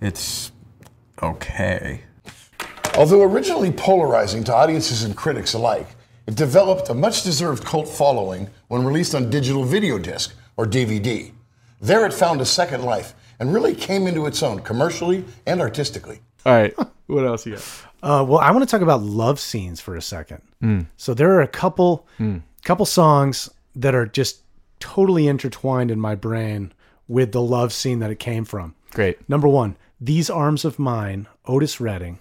It's 0.00 0.52
okay. 1.22 2.02
Although 2.96 3.22
originally 3.22 3.70
polarizing 3.72 4.44
to 4.44 4.54
audiences 4.54 5.04
and 5.04 5.16
critics 5.16 5.54
alike, 5.54 5.86
it 6.26 6.34
developed 6.34 6.88
a 6.90 6.94
much 6.94 7.22
deserved 7.22 7.64
cult 7.64 7.88
following 7.88 8.48
when 8.68 8.84
released 8.84 9.14
on 9.14 9.30
digital 9.30 9.64
video 9.64 9.98
disc 9.98 10.34
or 10.56 10.66
DVD. 10.66 11.32
There 11.80 12.04
it 12.04 12.12
found 12.12 12.40
a 12.40 12.46
second 12.46 12.82
life 12.82 13.14
and 13.38 13.54
really 13.54 13.74
came 13.74 14.06
into 14.06 14.26
its 14.26 14.42
own 14.42 14.60
commercially 14.60 15.24
and 15.46 15.60
artistically. 15.60 16.20
All 16.44 16.52
right. 16.52 16.74
What 17.10 17.26
else 17.26 17.44
you 17.44 17.54
got? 17.56 17.62
Uh, 18.04 18.24
well, 18.24 18.38
I 18.38 18.52
want 18.52 18.62
to 18.62 18.70
talk 18.70 18.82
about 18.82 19.02
love 19.02 19.40
scenes 19.40 19.80
for 19.80 19.96
a 19.96 20.00
second. 20.00 20.42
Mm. 20.62 20.86
So 20.96 21.12
there 21.12 21.32
are 21.32 21.40
a 21.40 21.48
couple, 21.48 22.06
Mm. 22.20 22.42
couple 22.62 22.86
songs 22.86 23.50
that 23.74 23.94
are 23.94 24.06
just 24.06 24.42
totally 24.78 25.28
intertwined 25.28 25.90
in 25.90 26.00
my 26.00 26.14
brain 26.14 26.72
with 27.08 27.32
the 27.32 27.42
love 27.42 27.72
scene 27.72 27.98
that 28.00 28.10
it 28.10 28.18
came 28.18 28.44
from. 28.44 28.74
Great. 28.92 29.28
Number 29.28 29.48
one, 29.48 29.76
"These 30.00 30.30
Arms 30.30 30.64
of 30.64 30.78
Mine," 30.78 31.26
Otis 31.46 31.80
Redding, 31.80 32.18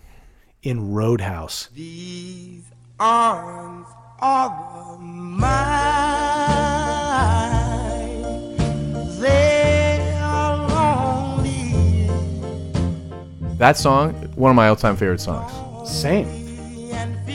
in 0.62 0.92
Roadhouse. 0.92 1.70
These 1.74 2.64
arms 3.00 3.88
are 4.20 4.98
mine. 5.00 5.48
They 9.20 10.20
are 10.22 10.58
lonely. 10.68 12.10
That 13.58 13.78
song, 13.78 14.14
one 14.36 14.50
of 14.50 14.56
my 14.56 14.68
all 14.68 14.76
time 14.76 14.98
favorite 14.98 15.22
songs. 15.22 15.52
Same. 15.90 16.28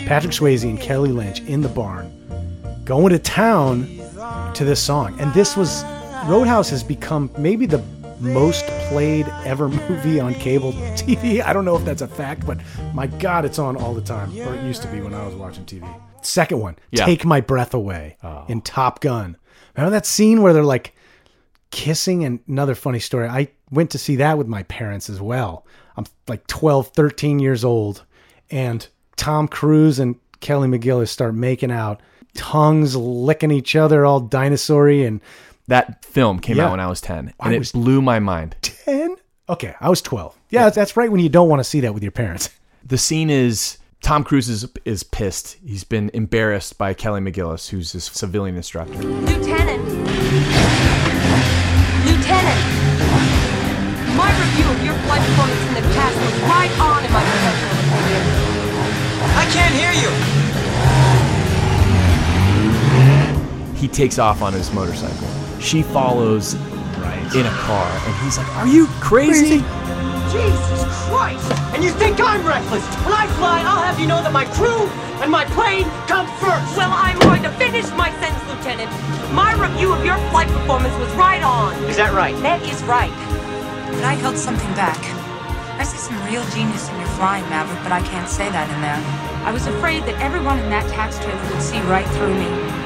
Patrick 0.07 0.35
Swayze 0.35 0.65
and 0.65 0.79
Kelly 0.79 1.13
Lynch 1.13 1.41
in 1.41 1.63
the 1.63 1.69
barn, 1.69 2.13
going 2.85 3.11
to 3.11 3.19
town 3.19 3.89
to 4.55 4.65
this 4.65 4.81
song. 4.81 5.19
And 5.21 5.33
this 5.35 5.57
was 5.57 5.85
Roadhouse 6.27 6.71
has 6.71 6.83
become 6.83 7.31
maybe 7.39 7.67
the 7.67 7.83
most 8.21 8.67
played 8.89 9.27
ever 9.45 9.69
movie 9.89 10.21
on 10.21 10.35
cable 10.35 10.73
TV. 10.97 11.43
I 11.43 11.53
don't 11.53 11.65
know 11.65 11.77
if 11.77 11.85
that's 11.85 12.03
a 12.03 12.09
fact, 12.09 12.47
but 12.47 12.59
my 12.95 13.07
God, 13.07 13.45
it's 13.45 13.59
on 13.59 13.77
all 13.77 13.95
the 13.95 14.01
time, 14.01 14.31
or 14.41 14.55
it 14.55 14.65
used 14.65 14.83
to 14.83 14.89
be 14.89 15.01
when 15.01 15.15
I 15.15 15.27
was 15.27 15.35
watching 15.35 15.65
TV. 15.65 15.87
Second 16.23 16.61
one, 16.61 16.77
Yeah. 16.91 17.05
Take 17.05 17.25
My 17.25 17.41
Breath 17.41 17.75
Away 17.75 18.17
oh. 18.23 18.47
in 18.49 18.63
Top 18.63 19.01
Gun. 19.01 19.37
Remember 19.77 19.91
that 19.91 20.07
scene 20.07 20.41
where 20.43 20.53
they're 20.53 20.65
like 20.65 20.95
kissing? 21.71 22.25
And 22.25 22.41
another 22.49 22.75
funny 22.75 23.01
story, 23.01 23.29
I 23.29 23.49
went 23.71 23.91
to 23.91 23.99
see 23.99 24.17
that 24.17 24.39
with 24.39 24.47
my 24.47 24.63
parents 24.65 25.11
as 25.11 25.21
well. 25.21 25.67
I'm 25.97 26.07
like 26.29 26.47
12, 26.47 26.89
13 26.89 27.39
years 27.39 27.65
old, 27.65 28.05
and 28.51 28.87
Tom 29.17 29.49
Cruise 29.49 29.99
and 29.99 30.17
Kelly 30.41 30.69
McGillis 30.69 31.09
start 31.09 31.35
making 31.35 31.71
out, 31.71 32.01
tongues 32.35 32.95
licking 32.97 33.51
each 33.51 33.75
other, 33.77 34.05
all 34.05 34.21
dinosaur 34.21 34.89
and 34.89 35.21
That 35.69 36.05
film 36.05 36.41
came 36.41 36.59
Yeah. 36.59 36.67
out 36.67 36.73
when 36.73 36.81
I 36.81 36.89
was 36.89 37.01
10, 37.01 37.19
and 37.19 37.33
I 37.41 37.53
it 37.55 37.59
was- 37.59 37.73
blew 37.73 38.03
my 38.03 38.19
mind. 38.21 38.55
10? 38.61 39.17
Okay, 39.49 39.75
I 39.81 39.89
was 39.89 40.03
12. 40.03 40.35
Yeah, 40.51 40.61
that's- 40.65 40.75
that's 40.75 40.95
right 40.97 41.11
when 41.11 41.21
you 41.23 41.31
don't 41.31 41.49
want 41.49 41.61
to 41.61 41.65
see 41.65 41.81
that 41.81 41.95
with 41.95 42.03
your 42.03 42.13
parents. 42.13 42.51
The 42.87 42.99
scene 42.99 43.31
is 43.31 43.79
Tom 44.03 44.25
Cruise 44.25 44.51
is, 44.51 44.67
is 44.85 45.03
pissed. 45.05 45.57
He's 45.65 45.85
been 45.85 46.11
embarrassed 46.13 46.77
by 46.77 46.93
Kelly 46.93 47.23
McGillis, 47.23 47.71
who's 47.71 47.93
his 47.93 48.05
civilian 48.05 48.57
instructor. 48.57 48.99
Lieutenant! 48.99 49.83
Lieutenant! 52.05 52.61
My 54.15 54.29
review 54.39 54.69
of 54.69 54.85
your 54.85 54.95
flight 55.09 55.23
performance 55.25 55.63
in 55.69 55.75
the 55.81 55.85
test 55.97 56.17
was 56.21 56.35
right 56.53 56.71
on 56.79 57.05
in 57.07 57.11
my 57.11 57.23
professional 57.25 57.73
opinion. 57.89 58.23
I 59.33 59.45
can't 59.57 59.75
hear 59.75 59.93
you. 59.97 60.44
He 63.85 63.89
takes 63.89 64.19
off 64.19 64.41
on 64.41 64.55
his 64.55 64.73
motorcycle. 64.73 65.29
She 65.61 65.83
follows 65.83 66.55
in 66.55 67.45
a 67.45 67.57
car, 67.69 67.85
and 67.85 68.25
he's 68.25 68.39
like, 68.39 68.49
Are 68.57 68.67
you 68.67 68.87
crazy? 69.05 69.59
Jesus 70.33 70.89
Christ! 71.05 71.53
And 71.77 71.85
you 71.85 71.91
think 71.91 72.19
I'm 72.19 72.41
reckless? 72.47 72.83
When 73.05 73.13
I 73.13 73.27
fly, 73.37 73.61
I'll 73.61 73.85
have 73.85 74.01
you 74.01 74.07
know 74.07 74.23
that 74.23 74.33
my 74.33 74.47
crew 74.57 74.89
and 75.21 75.31
my 75.31 75.45
plane 75.53 75.85
come 76.09 76.25
first. 76.41 76.65
Well, 76.81 76.89
I'm 76.97 77.19
going 77.29 77.43
to 77.43 77.51
finish 77.61 77.85
my 77.91 78.09
sentence, 78.25 78.41
Lieutenant. 78.49 78.89
My 79.35 79.53
review 79.53 79.93
of 79.93 80.03
your 80.03 80.17
flight 80.33 80.49
performance 80.49 80.97
was 80.97 81.13
right 81.13 81.43
on. 81.43 81.75
Is 81.85 81.99
that 81.99 82.15
right? 82.15 82.35
That 82.41 82.63
is 82.63 82.83
right. 82.85 83.13
But 83.93 84.05
I 84.05 84.15
held 84.15 84.39
something 84.39 84.73
back. 84.73 84.97
I 85.77 85.85
see 85.85 85.99
some 85.99 86.17
real 86.25 86.43
genius 86.57 86.89
in 86.89 86.97
your 86.97 87.13
flying, 87.21 87.45
Maverick, 87.53 87.83
but 87.83 87.93
I 87.93 88.01
can't 88.01 88.31
say 88.31 88.49
that 88.49 88.65
in 88.73 88.81
there. 88.81 88.97
I 89.45 89.53
was 89.53 89.67
afraid 89.67 90.05
that 90.05 90.19
everyone 90.23 90.59
in 90.61 90.71
that 90.71 90.89
TACTS 90.89 91.19
trailer 91.21 91.51
would 91.53 91.61
see 91.61 91.81
right 91.83 92.09
through 92.17 92.33
me. 92.33 92.84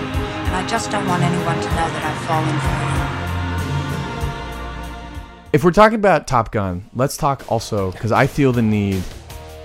And 0.49 0.57
I 0.57 0.67
just 0.67 0.91
don't 0.91 1.07
want 1.07 1.23
anyone 1.23 1.57
to 1.57 1.69
know 1.69 1.89
that 1.93 2.03
I've 2.03 2.19
fallen 2.27 2.59
for 2.59 2.73
you. 5.45 5.51
If 5.53 5.63
we're 5.63 5.73
talking 5.73 5.97
about 5.97 6.27
Top 6.27 6.51
Gun, 6.53 6.89
let's 6.95 7.19
talk 7.19 7.45
also 7.53 7.93
because 7.93 8.13
I 8.13 8.27
feel 8.27 8.53
the 8.53 8.63
need, 8.63 9.03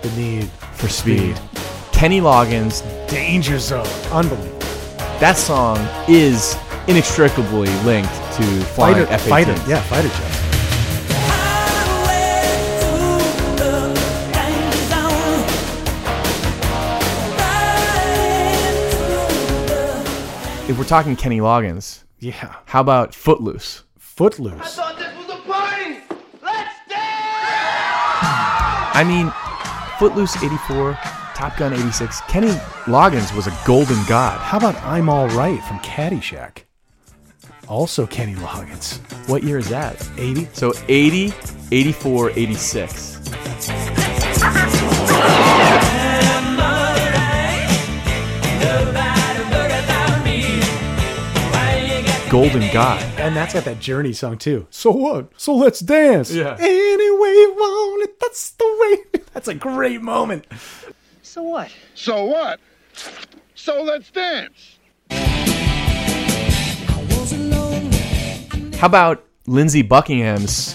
the 0.02 0.10
need 0.12 0.50
for 0.74 0.90
speed. 0.90 1.40
Kenny 1.94 2.20
Loggins, 2.20 2.82
Danger 3.08 3.60
Zone. 3.60 3.88
Unbelievable. 4.12 4.60
that 5.20 5.38
song 5.38 5.78
is 6.10 6.58
inextricably 6.88 7.70
linked 7.86 8.14
to 8.34 8.44
flying 8.76 8.96
Fighter, 9.06 9.08
F-18s. 9.10 9.30
fighter, 9.30 9.56
yeah, 9.70 9.82
fighter 9.84 10.10
jet. 10.10 10.43
If 20.74 20.80
we're 20.80 20.86
talking 20.86 21.16
Kenny 21.16 21.38
Loggins, 21.38 22.00
Yeah. 22.20 22.56
how 22.66 22.82
about 22.82 23.14
Footloose? 23.14 23.84
Footloose. 24.00 24.80
I 28.96 29.04
mean, 29.06 29.32
Footloose 30.00 30.36
84, 30.42 30.98
Top 31.36 31.56
Gun 31.58 31.74
86. 31.74 32.22
Kenny 32.22 32.48
Loggins 32.88 33.36
was 33.36 33.46
a 33.46 33.56
golden 33.68 34.04
god. 34.06 34.40
How 34.40 34.58
about 34.58 34.74
I'm 34.84 35.10
All 35.10 35.28
Right 35.30 35.64
from 35.66 35.78
Caddyshack? 35.82 36.64
Also 37.68 38.08
Kenny 38.08 38.34
Loggins. 38.34 38.98
What 39.30 39.44
year 39.44 39.60
is 39.60 39.70
that? 39.70 40.04
80. 40.18 40.48
So 40.54 40.74
80, 40.88 41.36
84, 41.72 42.32
86. 42.32 43.20
Golden 52.34 52.68
God. 52.74 53.00
And 53.20 53.36
that's 53.36 53.54
got 53.54 53.64
that 53.66 53.80
Journey 53.80 54.12
song 54.12 54.40
too. 54.40 54.66
So 54.72 54.90
what? 54.90 55.30
So 55.38 55.54
let's 55.54 55.82
dance. 55.82 56.32
Yeah. 56.32 56.58
Any 56.60 57.12
way 57.12 57.30
you 57.30 57.54
want 57.56 58.10
it, 58.10 58.20
that's 58.20 58.50
the 58.54 58.66
way. 59.14 59.22
That's 59.36 59.48
a 59.48 59.54
great 59.54 60.02
moment. 60.02 60.48
So 61.22 61.44
what? 61.44 61.70
So 61.94 62.26
what? 62.26 62.60
So 63.54 63.84
let's 63.84 64.10
dance. 64.10 64.80
How 68.80 68.88
about 68.88 69.24
Lindsey 69.46 69.84
Buckingham's 69.84 70.74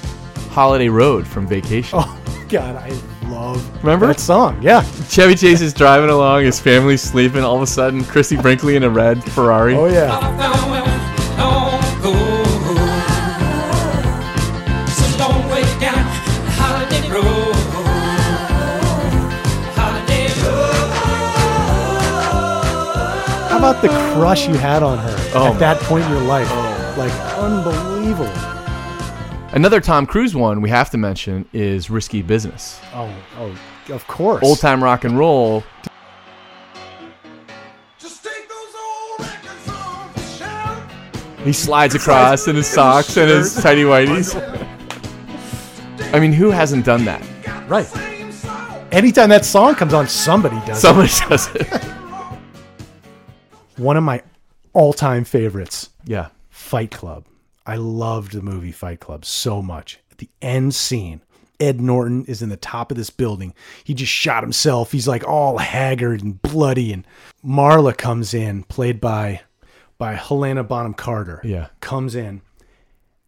Holiday 0.50 0.88
Road 0.88 1.26
from 1.26 1.48
Vacation? 1.48 1.98
Oh 2.00 2.46
God, 2.48 2.76
I 2.76 2.90
love 3.28 3.68
Remember 3.82 4.06
that 4.06 4.20
song? 4.20 4.62
Yeah. 4.62 4.82
Chevy 5.09 5.34
Chase 5.34 5.61
is 5.61 5.74
driving 5.74 6.11
along, 6.11 6.44
his 6.44 6.61
family's 6.61 7.02
sleeping. 7.02 7.42
All 7.42 7.56
of 7.56 7.62
a 7.62 7.66
sudden, 7.66 8.04
Christie 8.04 8.36
Brinkley 8.36 8.76
in 8.76 8.84
a 8.84 8.90
red 8.90 9.24
Ferrari. 9.32 9.74
Oh 9.74 9.86
yeah. 9.86 11.07
How 23.59 23.70
about 23.70 23.82
the 23.82 23.89
crush 23.89 24.47
you 24.47 24.55
had 24.55 24.84
on 24.84 24.99
her 24.99 25.16
Oh, 25.34 25.53
at 25.53 25.59
that 25.59 25.80
point 25.80 26.05
in 26.05 26.12
your 26.12 26.20
life? 26.22 26.47
Oh. 26.49 26.95
Like 26.97 27.12
unbelievable. 27.36 28.30
Another 29.53 29.80
Tom 29.80 30.07
Cruise 30.07 30.34
one 30.34 30.61
we 30.61 30.70
have 30.70 30.91
to 30.91 30.97
mention 30.97 31.45
is 31.53 31.91
Risky 31.91 32.22
Business. 32.22 32.80
Oh, 32.95 33.12
oh, 33.39 33.59
of 33.93 34.07
course. 34.07 34.45
Old 34.45 34.61
time 34.61 34.84
rock 34.84 35.05
and 35.05 35.18
roll. 35.18 35.64
He 41.49 41.55
slides 41.55 41.94
across 41.94 42.46
in 42.46 42.57
his 42.57 42.66
socks 42.66 43.16
and 43.16 43.30
his 43.30 43.55
tidy 43.55 43.82
whities. 43.82 44.36
I 46.12 46.20
mean, 46.20 46.30
who 46.30 46.51
hasn't 46.51 46.84
done 46.84 47.07
that? 47.07 47.26
Right. 47.66 47.88
Anytime 48.92 49.30
that 49.30 49.46
song 49.46 49.74
comes 49.74 49.94
on, 49.94 50.09
somebody 50.09 50.57
does. 50.66 50.82
Somebody 50.82 51.09
it. 51.09 51.22
does 51.26 51.49
it. 51.55 51.66
One 53.78 53.96
of 53.96 54.05
my 54.05 54.22
all-time 54.74 55.24
favorites. 55.24 55.88
Yeah. 56.05 56.28
Fight 56.51 56.90
Club. 56.90 57.24
I 57.64 57.76
loved 57.76 58.32
the 58.32 58.42
movie 58.42 58.70
Fight 58.70 59.01
Club 59.01 59.24
so 59.24 59.62
much. 59.62 60.01
At 60.12 60.18
the 60.18 60.28
end 60.42 60.74
scene, 60.74 61.22
Ed 61.59 61.80
Norton 61.80 62.26
is 62.26 62.42
in 62.42 62.51
the 62.51 62.59
top 62.59 62.90
of 62.90 62.99
this 62.99 63.09
building. 63.09 63.55
He 63.84 63.94
just 63.94 64.12
shot 64.12 64.42
himself. 64.42 64.92
He's 64.92 65.09
like 65.09 65.26
all 65.26 65.57
haggard 65.57 66.22
and 66.22 66.42
bloody. 66.42 66.92
And 66.92 67.07
Marla 67.42 67.96
comes 67.96 68.34
in, 68.34 68.64
played 68.64 69.01
by 69.01 69.40
by 69.99 70.14
Helena 70.14 70.64
Bonham 70.64 70.94
Carter. 70.94 71.40
Yeah. 71.44 71.68
Comes 71.80 72.14
in 72.14 72.40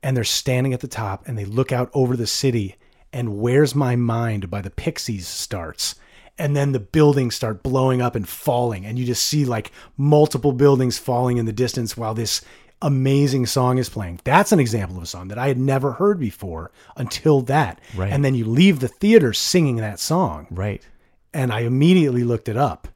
and 0.03 0.17
they're 0.17 0.25
standing 0.25 0.73
at 0.73 0.81
the 0.81 0.89
top 0.89 1.27
and 1.27 1.37
they 1.37 1.45
look 1.45 1.73
out 1.73 1.91
over 1.93 2.17
the 2.17 2.27
city 2.27 2.77
and 3.13 3.39
Where's 3.39 3.75
My 3.75 3.97
Mind 3.97 4.51
by 4.51 4.63
the 4.63 4.71
Pixies 4.71 5.27
starts. 5.27 5.97
And 6.39 6.57
then 6.57 6.73
the 6.73 6.81
buildings 6.81 7.35
start 7.35 7.63
blowing 7.63 8.01
up 8.01 8.15
and 8.15 8.27
falling. 8.27 8.87
And 8.87 8.99
you 8.99 9.05
just 9.05 9.27
see 9.27 9.45
like 9.45 9.73
multiple 9.99 10.53
buildings 10.53 10.97
falling 10.97 11.37
in 11.37 11.45
the 11.45 11.53
distance 11.53 11.97
while 11.97 12.15
this 12.15 12.41
amazing 12.81 13.45
song 13.45 13.77
is 13.77 13.91
playing. 13.91 14.21
That's 14.25 14.53
an 14.53 14.61
example 14.61 14.97
of 14.97 15.03
a 15.03 15.07
song 15.07 15.29
that 15.29 15.39
I 15.39 15.49
had 15.49 15.59
never 15.59 15.93
heard 15.93 16.19
before 16.19 16.71
until 16.97 17.43
that. 17.43 17.81
Right. 17.95 18.11
And 18.11 18.25
then 18.25 18.35
you 18.35 18.47
leave 18.47 18.81
the 18.81 18.89
theater 18.89 19.35
singing 19.35 19.77
that 19.77 20.01
song. 20.01 20.47
Right. 20.51 20.87
And 21.35 21.53
I 21.53 21.61
immediately 21.61 22.25
looked 22.25 22.49
it 22.49 22.57
up. 22.57 22.89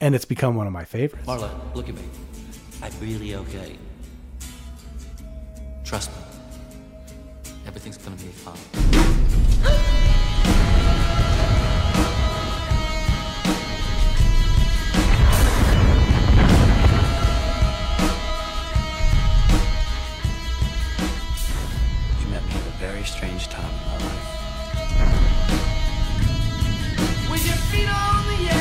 And 0.00 0.14
it's 0.16 0.24
become 0.24 0.56
one 0.56 0.66
of 0.66 0.72
my 0.72 0.84
favorites. 0.84 1.26
Marla, 1.26 1.50
look 1.76 1.88
at 1.88 1.94
me. 1.94 2.02
I'm 2.82 2.92
really 3.00 3.36
okay. 3.36 3.78
Trust 5.84 6.10
me. 6.10 6.16
Everything's 7.64 7.96
gonna 7.96 8.16
be 8.16 8.24
fine. 8.24 8.56
You 22.20 22.26
met 22.30 22.44
me 22.44 22.50
at 22.50 22.66
a 22.66 22.70
very 22.80 23.04
strange 23.04 23.46
time 23.46 23.64
in 23.64 23.86
my 23.86 23.98
life. 23.98 24.28
With 27.30 27.46
your 27.46 27.56
feet 27.70 27.88
on 27.88 28.26
the 28.26 28.51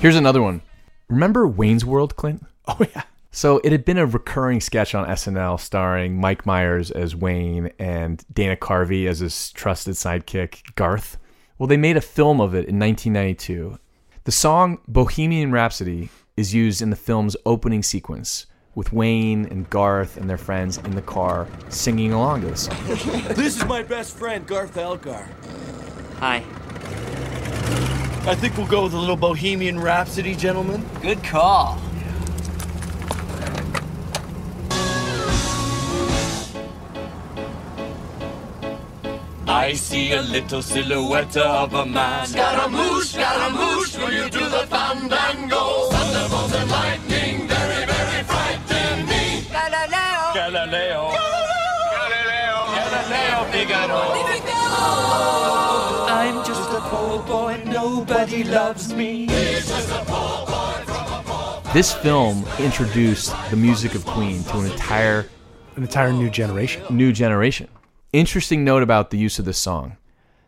Here's 0.00 0.16
another 0.16 0.42
one. 0.42 0.62
Remember 1.08 1.46
Wayne's 1.46 1.84
World, 1.84 2.16
Clint? 2.16 2.44
Oh 2.70 2.84
yeah. 2.94 3.02
So 3.30 3.62
it 3.64 3.72
had 3.72 3.86
been 3.86 3.96
a 3.96 4.04
recurring 4.04 4.60
sketch 4.60 4.94
on 4.94 5.08
SNL 5.08 5.58
starring 5.58 6.20
Mike 6.20 6.44
Myers 6.44 6.90
as 6.90 7.16
Wayne 7.16 7.70
and 7.78 8.22
Dana 8.30 8.56
Carvey 8.56 9.06
as 9.08 9.20
his 9.20 9.52
trusted 9.52 9.94
sidekick, 9.94 10.74
Garth. 10.74 11.16
Well, 11.56 11.66
they 11.66 11.78
made 11.78 11.96
a 11.96 12.02
film 12.02 12.42
of 12.42 12.54
it 12.54 12.66
in 12.66 12.78
1992. 12.78 13.78
The 14.24 14.32
song 14.32 14.80
Bohemian 14.86 15.50
Rhapsody 15.50 16.10
is 16.36 16.52
used 16.52 16.82
in 16.82 16.90
the 16.90 16.96
film's 16.96 17.36
opening 17.46 17.82
sequence 17.82 18.44
with 18.74 18.92
Wayne 18.92 19.46
and 19.46 19.68
Garth 19.70 20.18
and 20.18 20.28
their 20.28 20.36
friends 20.36 20.76
in 20.78 20.90
the 20.90 21.02
car 21.02 21.48
singing 21.70 22.12
along 22.12 22.42
to 22.42 22.48
the 22.48 22.56
song. 22.56 22.76
this 22.86 23.56
is 23.56 23.64
my 23.64 23.82
best 23.82 24.16
friend, 24.16 24.46
Garth 24.46 24.76
Algar. 24.76 25.26
Hi. 26.18 26.44
I 28.28 28.34
think 28.34 28.58
we'll 28.58 28.66
go 28.66 28.84
with 28.84 28.92
a 28.92 28.98
little 28.98 29.16
Bohemian 29.16 29.80
Rhapsody, 29.80 30.34
gentlemen. 30.34 30.84
Good 31.00 31.24
call. 31.24 31.80
I 39.46 39.72
see 39.72 40.12
a 40.12 40.20
little 40.20 40.60
silhouette 40.60 41.38
of 41.38 41.72
a 41.72 41.86
man. 41.86 42.26
Scaramouche, 42.26 43.06
Scaramouche, 43.14 43.96
will 43.96 44.12
you 44.12 44.28
do 44.28 44.40
the 44.40 44.66
fandango? 44.66 45.88
Thunderbolts 45.88 46.54
and 46.54 46.70
lightning, 46.70 47.48
very, 47.48 47.86
very 47.86 48.22
frightening. 48.24 49.06
me. 49.06 49.46
Galileo, 49.50 50.34
Galileo. 50.34 51.07
Nobody 58.30 58.50
loves 58.50 58.92
me. 58.92 59.26
This 61.72 61.94
film 61.94 62.44
introduced 62.58 63.34
the 63.50 63.56
music 63.56 63.94
of 63.94 64.04
Queen 64.04 64.42
to 64.44 64.58
an 64.58 64.70
entire 64.70 65.26
an 65.76 65.82
entire 65.82 66.12
new 66.12 66.28
generation. 66.28 66.82
New 66.90 67.12
generation. 67.12 67.68
Interesting 68.12 68.64
note 68.64 68.82
about 68.82 69.10
the 69.10 69.18
use 69.18 69.38
of 69.38 69.44
this 69.44 69.58
song. 69.58 69.96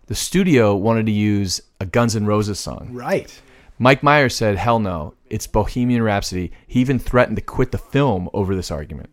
The 0.07 0.15
studio 0.15 0.75
wanted 0.75 1.07
to 1.07 1.13
use 1.13 1.61
a 1.79 1.87
Guns 1.87 2.17
N' 2.17 2.27
Roses 2.27 2.59
song. 2.59 2.89
Right. 2.91 3.41
Mike 3.79 4.03
Myers 4.03 4.35
said, 4.35 4.57
"Hell 4.57 4.79
no, 4.81 5.15
it's 5.31 5.47
Bohemian 5.47 6.03
Rhapsody." 6.03 6.53
He 6.67 6.81
even 6.81 6.99
threatened 6.99 7.37
to 7.37 7.43
quit 7.43 7.71
the 7.71 7.79
film 7.79 8.29
over 8.35 8.55
this 8.55 8.71
argument. 8.71 9.11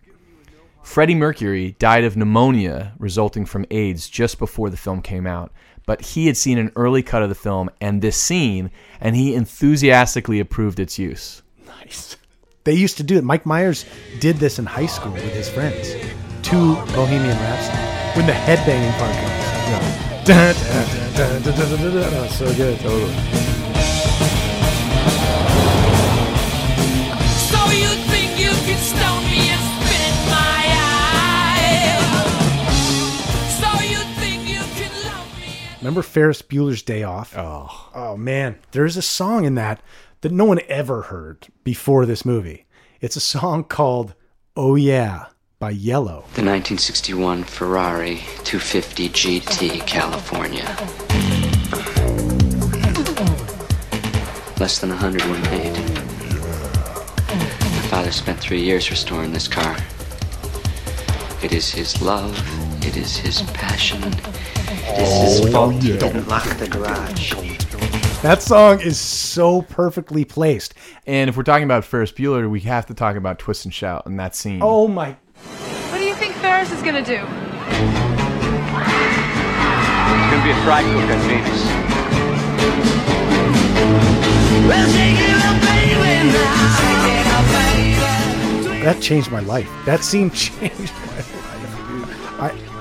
Freddie 0.81 1.15
Mercury 1.15 1.75
died 1.79 2.03
of 2.03 2.17
pneumonia 2.17 2.93
resulting 2.97 3.45
from 3.45 3.65
AIDS 3.69 4.09
just 4.09 4.39
before 4.39 4.69
the 4.69 4.77
film 4.77 5.01
came 5.01 5.27
out, 5.27 5.51
but 5.87 6.01
he 6.01 6.27
had 6.27 6.37
seen 6.37 6.59
an 6.59 6.71
early 6.75 7.01
cut 7.01 7.23
of 7.23 7.29
the 7.29 7.35
film 7.35 7.71
and 7.81 8.03
this 8.03 8.17
scene, 8.17 8.69
and 9.01 9.15
he 9.15 9.33
enthusiastically 9.33 10.39
approved 10.39 10.79
its 10.79 10.99
use. 10.99 11.41
Nice. 11.65 12.17
They 12.65 12.73
used 12.73 12.97
to 12.97 13.03
do 13.03 13.17
it. 13.17 13.23
Mike 13.23 13.45
Myers 13.47 13.85
did 14.19 14.35
this 14.35 14.59
in 14.59 14.65
high 14.65 14.85
school 14.85 15.13
with 15.13 15.33
his 15.33 15.49
friends 15.49 15.93
to 16.43 16.75
Bohemian 16.93 17.37
Rhapsody 17.37 17.77
when 18.17 18.27
the 18.27 18.33
headbanging 18.33 18.95
part 18.99 19.15
comes. 19.15 19.47
Oh, 20.29 22.27
so 22.37 22.53
good. 22.55 22.77
Totally. 22.79 23.36
Remember 35.87 36.01
Ferris 36.01 36.41
Bueller's 36.41 36.81
Day 36.81 37.03
Off? 37.03 37.33
Oh. 37.37 37.89
Oh 37.95 38.17
man, 38.17 38.59
there's 38.71 38.97
a 38.97 39.01
song 39.01 39.45
in 39.45 39.55
that 39.55 39.81
that 40.19 40.33
no 40.33 40.43
one 40.43 40.59
ever 40.67 41.03
heard 41.03 41.47
before 41.63 42.05
this 42.05 42.25
movie. 42.25 42.65
It's 42.99 43.15
a 43.15 43.21
song 43.21 43.63
called 43.63 44.13
Oh 44.57 44.75
Yeah 44.75 45.27
by 45.59 45.73
Yello. 45.73 46.25
The 46.35 46.43
1961 46.43 47.45
Ferrari 47.45 48.17
250 48.43 49.07
GT 49.07 49.87
California. 49.87 50.65
Less 54.59 54.79
than 54.79 54.91
a 54.91 54.95
hundred 54.97 55.23
were 55.23 55.39
made. 55.39 55.73
My 57.29 57.87
father 57.87 58.11
spent 58.11 58.41
three 58.41 58.61
years 58.61 58.91
restoring 58.91 59.31
this 59.31 59.47
car. 59.47 59.77
It 61.41 61.53
is 61.53 61.71
his 61.71 62.01
love. 62.01 62.37
It 62.85 62.97
is 62.97 63.15
his 63.15 63.41
passion. 63.53 64.03
It 64.97 65.03
is 65.03 65.39
his 65.39 65.53
fault 65.53 65.73
he 65.75 65.97
didn't 65.97 66.27
lock 66.27 66.43
the 66.57 66.67
garage. 66.67 67.33
That 68.23 68.41
song 68.41 68.81
is 68.81 68.99
so 68.99 69.61
perfectly 69.61 70.25
placed. 70.25 70.73
And 71.05 71.29
if 71.29 71.37
we're 71.37 71.43
talking 71.43 71.65
about 71.65 71.85
Ferris 71.85 72.11
Bueller, 72.11 72.49
we 72.49 72.61
have 72.61 72.87
to 72.87 72.95
talk 72.95 73.15
about 73.15 73.37
Twist 73.37 73.65
and 73.65 73.73
Shout 73.73 74.07
and 74.07 74.19
that 74.19 74.35
scene. 74.35 74.59
Oh 74.63 74.87
my 74.87 75.15
What 75.91 75.99
do 75.99 76.03
you 76.03 76.15
think 76.15 76.33
Ferris 76.35 76.71
is 76.71 76.81
gonna 76.81 77.05
do? 77.05 77.13
It's 77.13 77.23
gonna 80.31 80.43
be 80.43 80.49
a 80.49 80.63
fry 80.63 80.81
cook 80.81 81.09
on 81.11 81.19
Venus. 81.27 81.63
That 88.83 89.01
changed 89.01 89.31
my 89.31 89.41
life. 89.41 89.69
That 89.85 90.03
scene 90.03 90.31
changed 90.31 90.93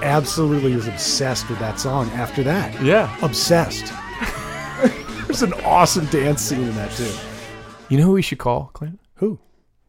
absolutely 0.06 0.74
was 0.74 0.86
obsessed 0.86 1.50
with 1.50 1.58
that 1.58 1.80
song 1.80 2.08
after 2.10 2.42
that. 2.44 2.80
Yeah. 2.80 3.14
Obsessed. 3.22 3.92
There's 5.26 5.42
an 5.42 5.52
awesome 5.64 6.06
dance 6.06 6.40
scene 6.40 6.62
in 6.62 6.74
that 6.76 6.92
too. 6.92 7.12
You 7.88 7.98
know 7.98 8.04
who 8.04 8.12
we 8.12 8.22
should 8.22 8.38
call, 8.38 8.70
Clint? 8.72 9.00
Who? 9.16 9.38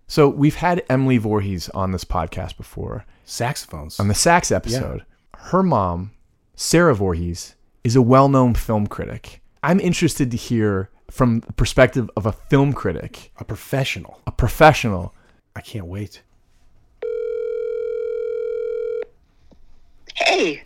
So 0.07 0.27
we've 0.27 0.55
had 0.55 0.83
Emily 0.89 1.17
Voorhees 1.17 1.69
on 1.69 1.91
this 1.91 2.03
podcast 2.03 2.57
before. 2.57 3.05
Saxophones. 3.25 3.99
On 3.99 4.07
the 4.07 4.13
sax 4.15 4.51
episode. 4.51 5.05
Her 5.35 5.61
mom, 5.61 6.11
Sara 6.55 6.95
Voorhees, 6.95 7.55
is 7.83 7.95
a 7.95 8.01
well-known 8.01 8.55
film 8.55 8.87
critic. 8.87 9.41
I'm 9.61 9.79
interested 9.79 10.31
to 10.31 10.37
hear 10.37 10.89
from 11.11 11.41
the 11.41 11.53
perspective 11.53 12.09
of 12.17 12.25
a 12.25 12.31
film 12.31 12.73
critic, 12.73 13.31
a 13.37 13.45
professional. 13.45 14.19
A 14.25 14.31
professional. 14.31 15.13
I 15.55 15.61
can't 15.61 15.85
wait. 15.85 16.23
Hey. 20.17 20.63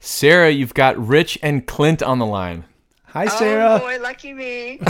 Sara, 0.00 0.50
you've 0.50 0.74
got 0.74 0.96
Rich 0.98 1.38
and 1.42 1.66
Clint 1.66 2.02
on 2.02 2.18
the 2.18 2.26
line. 2.26 2.64
Hi, 3.06 3.26
Sara. 3.26 3.74
Oh 3.74 3.78
boy, 3.80 3.98
lucky 4.00 4.32
me. 4.34 4.80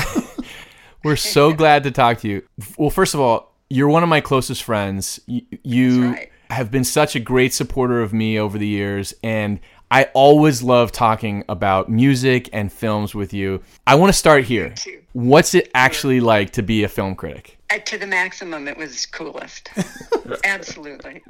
We're 1.05 1.17
so 1.17 1.53
glad 1.55 1.85
to 1.85 1.91
talk 1.91 2.19
to 2.21 2.29
you. 2.29 2.43
Well, 2.77 2.91
first 2.91 3.15
of 3.15 3.21
all, 3.21 3.55
you're 3.71 3.89
one 3.89 4.03
of 4.03 4.09
my 4.09 4.21
closest 4.21 4.63
friends. 4.65 5.21
Y- 5.29 5.43
You 5.63 6.17
have 6.51 6.71
been 6.71 6.85
such 6.85 7.15
a 7.15 7.21
great 7.21 7.53
supporter 7.55 8.01
of 8.03 8.13
me 8.13 8.39
over 8.39 8.59
the 8.59 8.67
years, 8.67 9.15
and 9.23 9.61
I 9.91 10.05
always 10.15 10.63
love 10.63 10.93
talking 10.93 11.45
about 11.49 11.89
music 11.89 12.49
and 12.53 12.73
films 12.73 13.15
with 13.15 13.33
you. 13.33 13.63
I 13.87 13.95
want 13.95 14.09
to 14.11 14.19
start 14.19 14.45
here. 14.45 14.75
What's 15.19 15.53
it 15.53 15.69
actually 15.75 16.21
like 16.21 16.53
to 16.53 16.63
be 16.63 16.85
a 16.85 16.89
film 16.89 17.17
critic? 17.17 17.59
Uh, 17.71 17.79
to 17.79 17.99
the 17.99 18.07
maximum, 18.07 18.69
it 18.69 18.77
was 18.77 19.05
coolest. 19.05 19.69
Absolutely. 20.45 21.25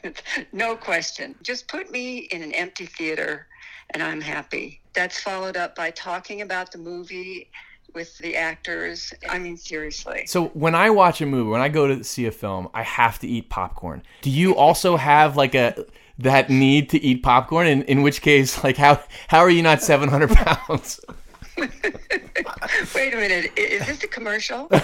no 0.54 0.74
question. 0.76 1.34
Just 1.42 1.68
put 1.68 1.90
me 1.90 2.20
in 2.20 2.42
an 2.42 2.52
empty 2.52 2.86
theater 2.86 3.46
and 3.90 4.02
I'm 4.02 4.22
happy. 4.22 4.80
That's 4.94 5.20
followed 5.20 5.58
up 5.58 5.76
by 5.76 5.90
talking 5.90 6.40
about 6.40 6.72
the 6.72 6.78
movie 6.78 7.50
with 7.92 8.16
the 8.16 8.34
actors. 8.34 9.12
I 9.28 9.38
mean, 9.38 9.58
seriously. 9.58 10.24
So 10.26 10.46
when 10.54 10.74
I 10.74 10.88
watch 10.88 11.20
a 11.20 11.26
movie, 11.26 11.50
when 11.50 11.60
I 11.60 11.68
go 11.68 11.86
to 11.86 12.02
see 12.02 12.24
a 12.24 12.32
film, 12.32 12.70
I 12.72 12.82
have 12.82 13.18
to 13.18 13.28
eat 13.28 13.50
popcorn. 13.50 14.02
Do 14.22 14.30
you 14.30 14.56
also 14.56 14.96
have 15.12 15.36
like 15.36 15.54
a 15.54 15.84
that 16.18 16.48
need 16.48 16.88
to 16.90 17.02
eat 17.02 17.22
popcorn? 17.22 17.66
In 17.66 17.82
in 17.82 18.00
which 18.00 18.22
case, 18.22 18.64
like 18.64 18.78
how 18.78 19.02
how 19.28 19.40
are 19.40 19.50
you 19.50 19.62
not 19.62 19.82
seven 19.82 20.08
hundred 20.08 20.30
pounds? 20.30 20.98
Wait 22.94 23.14
a 23.14 23.16
minute. 23.16 23.52
Is 23.56 23.86
this 23.86 24.02
a 24.04 24.08
commercial? 24.08 24.68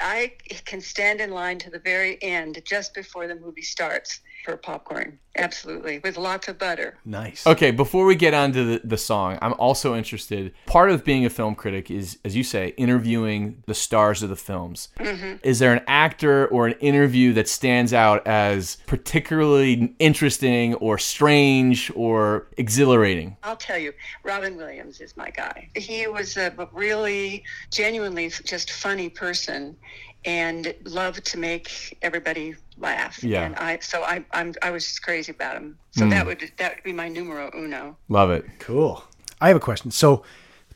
I 0.00 0.32
can 0.64 0.80
stand 0.80 1.20
in 1.20 1.30
line 1.30 1.58
to 1.60 1.70
the 1.70 1.78
very 1.78 2.18
end, 2.22 2.60
just 2.64 2.94
before 2.94 3.26
the 3.26 3.34
movie 3.34 3.62
starts, 3.62 4.20
for 4.44 4.56
popcorn. 4.58 5.18
Absolutely. 5.36 5.98
With 5.98 6.16
lots 6.16 6.46
of 6.46 6.58
butter. 6.58 6.96
Nice. 7.04 7.44
Okay, 7.44 7.72
before 7.72 8.04
we 8.04 8.14
get 8.14 8.34
on 8.34 8.52
to 8.52 8.62
the, 8.62 8.80
the 8.84 8.96
song, 8.96 9.38
I'm 9.42 9.54
also 9.54 9.96
interested. 9.96 10.52
Part 10.66 10.90
of 10.90 11.02
being 11.02 11.24
a 11.24 11.30
film 11.30 11.56
critic 11.56 11.90
is, 11.90 12.18
as 12.24 12.36
you 12.36 12.44
say, 12.44 12.68
interviewing 12.76 13.64
the 13.66 13.74
stars 13.74 14.22
of 14.22 14.28
the 14.28 14.36
films. 14.36 14.90
Mhm. 15.00 15.40
Is 15.42 15.58
there 15.58 15.72
an 15.72 15.82
actor 15.88 16.46
or 16.48 16.68
an 16.68 16.74
interview 16.78 17.32
that 17.32 17.48
stands 17.48 17.92
out 17.92 18.24
as 18.28 18.76
particularly 18.86 19.94
interesting 19.98 20.74
or 20.74 20.98
strange 20.98 21.90
or 21.96 22.46
exhilarating? 22.56 23.36
I'll 23.42 23.56
tell 23.56 23.78
you, 23.78 23.92
Robin 24.22 24.56
Williams 24.56 25.00
is 25.00 25.16
my 25.16 25.30
guy. 25.30 25.68
He 25.74 26.06
was 26.06 26.36
a 26.36 26.52
really, 26.72 27.42
genuinely 27.72 28.28
just 28.44 28.70
funny 28.70 29.08
person 29.08 29.76
and 30.24 30.74
loved 30.84 31.24
to 31.26 31.38
make 31.38 31.96
everybody 32.02 32.54
laugh. 32.78 33.22
Yeah. 33.22 33.44
And 33.44 33.54
I, 33.56 33.78
so 33.80 34.02
I, 34.02 34.24
I'm, 34.32 34.54
I 34.62 34.70
was 34.70 34.84
just 34.84 35.02
crazy 35.02 35.32
about 35.32 35.56
him. 35.56 35.78
So 35.92 36.04
Mm. 36.04 36.10
that 36.10 36.26
would, 36.26 36.50
that 36.58 36.74
would 36.76 36.84
be 36.84 36.92
my 36.92 37.08
numero 37.08 37.50
uno. 37.56 37.96
Love 38.08 38.30
it. 38.30 38.44
Cool. 38.58 39.04
I 39.40 39.48
have 39.48 39.56
a 39.56 39.60
question. 39.60 39.90
So, 39.90 40.24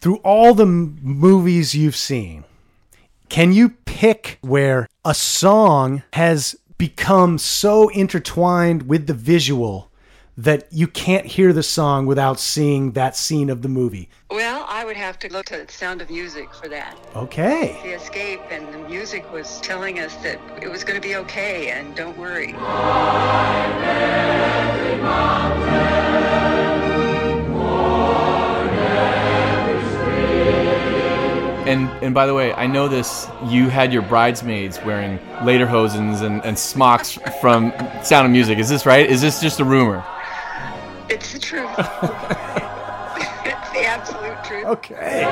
through 0.00 0.16
all 0.18 0.54
the 0.54 0.64
m- 0.66 0.98
movies 1.02 1.74
you've 1.74 1.96
seen, 1.96 2.44
can 3.28 3.52
you 3.52 3.70
pick 3.84 4.38
where 4.42 4.86
a 5.04 5.12
song 5.14 6.02
has 6.12 6.54
become 6.76 7.36
so 7.38 7.88
intertwined 7.88 8.84
with 8.88 9.06
the 9.08 9.14
visual 9.14 9.87
that 10.38 10.68
you 10.70 10.86
can't 10.86 11.26
hear 11.26 11.52
the 11.52 11.64
song 11.64 12.06
without 12.06 12.38
seeing 12.38 12.92
that 12.92 13.16
scene 13.16 13.50
of 13.50 13.62
the 13.62 13.68
movie? 13.68 14.08
Well, 14.30 14.64
I 14.68 14.84
would 14.84 14.96
have 14.96 15.18
to 15.18 15.32
look 15.32 15.50
at 15.50 15.68
Sound 15.68 16.00
of 16.00 16.10
Music 16.10 16.54
for 16.54 16.68
that. 16.68 16.96
Okay. 17.16 17.76
The 17.82 17.94
escape 17.94 18.40
and 18.48 18.72
the 18.72 18.78
music 18.88 19.30
was 19.32 19.60
telling 19.62 19.98
us 19.98 20.14
that 20.22 20.38
it 20.62 20.70
was 20.70 20.84
going 20.84 21.00
to 21.00 21.06
be 21.06 21.16
okay 21.16 21.70
and 21.70 21.92
don't 21.96 22.16
worry. 22.16 22.54
And 31.66 31.88
and 32.02 32.14
by 32.14 32.26
the 32.26 32.34
way, 32.34 32.54
I 32.54 32.68
know 32.68 32.86
this. 32.86 33.26
You 33.46 33.68
had 33.68 33.92
your 33.92 34.02
bridesmaids 34.02 34.78
wearing 34.84 35.18
lederhosens 35.40 36.22
and, 36.22 36.42
and 36.44 36.56
smocks 36.56 37.18
from 37.40 37.72
Sound 38.04 38.24
of 38.24 38.30
Music. 38.30 38.58
Is 38.58 38.68
this 38.68 38.86
right? 38.86 39.10
Is 39.10 39.20
this 39.20 39.40
just 39.40 39.58
a 39.58 39.64
rumor? 39.64 40.04
It's 41.08 41.32
the 41.32 41.38
truth. 41.38 41.70
it's 43.46 43.70
the 43.70 43.84
absolute 43.84 44.44
truth. 44.44 44.66
Okay. 44.66 45.24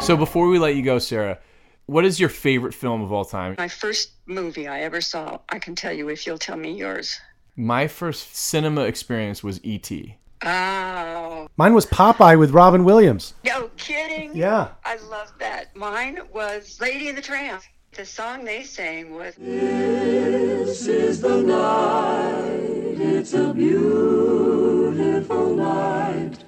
So 0.00 0.16
before 0.16 0.48
we 0.48 0.58
let 0.58 0.74
you 0.74 0.82
go, 0.82 0.98
Sara, 0.98 1.38
what 1.86 2.04
is 2.04 2.18
your 2.18 2.28
favorite 2.28 2.74
film 2.74 3.02
of 3.02 3.12
all 3.12 3.24
time? 3.24 3.54
My 3.58 3.68
first 3.68 4.12
movie 4.26 4.66
I 4.66 4.80
ever 4.80 5.00
saw, 5.00 5.38
I 5.48 5.58
can 5.58 5.76
tell 5.76 5.92
you 5.92 6.08
if 6.08 6.26
you'll 6.26 6.38
tell 6.38 6.56
me 6.56 6.72
yours. 6.72 7.20
My 7.54 7.86
first 7.86 8.34
cinema 8.34 8.82
experience 8.82 9.44
was 9.44 9.58
E 9.58 9.74
E.T. 9.74 10.16
Oh, 10.44 11.46
Mine 11.56 11.74
was 11.74 11.86
Popeye 11.86 12.36
with 12.38 12.50
Robin 12.50 12.84
Williams. 12.84 13.34
no 13.44 13.68
kidding. 13.76 14.32
Yeah. 14.34 14.68
I 14.84 14.96
love 15.10 15.32
that. 15.38 15.74
Mine 15.76 16.18
was 16.32 16.78
Lady 16.80 17.08
and 17.08 17.16
the 17.16 17.22
Tramp. 17.22 17.62
The 17.92 18.04
song 18.06 18.44
they 18.44 18.62
sang 18.64 19.14
was 19.14 19.34
This 19.36 20.86
is 20.86 21.20
the 21.20 21.42
night, 21.42 22.96
it's 22.98 23.34
a 23.34 23.52
beautiful 23.52 25.54
night, 25.54 26.38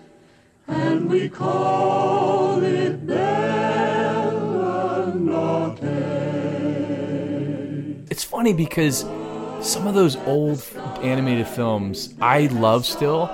and 0.66 1.08
we 1.10 1.28
call 1.28 2.62
it 2.64 3.06
Bella 3.06 5.12
Notte. 5.14 5.82
It's 8.10 8.24
funny 8.24 8.54
because 8.54 9.00
some 9.60 9.86
of 9.86 9.92
those 9.94 10.16
old 10.26 10.64
animated 11.02 11.46
films 11.46 12.14
I 12.22 12.46
love 12.46 12.86
still, 12.86 13.28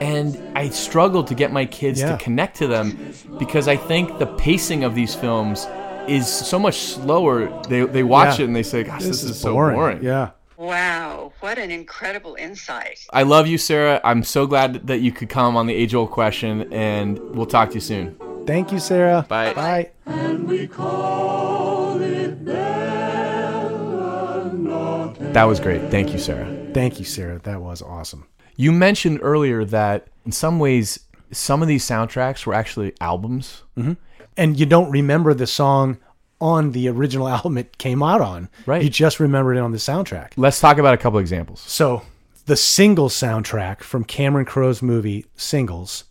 and 0.00 0.36
I 0.56 0.68
struggle 0.70 1.24
to 1.24 1.34
get 1.34 1.52
my 1.52 1.66
kids 1.66 2.00
Yeah. 2.00 2.16
to 2.16 2.22
connect 2.22 2.56
to 2.58 2.66
them 2.66 3.12
because 3.38 3.68
I 3.68 3.76
think 3.76 4.18
the 4.18 4.26
pacing 4.26 4.84
of 4.84 4.94
these 4.94 5.14
films 5.14 5.66
is 6.08 6.26
so 6.28 6.58
much 6.58 6.78
slower. 6.80 7.48
They 7.68 7.84
they 7.84 8.02
watch 8.02 8.38
Yeah. 8.38 8.44
it 8.44 8.48
and 8.48 8.56
they 8.56 8.62
say, 8.62 8.84
"Gosh, 8.84 9.02
this, 9.02 9.22
is, 9.24 9.38
so 9.40 9.52
boring." 9.52 9.76
boring." 9.76 10.02
Yeah. 10.02 10.30
Wow, 10.58 11.32
what 11.40 11.58
an 11.58 11.70
incredible 11.70 12.34
insight. 12.38 13.00
I 13.12 13.24
love 13.24 13.46
you, 13.46 13.58
Sara. 13.58 14.00
I'm 14.04 14.22
so 14.22 14.46
glad 14.46 14.86
that 14.86 15.00
you 15.00 15.12
could 15.12 15.28
come 15.28 15.54
on 15.54 15.66
the 15.66 15.74
age 15.74 15.94
old 15.94 16.10
question, 16.10 16.72
and 16.72 17.18
we'll 17.34 17.44
talk 17.44 17.68
to 17.70 17.74
you 17.74 17.80
soon. 17.82 18.16
Thank 18.46 18.72
you, 18.72 18.78
Sara. 18.78 19.26
Bye. 19.28 19.52
Bye. 19.52 19.90
And 20.06 20.48
we 20.48 20.66
call 20.66 22.00
it 22.00 22.42
Bella 22.44 24.50
Notte. 24.54 25.32
That 25.34 25.44
was 25.44 25.60
great. 25.60 25.90
Thank 25.90 26.12
you, 26.12 26.18
Sara. 26.18 26.46
Thank 26.72 26.98
you, 27.00 27.04
Sara. 27.04 27.38
That 27.40 27.60
was 27.60 27.82
awesome. 27.82 28.24
You 28.56 28.72
mentioned 28.72 29.20
earlier 29.22 29.64
that 29.66 30.08
in 30.24 30.32
some 30.32 30.58
ways, 30.58 31.00
some 31.30 31.62
of 31.62 31.68
these 31.68 31.84
soundtracks 31.84 32.46
were 32.46 32.54
actually 32.54 32.94
albums. 33.00 33.62
hmm 33.76 33.92
And 34.36 34.58
you 34.58 34.66
don't 34.66 34.90
remember 34.90 35.34
the 35.34 35.46
song 35.46 35.98
on 36.40 36.72
the 36.72 36.88
original 36.88 37.28
album 37.36 37.58
it 37.58 37.78
came 37.78 38.02
out 38.02 38.20
on. 38.20 38.48
Right. 38.66 38.82
You 38.82 38.90
just 38.90 39.20
remember 39.20 39.54
it 39.54 39.58
on 39.60 39.72
the 39.72 39.78
soundtrack. 39.78 40.32
Let's 40.36 40.60
talk 40.60 40.78
about 40.78 40.94
a 40.94 40.98
couple 40.98 41.18
examples. 41.18 41.60
So 41.60 42.02
the 42.46 42.56
single 42.56 43.08
soundtrack 43.08 43.82
from 43.82 44.04
Cameron 44.04 44.46
Crowe's 44.46 44.82
movie 44.82 45.26
Singles 45.36 46.04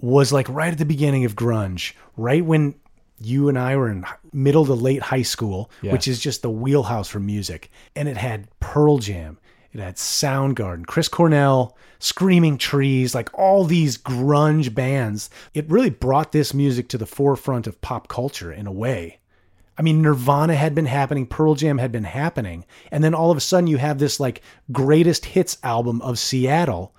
was 0.00 0.32
like 0.32 0.48
right 0.48 0.72
at 0.72 0.78
the 0.78 0.84
beginning 0.86 1.24
of 1.24 1.36
grunge, 1.36 1.92
right 2.16 2.44
when 2.44 2.74
you 3.22 3.50
and 3.50 3.58
I 3.58 3.76
were 3.76 3.90
in 3.90 4.04
middle 4.32 4.64
to 4.64 4.72
late 4.72 5.02
high 5.02 5.20
school, 5.22 5.70
Yeah. 5.82 5.92
which 5.92 6.08
is 6.08 6.18
just 6.20 6.40
the 6.40 6.48
wheelhouse 6.50 7.08
for 7.08 7.20
music. 7.20 7.70
And 7.94 8.08
it 8.08 8.16
had 8.16 8.48
Pearl 8.60 8.96
Jam, 8.96 9.36
it 9.72 9.80
had 9.80 9.96
Soundgarden, 9.96 10.86
Chris 10.86 11.08
Cornell, 11.08 11.76
Screaming 11.98 12.58
Trees, 12.58 13.14
like 13.14 13.28
all 13.38 13.64
these 13.64 13.98
grunge 13.98 14.74
bands. 14.74 15.30
It 15.54 15.70
really 15.70 15.90
brought 15.90 16.32
this 16.32 16.54
music 16.54 16.88
to 16.88 16.98
the 16.98 17.06
forefront 17.06 17.66
of 17.66 17.80
pop 17.80 18.08
culture 18.08 18.52
in 18.52 18.66
a 18.66 18.72
way. 18.72 19.18
I 19.78 19.82
mean, 19.82 20.02
Nirvana 20.02 20.56
had 20.56 20.74
been 20.74 20.86
happening, 20.86 21.26
Pearl 21.26 21.54
Jam 21.54 21.78
had 21.78 21.92
been 21.92 22.04
happening, 22.04 22.64
and 22.90 23.02
then 23.02 23.14
all 23.14 23.30
of 23.30 23.36
a 23.36 23.40
sudden 23.40 23.66
you 23.66 23.78
have 23.78 23.98
this 23.98 24.20
like 24.20 24.42
greatest 24.72 25.24
hits 25.24 25.56
album 25.62 26.02
of 26.02 26.18
Seattle 26.18 26.94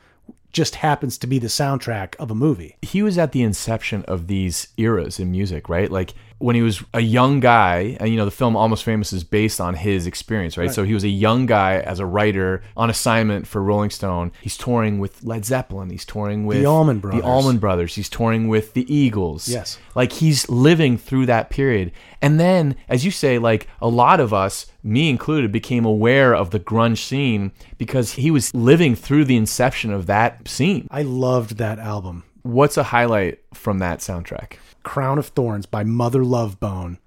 just 0.51 0.75
happens 0.75 1.17
to 1.17 1.27
be 1.27 1.39
the 1.39 1.47
soundtrack 1.47 2.15
of 2.17 2.31
a 2.31 2.35
movie. 2.35 2.77
He 2.81 3.03
was 3.03 3.17
at 3.17 3.31
the 3.31 3.41
inception 3.41 4.03
of 4.03 4.27
these 4.27 4.69
eras 4.77 5.19
in 5.19 5.31
music, 5.31 5.69
right? 5.69 5.91
Like 5.91 6.13
when 6.41 6.55
he 6.55 6.61
was 6.61 6.83
a 6.93 6.99
young 6.99 7.39
guy, 7.39 7.97
and 7.99 8.09
you 8.09 8.17
know, 8.17 8.25
the 8.25 8.31
film 8.31 8.55
Almost 8.55 8.83
Famous 8.83 9.13
is 9.13 9.23
based 9.23 9.61
on 9.61 9.75
his 9.75 10.07
experience, 10.07 10.57
right? 10.57 10.67
Right. 10.67 10.75
So 10.75 10.83
he 10.83 10.93
was 10.93 11.03
a 11.03 11.09
young 11.09 11.45
guy 11.45 11.79
as 11.79 11.99
a 11.99 12.05
writer 12.05 12.63
on 12.75 12.89
assignment 12.89 13.47
for 13.47 13.61
Rolling 13.61 13.89
Stone. 13.89 14.31
He's 14.41 14.57
touring 14.57 14.99
with 14.99 15.23
Led 15.23 15.45
Zeppelin. 15.45 15.89
He's 15.89 16.05
touring 16.05 16.45
with 16.45 16.59
the 16.59 16.65
Allman 16.65 16.99
Brothers. 16.99 17.21
The 17.21 17.27
Allman 17.27 17.57
Brothers. 17.57 17.95
He's 17.95 18.09
touring 18.09 18.47
with 18.47 18.73
the 18.73 18.93
Eagles. 18.93 19.47
Yes. 19.47 19.79
Like 19.95 20.13
he's 20.13 20.49
living 20.49 20.97
through 20.97 21.25
that 21.27 21.49
period. 21.49 21.91
And 22.21 22.39
then, 22.39 22.75
as 22.87 23.03
you 23.03 23.11
say, 23.11 23.39
like 23.39 23.67
a 23.81 23.87
lot 23.87 24.19
of 24.19 24.33
us, 24.33 24.67
me 24.83 25.09
included, 25.09 25.51
became 25.51 25.85
aware 25.85 26.35
of 26.35 26.51
the 26.51 26.59
grunge 26.59 26.99
scene 26.99 27.51
because 27.77 28.13
he 28.13 28.31
was 28.31 28.53
living 28.53 28.95
through 28.95 29.25
the 29.25 29.37
inception 29.37 29.91
of 29.91 30.05
that 30.07 30.47
scene. 30.47 30.87
I 30.91 31.01
loved 31.01 31.57
that 31.57 31.79
album. 31.79 32.23
What's 32.43 32.77
a 32.77 32.83
highlight 32.83 33.39
from 33.53 33.79
that 33.79 33.99
soundtrack? 33.99 34.53
Crown 34.83 35.17
of 35.17 35.27
Thorns 35.27 35.65
by 35.65 35.83
Mother 35.83 36.23
Love 36.23 36.59
Bone 36.59 36.99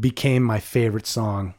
became 0.00 0.42
my 0.42 0.58
favorite 0.60 1.06
song 1.06 1.54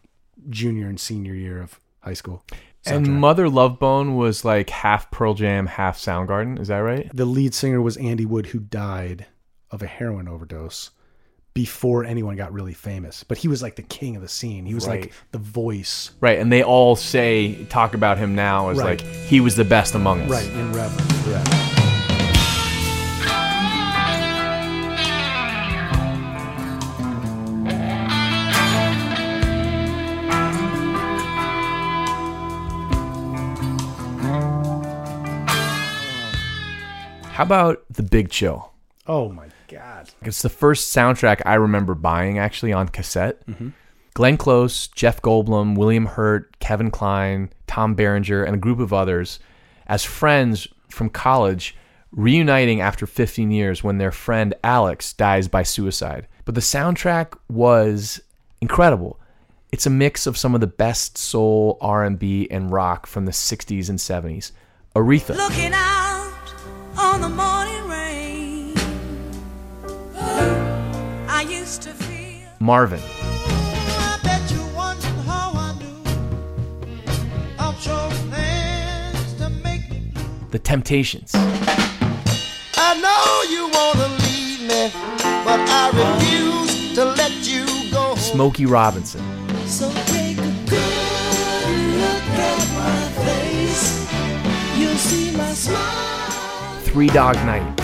junior 0.49 0.87
and 0.87 0.99
senior 0.99 1.33
year 1.33 1.61
of 1.61 1.79
high 2.01 2.13
school. 2.13 2.43
And. 2.85 3.07
Mother 3.21 3.47
Love 3.47 3.79
Bone 3.79 4.17
was 4.17 4.43
like 4.43 4.69
half 4.69 5.09
Pearl 5.09 5.33
Jam, 5.35 5.67
half 5.67 5.97
Soundgarden. 5.97 6.59
Is 6.59 6.67
that 6.67 6.79
right? 6.79 7.09
the 7.13 7.25
lead 7.25 7.53
singer 7.53 7.81
was 7.81 7.95
Andy 7.97 8.25
Wood, 8.25 8.47
who 8.47 8.59
died 8.59 9.25
of 9.71 9.81
a 9.81 9.87
heroin 9.87 10.27
overdose 10.27 10.89
before 11.53 12.03
anyone 12.03 12.35
got 12.35 12.51
really 12.51 12.73
famous. 12.73 13.23
But 13.23 13.37
he 13.37 13.47
was 13.47 13.61
like 13.61 13.75
the 13.75 13.83
king 13.83 14.15
of 14.15 14.21
the 14.21 14.27
scene. 14.27 14.65
He 14.65 14.73
was 14.73 14.87
Right. 14.87 15.01
like 15.01 15.13
the 15.31 15.37
voice. 15.37 16.11
Right. 16.19 16.39
And 16.39 16.51
they 16.51 16.63
all 16.63 16.95
say, 16.95 17.63
talk 17.65 17.93
about 17.93 18.17
him 18.17 18.35
now 18.35 18.69
as 18.69 18.79
Right. 18.79 18.99
like 18.99 19.01
he 19.01 19.39
was 19.39 19.55
the 19.55 19.63
best 19.63 19.93
among 19.95 20.21
us. 20.23 20.29
Right, 20.31 20.49
in 20.49 20.73
reverence. 20.73 21.27
Yeah. 21.27 21.69
How 37.43 37.47
about 37.47 37.83
The 37.89 38.03
Big 38.03 38.29
Chill? 38.29 38.71
Oh 39.05 39.27
my 39.27 39.47
God. 39.67 40.09
It's 40.21 40.41
the 40.41 40.47
first 40.47 40.95
soundtrack 40.95 41.41
I 41.45 41.55
remember 41.55 41.93
buying 41.93 42.39
actually 42.39 42.71
on 42.71 42.87
cassette. 42.87 43.45
Mhm. 43.47 43.73
Glenn 44.13 44.37
Close, 44.37 44.87
Jeff 44.87 45.21
Goldblum, 45.21 45.75
William 45.75 46.05
Hurt, 46.05 46.57
Kevin 46.59 46.89
Kline, 46.89 47.49
Tom 47.67 47.95
Berenger, 47.95 48.45
and 48.45 48.55
a 48.55 48.57
group 48.57 48.79
of 48.79 48.93
others 48.93 49.39
as 49.87 50.05
friends 50.05 50.69
from 50.87 51.09
college 51.09 51.75
reuniting 52.13 52.79
after 52.79 53.05
15 53.05 53.51
years 53.51 53.83
when 53.83 53.97
their 53.97 54.13
friend 54.13 54.53
Alex 54.63 55.11
dies 55.11 55.49
by 55.49 55.63
suicide. 55.63 56.29
But 56.45 56.55
the 56.55 56.61
soundtrack 56.61 57.33
was 57.49 58.21
incredible. 58.61 59.19
It's 59.73 59.85
a 59.85 59.89
mix 59.89 60.25
of 60.25 60.37
some 60.37 60.55
of 60.55 60.61
the 60.61 60.67
best 60.67 61.17
soul, 61.17 61.77
R&B, 61.81 62.47
and 62.49 62.71
rock 62.71 63.05
from 63.05 63.25
the 63.25 63.33
60s 63.33 63.89
and 63.89 63.99
70s. 63.99 64.53
Aretha. 64.95 65.35
On 66.97 67.21
the 67.21 67.29
morning 67.29 67.87
rain. 67.87 68.73
I 71.27 71.45
used 71.49 71.81
to 71.83 71.89
feel. 71.91 72.47
Marvin. 72.59 73.01
I 73.01 74.19
bet 74.23 74.41
you're 74.51 74.75
wondering 74.75 75.13
how 75.25 75.51
I 75.55 75.75
knew. 75.79 76.03
I'm 77.59 77.75
sure 77.79 78.09
things 78.31 79.33
to 79.35 79.49
make 79.63 79.89
me. 79.89 80.11
The 80.51 80.59
Temptations. 80.59 81.31
I 81.35 82.99
know 83.01 83.43
you 83.49 83.69
wanna 83.73 84.07
leave 84.23 84.61
me, 84.61 84.91
but 85.43 85.59
I 85.69 85.89
refuse 85.93 86.93
to 86.95 87.05
let 87.05 87.31
you 87.47 87.65
go. 87.91 88.15
Smokey 88.15 88.65
Robinson. 88.65 89.21
So 89.67 89.91
take 90.05 90.37
a 90.37 90.53
good 90.69 91.63
look 92.01 92.25
at 92.37 92.59
my 92.77 93.01
face. 93.25 94.07
You'll 94.77 94.95
see 94.95 95.35
my 95.35 95.53
smile. 95.53 96.02
Three 96.93 97.07
Dog 97.07 97.33
Night. 97.37 97.75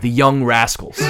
The 0.00 0.08
Young 0.08 0.44
Rascals. 0.44 1.00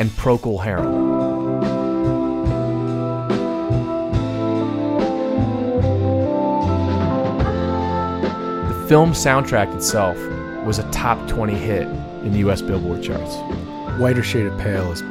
And 0.00 0.10
Procol 0.18 0.60
Harum. 0.60 1.60
The 8.68 8.88
film 8.88 9.12
soundtrack 9.12 9.72
itself 9.76 10.16
was 10.66 10.80
a 10.80 10.90
top 10.90 11.28
20 11.28 11.54
hit 11.54 11.82
in 11.82 12.32
the 12.32 12.38
US 12.50 12.62
Billboard 12.62 13.04
charts. 13.04 13.36
Whiter 14.00 14.24
Shade 14.24 14.46
of 14.46 14.58
Pale 14.58 14.90
is 14.90 15.04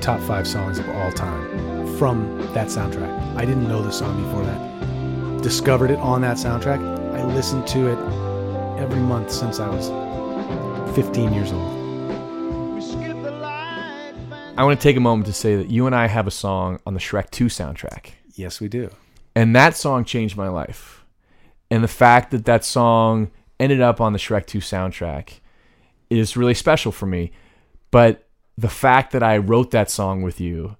top 0.00 0.20
five 0.22 0.48
songs 0.48 0.78
of 0.78 0.88
all 0.88 1.12
time 1.12 1.98
from 1.98 2.38
that 2.54 2.68
soundtrack. 2.68 3.36
I 3.36 3.44
didn't 3.44 3.68
know 3.68 3.82
the 3.82 3.92
song 3.92 4.24
before 4.24 4.42
that. 4.42 4.75
Discovered 5.46 5.92
it 5.92 6.00
on 6.00 6.22
that 6.22 6.38
soundtrack. 6.38 6.80
I 7.14 7.24
listened 7.24 7.68
to 7.68 7.86
it 7.86 7.98
every 8.80 8.98
month 8.98 9.30
since 9.30 9.60
I 9.60 9.68
was 9.68 9.86
15 10.96 11.32
years 11.32 11.52
old. 11.52 11.70
I 14.58 14.64
want 14.64 14.80
to 14.80 14.82
take 14.82 14.96
a 14.96 15.00
moment 15.00 15.26
to 15.26 15.32
say 15.32 15.54
that 15.54 15.70
you 15.70 15.86
and 15.86 15.94
I 15.94 16.08
have 16.08 16.26
a 16.26 16.32
song 16.32 16.80
on 16.84 16.94
the 16.94 17.00
Shrek 17.00 17.30
2 17.30 17.44
soundtrack. 17.44 18.10
Yes, 18.34 18.60
we 18.60 18.66
do. 18.66 18.90
And 19.36 19.54
that 19.54 19.76
song 19.76 20.04
changed 20.04 20.36
my 20.36 20.48
life. 20.48 21.04
And 21.70 21.84
the 21.84 21.86
fact 21.86 22.32
that 22.32 22.44
that 22.46 22.64
song 22.64 23.30
ended 23.60 23.80
up 23.80 24.00
on 24.00 24.12
the 24.12 24.18
Shrek 24.18 24.46
2 24.46 24.58
soundtrack 24.58 25.34
is 26.10 26.36
really 26.36 26.54
special 26.54 26.90
for 26.90 27.06
me. 27.06 27.30
But 27.92 28.26
the 28.58 28.68
fact 28.68 29.12
that 29.12 29.22
I 29.22 29.38
wrote 29.38 29.70
that 29.70 29.92
song 29.92 30.22
with 30.22 30.40
you, 30.40 30.76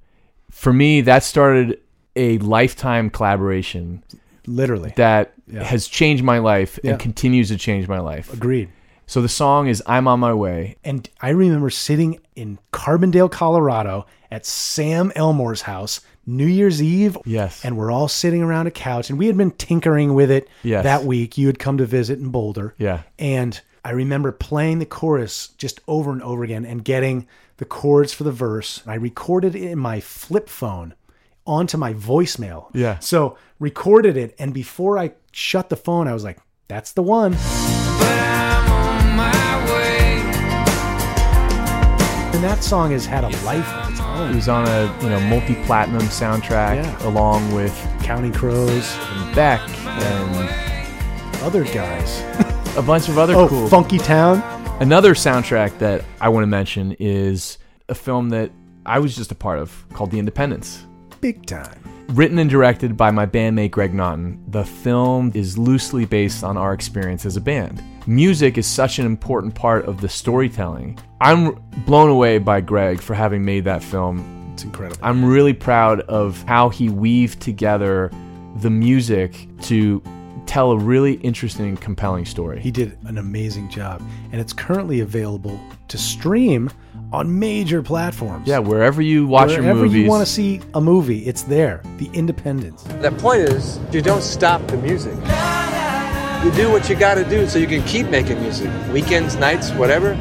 for 0.51 0.73
me, 0.73 1.03
that 1.03 1.23
started 1.23 1.79
a 2.17 2.39
lifetime 2.39 3.11
collaboration. 3.11 4.03
Literally. 4.47 4.93
That 4.97 5.33
Yeah. 5.47 5.63
has 5.65 5.87
changed 5.89 6.23
my 6.25 6.39
life 6.39 6.79
Yeah. 6.83 6.93
and 6.93 7.01
continues 7.01 7.49
to 7.49 7.57
change 7.57 7.89
my 7.89 8.01
life. 8.01 8.33
Agreed. 8.33 8.69
So 9.07 9.23
the 9.23 9.29
song 9.29 9.69
is 9.69 9.83
I'm 9.87 10.09
on 10.09 10.19
my 10.21 10.33
way. 10.35 10.77
And 10.85 11.09
I 11.21 11.29
remember 11.31 11.71
sitting 11.71 12.19
in 12.35 12.59
Carbondale, 12.73 13.31
Colorado 13.31 14.07
at 14.31 14.45
Sam 14.45 15.13
Elmore's 15.15 15.63
house 15.63 16.01
New 16.29 16.47
Year's 16.47 16.83
Eve. 16.83 17.17
Yes. 17.25 17.65
And 17.65 17.77
we're 17.77 17.93
all 17.93 18.09
sitting 18.09 18.43
around 18.43 18.67
a 18.67 18.73
couch 18.73 19.09
and 19.11 19.17
we 19.19 19.29
had 19.29 19.37
been 19.37 19.53
tinkering 19.53 20.15
with 20.15 20.29
it 20.31 20.49
Yes. 20.65 20.83
that 20.83 21.05
week. 21.05 21.39
You 21.39 21.47
had 21.47 21.61
come 21.61 21.79
to 21.79 21.87
visit 21.87 22.19
in 22.19 22.31
Boulder. 22.31 22.75
Yeah. 22.79 23.03
And 23.17 23.61
I 23.85 23.93
remember 23.93 24.33
playing 24.33 24.81
the 24.81 24.87
chorus 24.87 25.51
just 25.57 25.79
over 25.87 26.11
and 26.11 26.21
over 26.23 26.43
again 26.43 26.65
and 26.65 26.83
getting 26.85 27.29
the 27.59 27.65
chords 27.65 28.13
for 28.13 28.25
the 28.25 28.33
verse. 28.33 28.83
I 28.89 28.95
recorded 28.97 29.55
it 29.55 29.63
in 29.71 29.79
my 29.79 30.01
flip 30.01 30.49
phone 30.49 30.95
onto 31.47 31.77
my 31.77 31.95
voicemail. 31.95 32.71
Yeah. 32.75 32.99
So 32.99 33.37
recorded 33.59 34.17
it. 34.17 34.35
And 34.39 34.53
before 34.55 34.99
I 34.99 35.13
shut 35.33 35.69
the 35.69 35.77
phone, 35.77 36.09
I 36.09 36.13
was 36.15 36.25
like, 36.25 36.39
that's 36.69 36.93
the 36.93 37.03
one. 37.03 37.37
And 42.35 42.45
that 42.45 42.63
song 42.63 42.91
has 42.91 43.07
had 43.07 43.25
a 43.25 43.29
life 43.47 43.67
of 43.73 43.91
its 43.93 44.01
It 44.01 44.35
was 44.35 44.49
on 44.49 44.69
a 44.69 44.95
you 45.03 45.09
know 45.09 45.21
multi-platinum 45.21 46.03
soundtrack 46.03 46.77
Yeah. 46.85 47.09
along 47.09 47.55
with 47.55 47.73
Counting 48.03 48.33
Crows 48.33 48.95
and 49.13 49.35
Beck 49.35 49.61
and 49.87 51.43
other 51.43 51.65
guys. 51.65 52.21
a 52.77 52.83
bunch 52.83 53.09
of 53.09 53.17
other 53.17 53.35
Oh, 53.35 53.49
cool 53.49 53.69
Funky 53.69 53.97
Town. 53.99 54.43
Another 54.81 55.15
soundtrack 55.15 55.79
that 55.79 56.05
I 56.21 56.29
want 56.29 56.43
to 56.43 56.47
mention 56.49 56.95
is 56.99 57.57
a 57.89 57.95
film 57.95 58.29
that 58.31 58.51
I 58.85 58.99
was 58.99 59.17
just 59.17 59.33
a 59.33 59.35
part 59.35 59.59
of 59.59 59.87
called 59.95 60.11
The 60.11 60.19
Independence. 60.19 60.85
Big 61.27 61.45
time. 61.45 61.77
Written 62.11 62.39
and 62.39 62.49
directed 62.49 62.97
by 62.97 63.11
my 63.11 63.27
bandmate 63.27 63.73
Greg 63.73 63.93
Naughton, 63.93 64.41
the 64.47 64.65
film 64.65 65.33
is 65.35 65.59
loosely 65.59 66.05
based 66.05 66.45
on 66.45 66.57
our 66.57 66.73
experience 66.73 67.27
as 67.27 67.37
a 67.37 67.41
band. 67.41 67.83
Music 68.07 68.57
is 68.57 68.65
such 68.65 69.01
an 69.01 69.07
important 69.07 69.53
part 69.53 69.87
of 69.87 70.01
the 70.01 70.09
storytelling. 70.09 70.97
I'm 71.21 71.61
blown 71.85 72.11
away 72.11 72.39
by 72.39 72.61
Greg 72.61 73.01
for 73.01 73.15
having 73.15 73.45
made 73.45 73.65
that 73.65 73.83
film. 73.83 74.53
It's 74.55 74.63
incredible. 74.63 75.01
I'm 75.03 75.25
really 75.25 75.53
proud 75.53 76.03
of 76.03 76.41
how 76.45 76.69
he 76.69 76.91
weaved 76.91 77.41
together 77.41 78.13
the 78.59 78.71
music 78.71 79.49
to 79.63 80.01
tell 80.47 80.71
a 80.71 80.79
really 80.79 81.15
interesting 81.15 81.77
compelling 81.77 82.25
story. 82.25 82.61
He 82.61 82.71
did 82.71 82.97
an 83.05 83.19
amazing 83.19 83.69
job. 83.69 84.01
And 84.31 84.41
it's 84.41 84.53
currently 84.53 85.01
available 85.01 85.59
to 85.89 85.99
stream 85.99 86.71
on 87.13 87.39
major 87.39 87.83
platforms. 87.83 88.47
yeah, 88.49 88.59
wherever 88.59 89.01
you 89.01 89.27
watch 89.27 89.49
Wherever 89.49 89.65
your 89.65 89.75
movies. 89.75 89.91
Wherever 89.93 90.05
you 90.05 90.11
want 90.11 90.27
to 90.27 90.33
see 90.33 90.61
a 90.75 90.81
movie, 90.81 91.21
it's 91.27 91.43
there. 91.43 91.83
The 91.99 92.11
Independence. 92.13 92.83
The 92.83 93.13
point 93.13 93.43
is, 93.43 93.79
you 93.93 94.03
don't 94.03 94.23
stop 94.23 94.67
the 94.67 94.77
music. 94.79 95.15
You 96.45 96.53
do 96.53 96.71
what 96.71 96.89
you 96.89 96.97
gotta 96.97 97.25
do 97.25 97.49
so 97.49 97.59
you 97.59 97.67
can 97.67 97.83
keep 97.85 98.09
making 98.09 98.41
music. 98.41 98.71
Weekends, 98.93 99.37
nights, 99.37 99.71
whatever. 99.73 100.15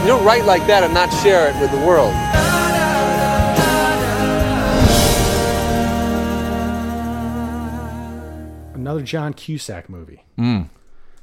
You 0.00 0.06
don't 0.06 0.24
write 0.24 0.44
like 0.44 0.66
that 0.66 0.82
and 0.82 0.94
not 0.94 1.10
share 1.22 1.50
it 1.50 1.60
with 1.60 1.70
the 1.70 1.86
world. 1.86 2.12
Another 8.90 9.04
John 9.04 9.34
Cusack 9.34 9.88
movie. 9.88 10.24
Mm. 10.36 10.68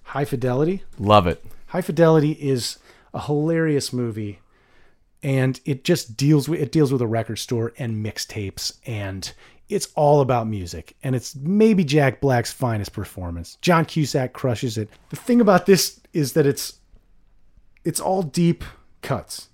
High 0.03 0.23
Fidelity. 0.23 0.83
Love 0.97 1.27
it. 1.27 1.43
High 1.65 1.81
Fidelity 1.81 2.31
is 2.31 2.77
a 3.13 3.19
hilarious 3.19 3.91
movie, 3.91 4.39
and 5.21 5.59
it 5.65 5.83
just 5.83 6.15
deals 6.15 6.47
with 6.47 6.61
it 6.61 6.71
deals 6.71 6.93
with 6.93 7.01
a 7.01 7.07
record 7.07 7.35
store 7.39 7.73
and 7.77 8.05
mixtapes, 8.05 8.77
and 8.85 9.33
it's 9.67 9.89
all 9.95 10.21
about 10.21 10.47
music, 10.47 10.95
and 11.03 11.13
it's 11.13 11.35
maybe 11.35 11.83
Jack 11.83 12.21
Black's 12.21 12.53
finest 12.53 12.93
performance. 12.93 13.57
John 13.61 13.83
Cusack 13.83 14.31
crushes 14.31 14.77
it. 14.77 14.87
The 15.09 15.17
thing 15.17 15.41
about 15.41 15.65
this 15.65 15.99
is 16.13 16.31
that 16.33 16.45
it's 16.45 16.79
it's 17.83 17.99
all 17.99 18.23
deep 18.23 18.63
cuts, 19.01 19.49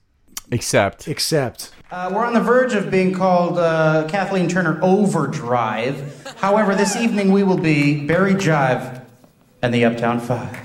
Except 0.51 1.07
except 1.07 1.71
Uh, 1.93 2.09
we're 2.11 2.25
on 2.25 2.33
the 2.33 2.39
verge 2.39 2.73
of 2.73 2.89
being 2.89 3.13
called 3.13 3.59
uh, 3.59 4.07
Kathleen 4.09 4.49
Turner 4.49 4.79
Overdrive. 4.81 6.25
However, 6.37 6.73
this 6.73 6.95
evening 6.95 7.31
we 7.31 7.43
will 7.43 7.59
be 7.59 8.07
Barry 8.07 8.33
Jive 8.33 9.05
and 9.61 9.71
the 9.71 9.85
Uptown 9.85 10.19
Five. 10.19 10.57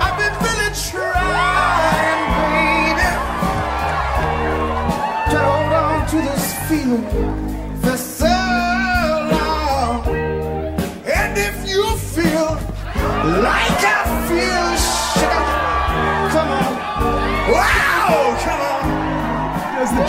I've 0.00 0.16
been 0.16 0.32
really 0.42 0.72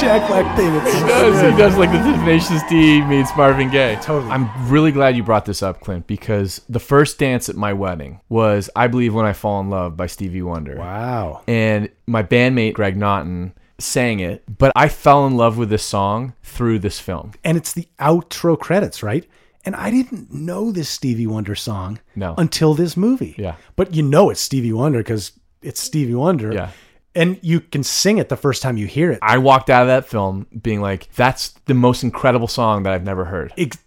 Jack 0.04 0.28
Black. 0.28 0.60
It's 0.60 0.93
He 0.93 0.99
does. 1.08 1.41
He 1.41 1.58
does 1.58 1.78
like 1.78 1.91
the 1.91 1.97
Tenacious 1.99 2.62
D 2.70 3.01
meets 3.04 3.36
Marvin 3.38 3.70
Gaye. 3.70 3.95
Totally. 4.01 4.32
I'm 4.32 4.49
really 4.70 4.91
glad 4.91 5.16
you 5.16 5.24
brought 5.24 5.45
this 5.45 5.64
up, 5.64 5.80
Clint, 5.82 6.08
because 6.08 6.62
the 6.70 6.80
first 6.80 7.18
dance 7.20 7.49
at 7.49 7.56
my 7.56 7.74
wedding 7.74 8.20
was 8.30 8.70
"I 8.76 8.88
Believe 8.88 9.14
When 9.14 9.26
I 9.26 9.34
Fall 9.34 9.62
in 9.62 9.70
Love" 9.70 9.95
by 9.97 10.08
Stevie 10.08 10.41
Wonder. 10.41 10.76
Wow. 10.78 11.41
And 11.47 11.89
my 12.08 12.22
bandmate 12.24 12.74
Greg 12.74 12.97
Naughton 12.97 13.54
sang 13.80 14.20
it, 14.20 14.43
but 14.58 14.72
I 14.76 14.88
fell 14.89 15.26
in 15.26 15.36
love 15.36 15.58
with 15.58 15.70
this 15.70 15.84
song 15.84 16.34
through 16.43 16.80
this 16.80 16.99
film. 16.99 17.32
and 17.43 17.58
it's 17.58 17.74
the 17.74 17.88
outro 17.99 18.58
credits, 18.58 19.01
right? 19.04 19.26
And 19.66 19.76
I 19.76 19.91
didn't 19.91 20.32
know 20.34 20.72
this 20.72 20.89
Stevie 20.89 21.26
Wonder 21.28 21.56
song 21.56 21.99
No. 22.16 22.36
until 22.38 22.74
this 22.74 22.97
movie. 22.97 23.34
Yeah. 23.38 23.56
But 23.78 23.95
you 23.95 24.04
know 24.04 24.30
it's 24.30 24.41
Stevie 24.41 24.74
Wonder 24.74 24.99
because 24.99 25.32
it's 25.62 25.80
Stevie 25.80 26.16
Wonder. 26.16 26.51
Yeah. 26.54 26.70
And 27.16 27.39
you 27.41 27.59
can 27.59 27.84
sing 27.84 28.18
it 28.18 28.30
the 28.30 28.38
first 28.38 28.61
time 28.61 28.78
you 28.78 28.88
hear 28.88 29.11
it. 29.11 29.20
I 29.22 29.38
walked 29.38 29.70
out 29.70 29.84
of 29.84 29.88
that 29.88 30.07
film 30.07 30.47
being 30.61 30.82
like, 30.82 31.09
"That's 31.16 31.49
the 31.66 31.74
most 31.74 32.03
incredible 32.03 32.47
song 32.47 32.84
that 32.84 32.93
I've 32.93 33.03
never 33.03 33.26
heard." 33.26 33.53
Ex- 33.57 33.78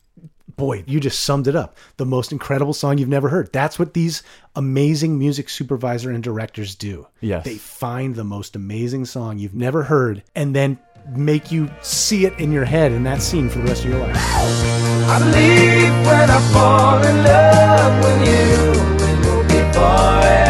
Boy, 0.57 0.85
you 0.87 1.01
just 1.01 1.21
summed 1.21 1.49
it 1.49 1.55
up. 1.55 1.77
The 1.99 2.07
most 2.07 2.33
incredible 2.33 2.73
song 2.73 2.97
you've 2.97 3.11
never 3.11 3.29
heard. 3.29 3.53
That's 3.53 3.79
what 3.79 3.93
these 3.93 4.23
amazing 4.55 5.19
music 5.19 5.51
supervisor 5.51 6.11
and 6.11 6.23
directors 6.23 6.75
do. 6.75 7.07
Yes. 7.21 7.45
They 7.45 7.57
find 7.57 8.15
the 8.15 8.25
most 8.25 8.57
amazing 8.57 9.05
song 9.05 9.39
you've 9.39 9.55
never 9.55 9.83
heard 9.83 10.23
and 10.35 10.57
then 10.57 10.79
make 11.15 11.53
you 11.53 11.69
see 11.83 12.25
it 12.25 12.39
in 12.39 12.53
your 12.53 12.65
head 12.65 12.91
in 12.93 13.03
that 13.05 13.21
scene 13.21 13.51
for 13.51 13.59
the 13.59 13.65
rest 13.65 13.85
of 13.85 13.91
your 13.91 14.01
life. 14.01 14.17
I 14.17 15.19
believe 15.19 15.93
when 16.07 16.31
I 16.31 16.41
fall 16.55 17.03
in 17.05 17.23
love 17.23 18.05
with 18.05 18.27
you, 18.27 19.05
it 19.05 19.27
will 19.27 19.43
be 19.45 19.73
forever. 19.75 20.46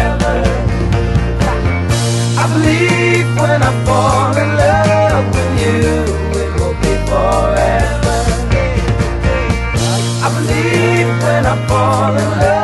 When 3.41 3.62
I 3.62 3.72
fall 3.84 4.37
in 4.37 4.51
love 4.57 5.26
with 5.34 5.53
you, 5.62 5.80
it 6.43 6.51
will 6.59 6.76
be 6.84 6.95
forever. 7.11 8.16
I 10.24 10.28
believe 10.37 11.09
when 11.22 11.47
I 11.47 11.57
fall 11.68 12.14
in 12.16 12.30
love 12.41 12.55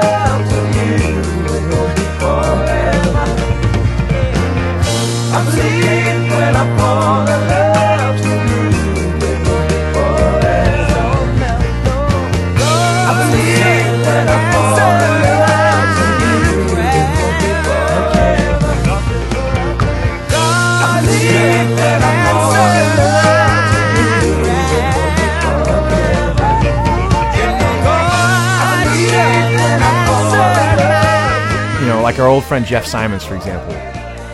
like 32.12 32.20
our 32.20 32.28
old 32.28 32.44
friend 32.44 32.66
Jeff 32.66 32.84
Simons, 32.84 33.24
for 33.24 33.34
example. 33.36 33.72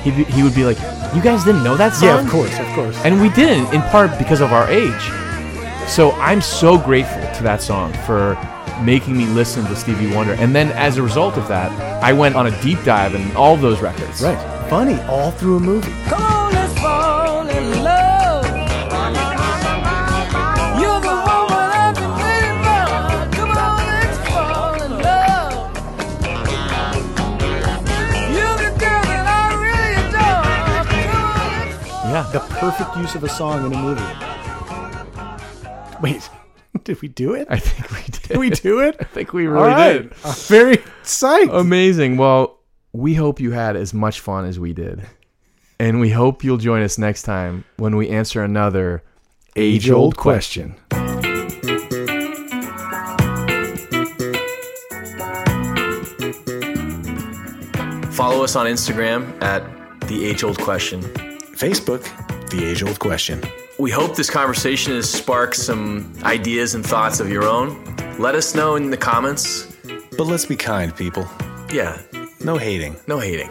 He 0.02 0.10
he 0.24 0.42
would 0.42 0.54
be 0.54 0.64
like, 0.64 0.78
You 1.14 1.22
guys 1.22 1.44
didn't 1.44 1.62
know 1.62 1.76
that 1.76 1.94
song? 1.94 2.08
Yeah, 2.08 2.20
of 2.20 2.28
course, 2.28 2.58
of 2.58 2.66
course. 2.74 2.96
And 3.04 3.20
we 3.20 3.28
didn't, 3.30 3.72
in 3.72 3.82
part 3.82 4.18
because 4.18 4.40
of 4.40 4.52
our 4.52 4.68
age. 4.68 5.04
So 5.88 6.10
I'm 6.12 6.40
so 6.40 6.76
grateful 6.76 7.22
to 7.36 7.42
that 7.44 7.62
song 7.62 7.92
for 8.04 8.36
making 8.82 9.16
me 9.16 9.26
listen 9.26 9.64
to 9.66 9.76
Stevie 9.76 10.12
Wonder. 10.12 10.34
And 10.34 10.54
then 10.54 10.72
as 10.72 10.96
a 10.98 11.02
result 11.02 11.36
of 11.36 11.46
that, 11.48 11.70
I 12.02 12.12
went 12.12 12.34
on 12.34 12.48
a 12.48 12.62
deep 12.62 12.82
dive 12.84 13.14
in 13.14 13.34
all 13.36 13.56
those 13.56 13.80
records. 13.80 14.22
Right. 14.22 14.68
Funny, 14.68 15.00
all 15.02 15.30
through 15.30 15.56
a 15.56 15.60
movie. 15.60 15.92
Come 16.06 16.22
on, 16.22 16.37
The 32.30 32.40
perfect 32.40 32.94
use 32.98 33.14
of 33.14 33.24
a 33.24 33.28
song 33.28 33.64
in 33.64 33.72
a 33.72 33.78
movie. 33.78 34.02
Wait, 36.02 36.28
did 36.84 37.00
we 37.00 37.08
do 37.08 37.32
it? 37.32 37.46
I 37.48 37.58
think 37.58 37.90
we 37.90 38.02
did. 38.02 38.22
Did 38.28 38.38
we 38.38 38.50
do 38.50 38.80
it? 38.80 38.96
I 39.00 39.04
think 39.04 39.32
we 39.32 39.46
really 39.46 39.68
right. 39.68 39.92
did. 40.02 40.12
I'm 40.22 40.34
very 40.34 40.76
psyched. 41.02 41.58
Amazing. 41.58 42.18
Well, 42.18 42.58
we 42.92 43.14
hope 43.14 43.40
you 43.40 43.52
had 43.52 43.74
as 43.74 43.94
much 43.94 44.20
fun 44.20 44.44
as 44.44 44.60
we 44.60 44.74
did. 44.74 45.06
And 45.80 45.98
we 45.98 46.10
hope 46.10 46.44
you'll 46.44 46.58
join 46.58 46.82
us 46.82 46.98
next 46.98 47.22
time 47.22 47.64
when 47.78 47.96
we 47.96 48.10
answer 48.10 48.44
another 48.44 49.02
age 49.56 49.88
old 49.88 50.18
question. 50.18 50.74
Follow 58.12 58.44
us 58.44 58.56
on 58.56 58.66
Instagram 58.66 59.40
at 59.42 59.62
The 60.08 60.26
Age 60.26 60.42
Old 60.42 60.58
Question. 60.58 61.02
Facebook, 61.58 62.04
The 62.50 62.64
Age 62.64 62.82
Old 62.82 62.98
Question. 63.00 63.42
We 63.78 63.90
hope 63.90 64.14
this 64.16 64.30
conversation 64.30 64.92
has 64.94 65.10
sparked 65.10 65.56
some 65.56 66.12
ideas 66.22 66.74
and 66.74 66.84
thoughts 66.86 67.20
of 67.20 67.28
your 67.30 67.44
own. 67.44 67.82
Let 68.18 68.34
us 68.34 68.54
know 68.54 68.76
in 68.76 68.90
the 68.90 68.96
comments. 68.96 69.66
But 70.16 70.26
let's 70.26 70.46
be 70.46 70.56
kind, 70.56 70.94
people. 70.96 71.26
Yeah, 71.72 71.98
No 72.44 72.56
hating. 72.58 72.96
no 73.06 73.18
hating. 73.18 73.50